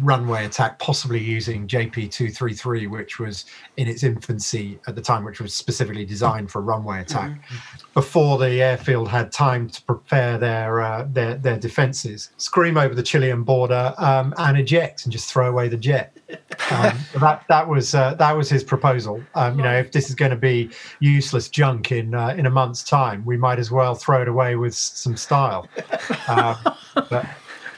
runway 0.00 0.46
attack, 0.46 0.78
possibly 0.78 1.20
using 1.20 1.66
JP233, 1.66 2.88
which 2.88 3.18
was 3.18 3.44
in 3.76 3.88
its 3.88 4.02
infancy 4.02 4.78
at 4.86 4.94
the 4.94 5.02
time, 5.02 5.24
which 5.24 5.40
was 5.40 5.54
specifically 5.54 6.04
designed 6.04 6.50
for 6.50 6.60
a 6.60 6.62
runway 6.62 7.00
attack, 7.00 7.32
before 7.94 8.38
the 8.38 8.62
airfield 8.62 9.08
had 9.08 9.32
time 9.32 9.68
to 9.68 9.82
prepare 9.82 10.38
their 10.38 10.80
uh, 10.80 11.06
their, 11.12 11.34
their 11.34 11.58
defences. 11.58 12.30
Scream 12.36 12.76
over 12.76 12.94
the 12.94 13.02
Chilean 13.02 13.42
border 13.42 13.94
um, 13.98 14.34
and 14.38 14.58
eject 14.58 15.04
and 15.04 15.12
just 15.12 15.30
throw 15.30 15.48
away 15.48 15.68
the 15.68 15.76
jet. 15.76 16.16
Um, 16.70 16.98
that 17.20 17.44
that 17.48 17.68
was 17.68 17.94
uh, 17.94 18.14
that 18.14 18.36
was 18.36 18.48
his 18.48 18.64
proposal. 18.64 19.22
Um, 19.34 19.58
you 19.58 19.64
know, 19.64 19.74
if 19.74 19.92
this 19.92 20.08
is 20.08 20.14
going 20.14 20.30
to 20.30 20.36
be 20.36 20.70
useless 21.00 21.48
junk 21.48 21.92
in 21.92 22.14
uh, 22.14 22.34
in 22.36 22.46
a 22.46 22.50
month's 22.50 22.82
time, 22.82 23.24
we 23.24 23.36
might 23.36 23.58
as 23.58 23.70
well 23.70 23.94
throw 23.94 24.22
it 24.22 24.28
away 24.28 24.56
with 24.56 24.74
some 24.74 25.16
style. 25.16 25.68
Um, 26.28 26.56
but, 27.08 27.26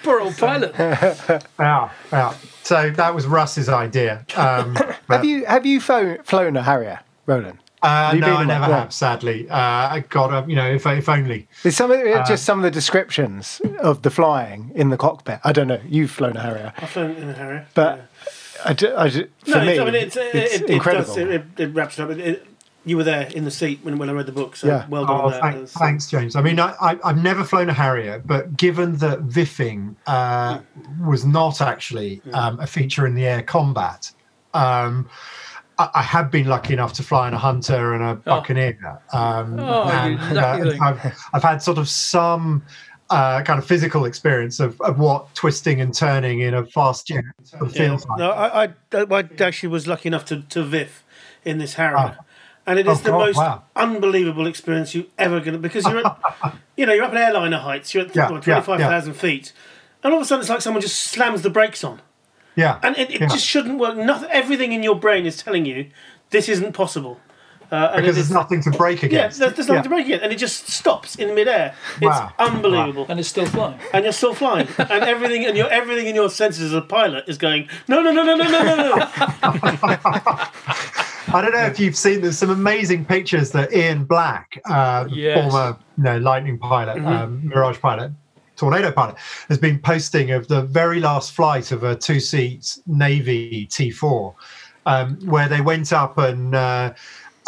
Poor 0.02 0.20
old 0.20 0.36
pilot. 0.36 0.74
yeah, 0.78 1.90
yeah. 2.12 2.34
So 2.62 2.90
that 2.90 3.14
was 3.14 3.26
Russ's 3.26 3.68
idea. 3.68 4.24
Um, 4.36 4.76
Have 5.08 5.24
you 5.24 5.44
have 5.46 5.64
you 5.66 5.80
flown, 5.80 6.22
flown 6.22 6.56
a 6.56 6.62
Harrier, 6.62 7.00
Roland? 7.26 7.58
uh, 7.82 8.14
no, 8.18 8.36
I 8.36 8.42
in 8.42 8.48
never 8.48 8.62
one? 8.62 8.70
Have. 8.72 8.92
Sadly, 8.92 9.48
uh, 9.48 9.56
I 9.56 10.04
got 10.08 10.32
a, 10.32 10.48
you 10.48 10.56
know, 10.56 10.68
if 10.68 10.84
if 10.86 11.08
only. 11.08 11.48
There's 11.62 11.76
some 11.76 11.90
of 11.90 11.98
the, 11.98 12.24
just 12.26 12.44
some 12.44 12.58
of 12.58 12.64
the 12.64 12.70
descriptions 12.70 13.60
of 13.80 14.02
the 14.02 14.10
flying 14.10 14.72
in 14.74 14.90
the 14.90 14.96
cockpit. 14.96 15.40
I 15.44 15.52
don't 15.52 15.68
know. 15.68 15.80
You've 15.86 16.10
flown 16.10 16.36
a 16.36 16.40
Harrier, 16.40 16.72
I've 16.76 16.90
flown 16.90 17.12
in 17.12 17.28
a 17.28 17.32
Harrier. 17.32 17.66
but 17.74 18.08
I 18.64 18.74
ju- 18.74 18.94
I 18.96 19.08
ju- 19.08 19.28
for 19.44 19.50
no, 19.50 19.64
me, 19.64 19.78
I 19.78 19.84
mean, 19.84 19.94
it's, 19.94 20.16
it's 20.16 20.54
it, 20.56 20.62
it, 20.62 20.70
incredible. 20.70 21.16
It, 21.16 21.24
does, 21.24 21.34
it, 21.34 21.44
it 21.60 21.74
wraps 21.74 21.98
it 21.98 22.02
up. 22.02 22.10
It, 22.10 22.18
it, 22.20 22.46
you 22.88 22.96
were 22.96 23.04
there 23.04 23.28
in 23.34 23.44
the 23.44 23.50
seat 23.50 23.80
when, 23.82 23.98
when 23.98 24.08
I 24.08 24.12
read 24.12 24.26
the 24.26 24.32
book, 24.32 24.56
so 24.56 24.66
Yeah. 24.66 24.86
well 24.88 25.04
done 25.06 25.20
Oh, 25.20 25.24
on 25.26 25.30
that. 25.32 25.40
thank- 25.40 25.54
It's- 25.56 25.72
thanks, 25.72 26.08
James. 26.10 26.36
I 26.36 26.42
mean, 26.42 26.58
I, 26.60 26.74
I, 26.80 26.98
I've 27.04 27.22
never 27.22 27.44
flown 27.44 27.68
a 27.68 27.72
Harrier, 27.72 28.22
but 28.24 28.56
given 28.56 28.96
that 28.96 29.20
Viffing 29.22 29.94
uh, 30.06 30.60
was 31.04 31.24
not 31.24 31.60
actually 31.60 32.20
um, 32.32 32.58
a 32.60 32.66
feature 32.66 33.06
in 33.06 33.14
the 33.14 33.26
air 33.26 33.42
combat, 33.42 34.10
um, 34.54 35.08
I, 35.78 35.88
I 35.94 36.02
have 36.02 36.30
been 36.30 36.46
lucky 36.46 36.72
enough 36.72 36.92
to 36.94 37.02
fly 37.02 37.28
in 37.28 37.34
a 37.34 37.38
Hunter 37.38 37.94
and 37.94 38.02
a 38.04 38.14
Buccaneer. 38.16 39.00
Um, 39.12 39.58
Oh, 39.60 39.84
and, 39.90 40.34
lucky 40.34 40.70
thing. 40.70 40.80
I've, 40.82 41.14
I've 41.34 41.42
had 41.42 41.62
sort 41.62 41.78
of 41.78 41.88
some 41.88 42.62
uh, 43.10 43.42
kind 43.42 43.58
of 43.58 43.66
physical 43.66 44.04
experience 44.04 44.60
of, 44.60 44.78
of 44.82 44.98
what 44.98 45.34
twisting 45.34 45.80
and 45.80 45.94
turning 45.94 46.40
in 46.40 46.52
a 46.54 46.64
fast 46.66 47.06
jet 47.06 47.24
sort 47.42 47.62
of 47.62 47.74
Yeah. 47.74 47.78
feels 47.88 48.06
like. 48.06 48.18
No, 48.18 48.30
I, 48.32 48.64
I, 48.64 48.70
I 48.92 49.28
actually 49.40 49.70
was 49.70 49.86
lucky 49.86 50.08
enough 50.08 50.24
to, 50.26 50.42
to 50.42 50.62
VIF 50.62 51.04
in 51.44 51.56
this 51.58 51.74
Harrier. 51.74 52.18
And 52.68 52.78
it 52.78 52.86
is 52.86 52.98
Oh, 53.00 53.02
the 53.02 53.10
God, 53.10 53.18
most 53.18 53.36
wow. 53.38 53.62
unbelievable 53.74 54.46
experience 54.46 54.94
you 54.94 55.06
ever 55.16 55.40
going 55.40 55.54
to 55.54 55.58
because 55.58 55.86
you're 55.86 56.06
at, 56.06 56.54
you 56.76 56.84
know 56.84 56.92
you're 56.92 57.04
up 57.04 57.12
at 57.12 57.16
airliner 57.16 57.56
heights 57.58 57.94
you're 57.94 58.04
at 58.04 58.14
Yeah, 58.14 58.30
what, 58.30 58.46
yeah, 58.46 58.60
25,000 58.60 59.14
feet 59.14 59.52
and 60.04 60.12
all 60.12 60.20
of 60.20 60.24
a 60.24 60.28
sudden 60.28 60.42
it's 60.42 60.50
like 60.50 60.60
someone 60.60 60.82
just 60.82 60.98
slams 60.98 61.40
the 61.42 61.48
brakes 61.50 61.82
on 61.82 62.02
Yeah. 62.56 62.78
and 62.82 62.94
it, 62.98 63.10
it 63.10 63.20
yeah. 63.22 63.28
just 63.28 63.46
shouldn't 63.46 63.78
work 63.78 63.96
nothing 63.96 64.28
everything 64.30 64.72
in 64.72 64.82
your 64.82 64.96
brain 64.96 65.24
is 65.24 65.36
telling 65.42 65.64
you 65.64 65.86
this 66.28 66.46
isn't 66.48 66.74
possible 66.74 67.18
uh, 67.70 67.74
and 67.92 67.96
because 68.02 68.16
it 68.16 68.20
there's 68.20 68.26
is, 68.26 68.30
nothing 68.32 68.62
to 68.62 68.70
break 68.70 69.02
yeah 69.02 69.28
there's, 69.28 69.38
there's 69.38 69.58
nothing 69.58 69.74
Yeah. 69.76 69.82
to 69.82 69.88
break 69.88 70.08
it 70.08 70.22
and 70.22 70.32
it 70.32 70.36
just 70.38 70.68
stops 70.68 71.16
in 71.16 71.34
midair 71.34 71.74
it's 71.96 72.02
Wow. 72.02 72.32
unbelievable 72.38 73.04
and 73.08 73.18
it's 73.20 73.28
still 73.28 73.44
flying. 73.46 73.78
and 73.94 74.04
you're 74.04 74.12
still 74.22 74.34
flying, 74.34 74.68
and 74.78 75.02
everything 75.14 75.44
and 75.46 75.54
your 75.56 75.68
everything 75.80 76.06
in 76.06 76.14
your 76.14 76.30
senses 76.30 76.64
as 76.72 76.74
a 76.74 76.80
pilot 76.82 77.24
is 77.28 77.36
going 77.38 77.68
no 77.86 78.00
no 78.02 78.10
no 78.12 78.22
no 78.24 78.34
no 78.36 78.46
no 78.54 78.60
no 78.64 78.76
no. 78.94 78.94
I 81.38 81.42
don't 81.42 81.52
know 81.52 81.66
if 81.66 81.78
you've 81.78 81.96
seen 81.96 82.20
there's 82.20 82.36
some 82.36 82.50
amazing 82.50 83.04
pictures 83.04 83.52
that 83.52 83.72
Ian 83.72 84.04
Black, 84.04 84.60
uh, 84.68 85.06
Yes. 85.08 85.38
former 85.38 85.78
you 85.96 86.02
know, 86.02 86.18
Lightning 86.18 86.58
pilot, 86.58 86.98
um, 87.04 87.46
Mirage 87.46 87.78
pilot, 87.78 88.10
Tornado 88.56 88.90
pilot, 88.90 89.14
has 89.48 89.56
been 89.56 89.78
posting 89.78 90.32
of 90.32 90.48
the 90.48 90.62
very 90.62 90.98
last 90.98 91.30
flight 91.32 91.70
of 91.70 91.84
a 91.84 91.94
two-seat 91.94 92.78
Navy 92.88 93.68
T4, 93.70 94.34
um, 94.86 95.16
where 95.26 95.48
they 95.48 95.60
went 95.60 95.92
up 95.92 96.18
and. 96.18 96.54
Uh, 96.54 96.94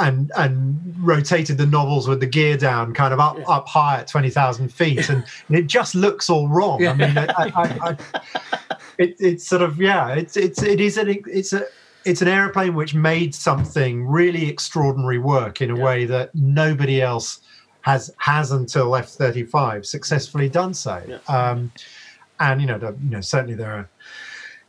and 0.02 0.32
and 0.38 0.94
rotated 0.98 1.58
the 1.58 1.66
nozzles 1.66 2.08
with 2.08 2.20
the 2.20 2.26
gear 2.26 2.56
down, 2.56 2.94
kind 2.94 3.12
of 3.12 3.20
up 3.20 3.36
up 3.46 3.68
high 3.68 4.00
at 4.00 4.08
twenty 4.08 4.30
thousand 4.30 4.72
feet, 4.72 5.10
and, 5.10 5.22
and 5.48 5.58
it 5.58 5.66
just 5.66 5.94
looks 5.94 6.30
all 6.30 6.48
wrong. 6.48 6.86
I 6.86 6.94
mean, 6.94 7.18
I, 7.18 7.26
I, 7.36 7.50
I, 7.82 7.96
it, 8.96 9.16
it's 9.18 9.46
sort 9.46 9.60
of 9.60 9.78
yeah 9.78 10.14
it's 10.14 10.38
it's 10.38 10.62
it 10.62 10.80
is 10.80 10.96
an 10.96 11.22
it's 11.26 11.52
a 11.52 11.66
it's 12.04 12.22
an 12.22 12.28
aeroplane 12.28 12.74
which 12.74 12.94
made 12.94 13.34
something 13.34 14.06
really 14.06 14.48
extraordinary 14.48 15.18
work 15.18 15.60
in 15.60 15.70
a 15.70 15.76
way 15.76 16.04
that 16.06 16.34
nobody 16.34 17.02
else 17.02 17.40
has 17.82 18.12
has 18.18 18.52
until 18.52 18.94
F-35 18.96 19.86
successfully 19.86 20.48
done 20.48 20.74
so. 20.74 21.02
Um, 21.28 21.72
and 22.40 22.60
you 22.60 22.66
know 22.66 22.78
the, 22.78 22.96
you 23.02 23.10
know 23.10 23.20
certainly 23.20 23.54
there 23.54 23.72
are 23.72 23.88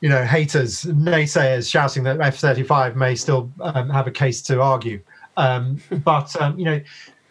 you 0.01 0.09
know 0.09 0.23
haters 0.23 0.83
naysayers 0.83 1.69
shouting 1.69 2.03
that 2.03 2.19
F-35 2.19 2.95
may 2.95 3.15
still 3.15 3.51
um, 3.61 3.89
have 3.89 4.07
a 4.07 4.11
case 4.11 4.41
to 4.43 4.61
argue. 4.61 5.01
Um, 5.37 5.79
but 6.03 6.39
um, 6.41 6.57
you 6.59 6.65
know 6.65 6.81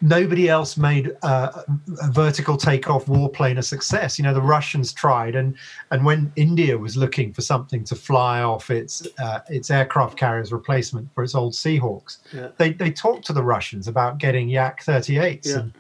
nobody 0.00 0.48
else 0.48 0.76
made 0.76 1.16
uh, 1.22 1.62
a 2.02 2.10
vertical 2.10 2.56
takeoff 2.56 3.06
warplane 3.06 3.58
a 3.58 3.62
success. 3.62 4.18
You 4.18 4.24
know, 4.24 4.34
the 4.34 4.40
Russians 4.42 4.92
tried, 4.92 5.34
and 5.36 5.56
and 5.90 6.04
when 6.04 6.32
India 6.36 6.76
was 6.78 6.96
looking 6.96 7.32
for 7.32 7.42
something 7.42 7.84
to 7.84 7.94
fly 7.94 8.42
off 8.42 8.70
its 8.70 9.06
uh, 9.18 9.40
its 9.48 9.70
aircraft 9.70 10.16
carriers 10.16 10.52
replacement 10.52 11.12
for 11.14 11.24
its 11.24 11.34
old 11.34 11.52
Seahawks, 11.52 12.18
Yeah. 12.32 12.48
they 12.56 12.72
they 12.72 12.90
talked 12.90 13.26
to 13.26 13.32
the 13.32 13.42
Russians 13.42 13.88
about 13.88 14.18
getting 14.18 14.48
Yak 14.48 14.82
38s. 14.84 15.46
Yeah. 15.46 15.58
And 15.58 15.72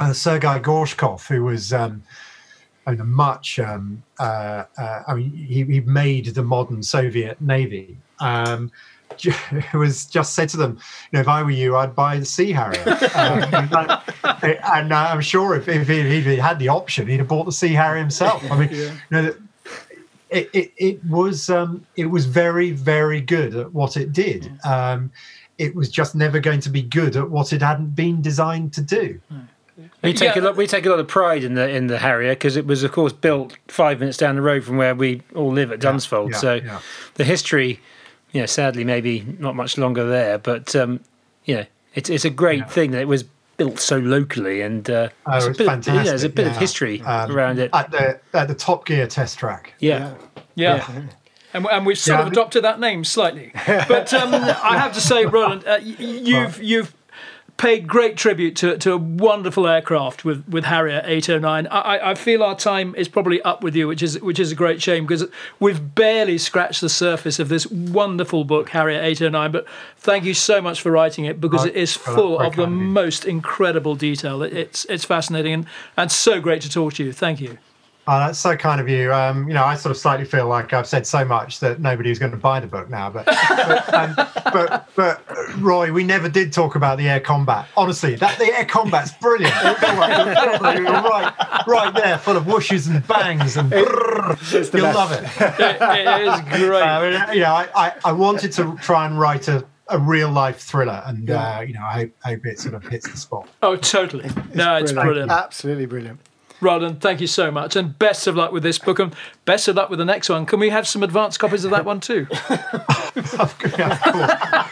uh, 0.00 0.12
Sergei 0.12 0.58
Gorshkov, 0.58 1.26
who 1.26 1.44
was 1.44 1.72
um, 1.72 2.02
I 2.86 2.92
mean, 2.92 3.00
a 3.00 3.04
much. 3.04 3.58
Um, 3.58 4.02
uh, 4.18 4.64
uh, 4.78 5.02
I 5.06 5.14
mean, 5.14 5.30
he, 5.32 5.64
he 5.64 5.80
made 5.80 6.26
the 6.26 6.42
modern 6.42 6.82
Soviet 6.82 7.40
Navy. 7.40 7.98
Um, 8.18 8.70
was 9.74 10.06
just 10.06 10.34
said 10.34 10.48
to 10.50 10.56
them, 10.56 10.78
you 11.10 11.16
know, 11.16 11.20
if 11.20 11.28
I 11.28 11.42
were 11.42 11.50
you, 11.50 11.76
I'd 11.76 11.94
buy 11.94 12.18
the 12.18 12.24
Sea 12.24 12.52
Harrier. 12.52 12.82
Um, 13.14 13.42
and 14.42 14.92
uh, 14.92 15.08
I'm 15.10 15.20
sure 15.20 15.54
if, 15.54 15.68
if, 15.68 15.88
he, 15.88 16.00
if 16.00 16.24
he 16.24 16.36
had 16.36 16.58
the 16.58 16.68
option, 16.68 17.06
he'd 17.08 17.18
have 17.18 17.28
bought 17.28 17.44
the 17.44 17.52
Sea 17.52 17.72
Harrier 17.74 18.00
himself. 18.00 18.42
I 18.50 18.58
mean, 18.58 18.70
you 18.72 18.92
know, 19.10 19.34
it, 20.30 20.50
it, 20.52 20.72
it 20.76 21.04
was 21.04 21.50
um, 21.50 21.86
it 21.96 22.06
was 22.06 22.24
very 22.24 22.70
very 22.70 23.20
good 23.20 23.54
at 23.54 23.72
what 23.72 23.96
it 23.96 24.12
did. 24.12 24.50
Um, 24.64 25.12
it 25.58 25.74
was 25.74 25.90
just 25.90 26.14
never 26.14 26.40
going 26.40 26.60
to 26.60 26.70
be 26.70 26.82
good 26.82 27.16
at 27.16 27.30
what 27.30 27.52
it 27.52 27.60
hadn't 27.60 27.94
been 27.94 28.22
designed 28.22 28.72
to 28.72 28.80
do. 28.80 29.20
We 30.02 30.12
take 30.12 30.34
Yeah. 30.34 30.42
a 30.42 30.44
lot. 30.44 30.56
We 30.56 30.66
take 30.66 30.86
a 30.86 30.90
lot 30.90 30.98
of 30.98 31.08
pride 31.08 31.44
in 31.44 31.54
the 31.54 31.68
in 31.68 31.86
the 31.86 31.98
Harrier 31.98 32.32
because 32.32 32.56
it 32.56 32.66
was, 32.66 32.82
of 32.82 32.92
course, 32.92 33.12
built 33.12 33.56
five 33.68 34.00
minutes 34.00 34.18
down 34.18 34.36
the 34.36 34.42
road 34.42 34.64
from 34.64 34.76
where 34.76 34.94
we 34.94 35.22
all 35.34 35.52
live 35.52 35.70
at 35.72 35.80
Dunsfold. 35.80 36.32
yeah, 36.32 36.36
so 36.38 36.54
yeah. 36.54 36.80
the 37.14 37.24
history, 37.24 37.80
you 38.32 38.40
know, 38.40 38.46
sadly, 38.46 38.84
maybe 38.84 39.24
not 39.38 39.54
much 39.54 39.78
longer 39.78 40.04
there. 40.06 40.38
But 40.38 40.74
um, 40.76 41.00
you 41.44 41.56
know, 41.56 41.64
it's 41.94 42.10
it's 42.10 42.24
a 42.24 42.30
great 42.30 42.70
thing 42.70 42.90
that 42.92 43.00
it 43.00 43.08
was 43.08 43.24
built 43.58 43.78
so 43.78 43.98
locally 43.98 44.62
and 44.62 44.88
uh, 44.88 45.08
Oh, 45.26 45.36
it's 45.36 45.44
a 45.46 45.48
it's 45.50 45.58
bit, 45.58 45.66
fantastic. 45.66 45.94
yeah, 45.94 46.02
there's 46.04 46.24
a 46.24 46.28
bit 46.30 46.46
of 46.46 46.56
history 46.56 47.02
Um, 47.02 47.30
around 47.30 47.58
it. 47.58 47.70
at 47.74 47.90
the 47.90 48.18
at 48.32 48.48
the 48.48 48.54
Top 48.54 48.86
Gear 48.86 49.06
test 49.06 49.38
track. 49.38 49.74
yeah. 49.78 50.14
Yeah. 50.54 50.86
And, 51.54 51.66
and 51.66 51.84
we've 51.84 51.98
sort 51.98 52.14
Yeah, 52.14 52.20
of 52.20 52.20
I 52.20 52.24
mean- 52.30 52.32
adopted 52.32 52.64
that 52.64 52.80
name 52.80 53.04
slightly, 53.04 53.52
but 53.66 54.12
um, 54.14 54.32
I 54.34 54.78
have 54.78 54.94
to 54.94 55.00
say, 55.02 55.26
Roland, 55.26 55.66
uh, 55.66 55.78
you've 55.82 56.62
you've 56.62 56.94
paid 57.62 57.86
great 57.86 58.16
tribute 58.16 58.56
to 58.56 58.76
to 58.78 58.92
a 58.92 58.96
wonderful 58.96 59.68
aircraft 59.68 60.24
with 60.24 60.44
with 60.48 60.64
Harrier 60.64 61.00
809. 61.04 61.68
I, 61.68 61.80
I- 61.80 62.10
I 62.10 62.14
feel 62.16 62.42
our 62.42 62.56
time 62.56 62.94
is 62.96 63.08
probably 63.08 63.40
up 63.42 63.62
with 63.62 63.76
you, 63.76 63.86
which 63.86 64.02
is 64.02 64.20
which 64.20 64.40
is 64.40 64.50
a 64.50 64.54
great 64.56 64.82
shame 64.82 65.06
because 65.06 65.24
we've 65.60 65.94
barely 65.94 66.38
scratched 66.38 66.80
the 66.80 66.88
surface 66.88 67.38
of 67.38 67.48
this 67.48 67.66
wonderful 67.68 68.42
book, 68.44 68.68
Harrier 68.70 69.00
809. 69.00 69.52
But 69.52 69.66
thank 69.96 70.24
you 70.24 70.34
so 70.34 70.60
much 70.60 70.80
for 70.80 70.90
writing 70.90 71.24
it 71.24 71.40
because 71.40 71.64
it 71.64 71.76
is 71.76 71.94
full 71.94 72.38
very 72.38 72.48
of 72.48 72.56
the 72.56 72.64
kind 72.64 72.74
of 72.74 72.80
you. 72.80 72.84
most 72.88 73.24
incredible 73.24 73.94
detail. 73.94 74.42
It, 74.42 74.52
it's 74.52 74.84
it's 74.86 75.04
fascinating 75.04 75.52
and 75.54 75.66
and 75.96 76.10
so 76.10 76.40
great 76.40 76.62
to 76.62 76.68
talk 76.70 76.94
to 76.94 77.04
you. 77.04 77.12
Thank 77.12 77.40
you. 77.40 77.58
Oh, 78.08 78.18
that's 78.18 78.38
so 78.38 78.56
kind 78.56 78.80
of 78.80 78.88
you. 78.88 79.12
Um, 79.14 79.46
you 79.46 79.54
know, 79.54 79.62
I 79.62 79.76
sort 79.76 79.92
of 79.92 79.96
slightly 79.96 80.24
feel 80.24 80.48
like 80.48 80.72
I've 80.72 80.88
said 80.88 81.06
so 81.06 81.24
much 81.24 81.60
that 81.60 81.78
nobody's 81.78 82.18
going 82.18 82.32
to 82.32 82.36
buy 82.36 82.58
the 82.58 82.66
book 82.66 82.90
now. 82.90 83.08
But 83.10 83.26
but, 83.26 83.94
um, 83.94 84.14
but 84.16 84.88
but 84.96 85.22
Roy, 85.58 85.92
we 85.92 86.02
never 86.02 86.28
did 86.28 86.52
talk 86.52 86.74
about 86.74 86.98
the 86.98 87.08
air 87.08 87.20
combat. 87.20 87.68
Honestly, 87.76 88.16
that 88.16 88.38
the 88.40 88.46
air 88.46 88.64
combat's 88.64 89.12
brilliant. 89.12 89.54
You're 89.54 89.72
right, 89.72 91.32
right 91.68 91.94
there, 91.94 92.18
full 92.18 92.36
of 92.36 92.44
whooshes 92.44 92.90
and 92.90 93.06
bangs, 93.06 93.56
and 93.56 93.70
brrr. 93.70 94.74
you'll 94.74 94.94
love 94.94 95.12
it. 95.12 95.22
It, 95.22 96.06
it 96.06 96.28
is 96.28 96.58
great. 96.58 96.82
I 96.82 97.26
mean, 97.28 97.36
you 97.36 97.42
know, 97.42 97.52
I, 97.52 97.68
I, 97.74 97.92
I 98.06 98.12
wanted 98.12 98.50
to 98.52 98.76
try 98.82 99.06
and 99.06 99.18
write 99.18 99.46
a, 99.46 99.64
a 99.88 99.98
real 99.98 100.30
life 100.30 100.58
thriller, 100.58 101.04
and 101.06 101.30
uh, 101.30 101.62
you 101.64 101.74
know, 101.74 101.84
I 101.84 101.92
hope, 101.92 102.12
hope 102.24 102.46
it 102.46 102.58
sort 102.58 102.74
of 102.74 102.84
hits 102.84 103.08
the 103.08 103.16
spot. 103.16 103.48
Oh, 103.62 103.76
totally. 103.76 104.28
no, 104.54 104.74
it's 104.74 104.90
brilliant. 104.90 105.30
Absolutely 105.30 105.86
brilliant. 105.86 106.18
Roland, 106.62 107.00
thank 107.00 107.20
you 107.20 107.26
so 107.26 107.50
much. 107.50 107.74
And 107.76 107.98
best 107.98 108.26
of 108.26 108.36
luck 108.36 108.52
with 108.52 108.62
this 108.62 108.78
book 108.78 108.98
and 109.00 109.14
best 109.44 109.66
of 109.68 109.76
luck 109.76 109.90
with 109.90 109.98
the 109.98 110.04
next 110.04 110.28
one. 110.28 110.46
Can 110.46 110.60
we 110.60 110.70
have 110.70 110.86
some 110.86 111.02
advanced 111.02 111.40
copies 111.40 111.64
of 111.64 111.72
that 111.72 111.84
one 111.84 111.98
too? 112.00 112.26
of 113.38 113.58
course. 113.58 113.76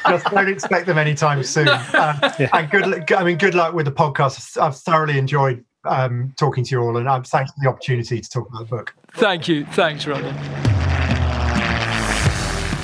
Just 0.08 0.26
don't 0.26 0.48
expect 0.48 0.86
them 0.86 0.98
anytime 0.98 1.42
soon. 1.42 1.68
Uh, 1.92 2.30
And 2.52 2.70
good, 2.70 2.86
luck- 2.86 3.12
I 3.12 3.24
mean, 3.24 3.36
good 3.36 3.54
luck 3.54 3.74
with 3.74 3.86
the 3.86 3.92
podcast. 3.92 4.60
I've 4.60 4.76
thoroughly 4.76 5.18
enjoyed 5.18 5.64
um, 5.84 6.32
talking 6.38 6.62
to 6.64 6.70
you 6.70 6.80
all, 6.80 6.96
and 6.96 7.08
I'm 7.08 7.24
thanks 7.24 7.50
for 7.52 7.56
the 7.62 7.68
opportunity 7.68 8.20
to 8.20 8.30
talk 8.30 8.48
about 8.48 8.60
the 8.60 8.76
book. 8.76 8.94
Thank 9.14 9.48
you. 9.48 9.64
Thanks, 9.66 10.06
Roland. 10.06 10.36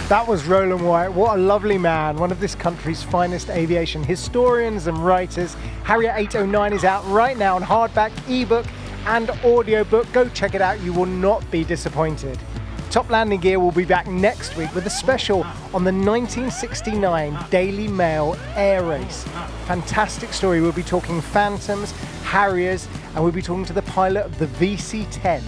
That 0.08 0.24
was 0.28 0.44
Roland 0.46 0.86
White. 0.86 1.08
What 1.08 1.36
a 1.36 1.42
lovely 1.42 1.78
man. 1.78 2.16
One 2.16 2.30
of 2.30 2.38
this 2.38 2.54
country's 2.54 3.02
finest 3.02 3.50
aviation 3.50 4.04
historians 4.04 4.86
and 4.86 4.96
writers. 5.04 5.54
Harrier 5.82 6.14
809 6.16 6.72
is 6.72 6.84
out 6.84 7.04
right 7.08 7.36
now 7.36 7.56
on 7.56 7.62
hardback, 7.62 8.12
ebook, 8.28 8.66
and 9.06 9.30
audiobook. 9.44 10.10
Go 10.12 10.28
check 10.28 10.54
it 10.54 10.60
out. 10.60 10.80
You 10.80 10.92
will 10.92 11.06
not 11.06 11.48
be 11.50 11.64
disappointed. 11.64 12.38
Top 12.90 13.10
Landing 13.10 13.40
Gear 13.40 13.58
will 13.58 13.72
be 13.72 13.84
back 13.84 14.06
next 14.06 14.56
week 14.56 14.72
with 14.74 14.86
a 14.86 14.90
special 14.90 15.42
on 15.74 15.84
the 15.84 15.92
1969 15.92 17.36
Daily 17.50 17.88
Mail 17.88 18.38
Air 18.54 18.84
Race. 18.84 19.24
Fantastic 19.66 20.32
story. 20.32 20.60
We'll 20.60 20.72
be 20.72 20.82
talking 20.82 21.20
Phantoms, 21.20 21.92
Harriers, 22.22 22.88
and 23.14 23.22
we'll 23.22 23.32
be 23.32 23.42
talking 23.42 23.64
to 23.66 23.72
the 23.72 23.82
pilot 23.82 24.24
of 24.24 24.38
the 24.38 24.46
VC 24.46 25.06
10. 25.10 25.42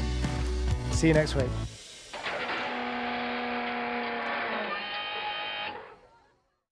See 0.91 1.09
you 1.09 1.15
next 1.15 1.37
week. 1.37 1.68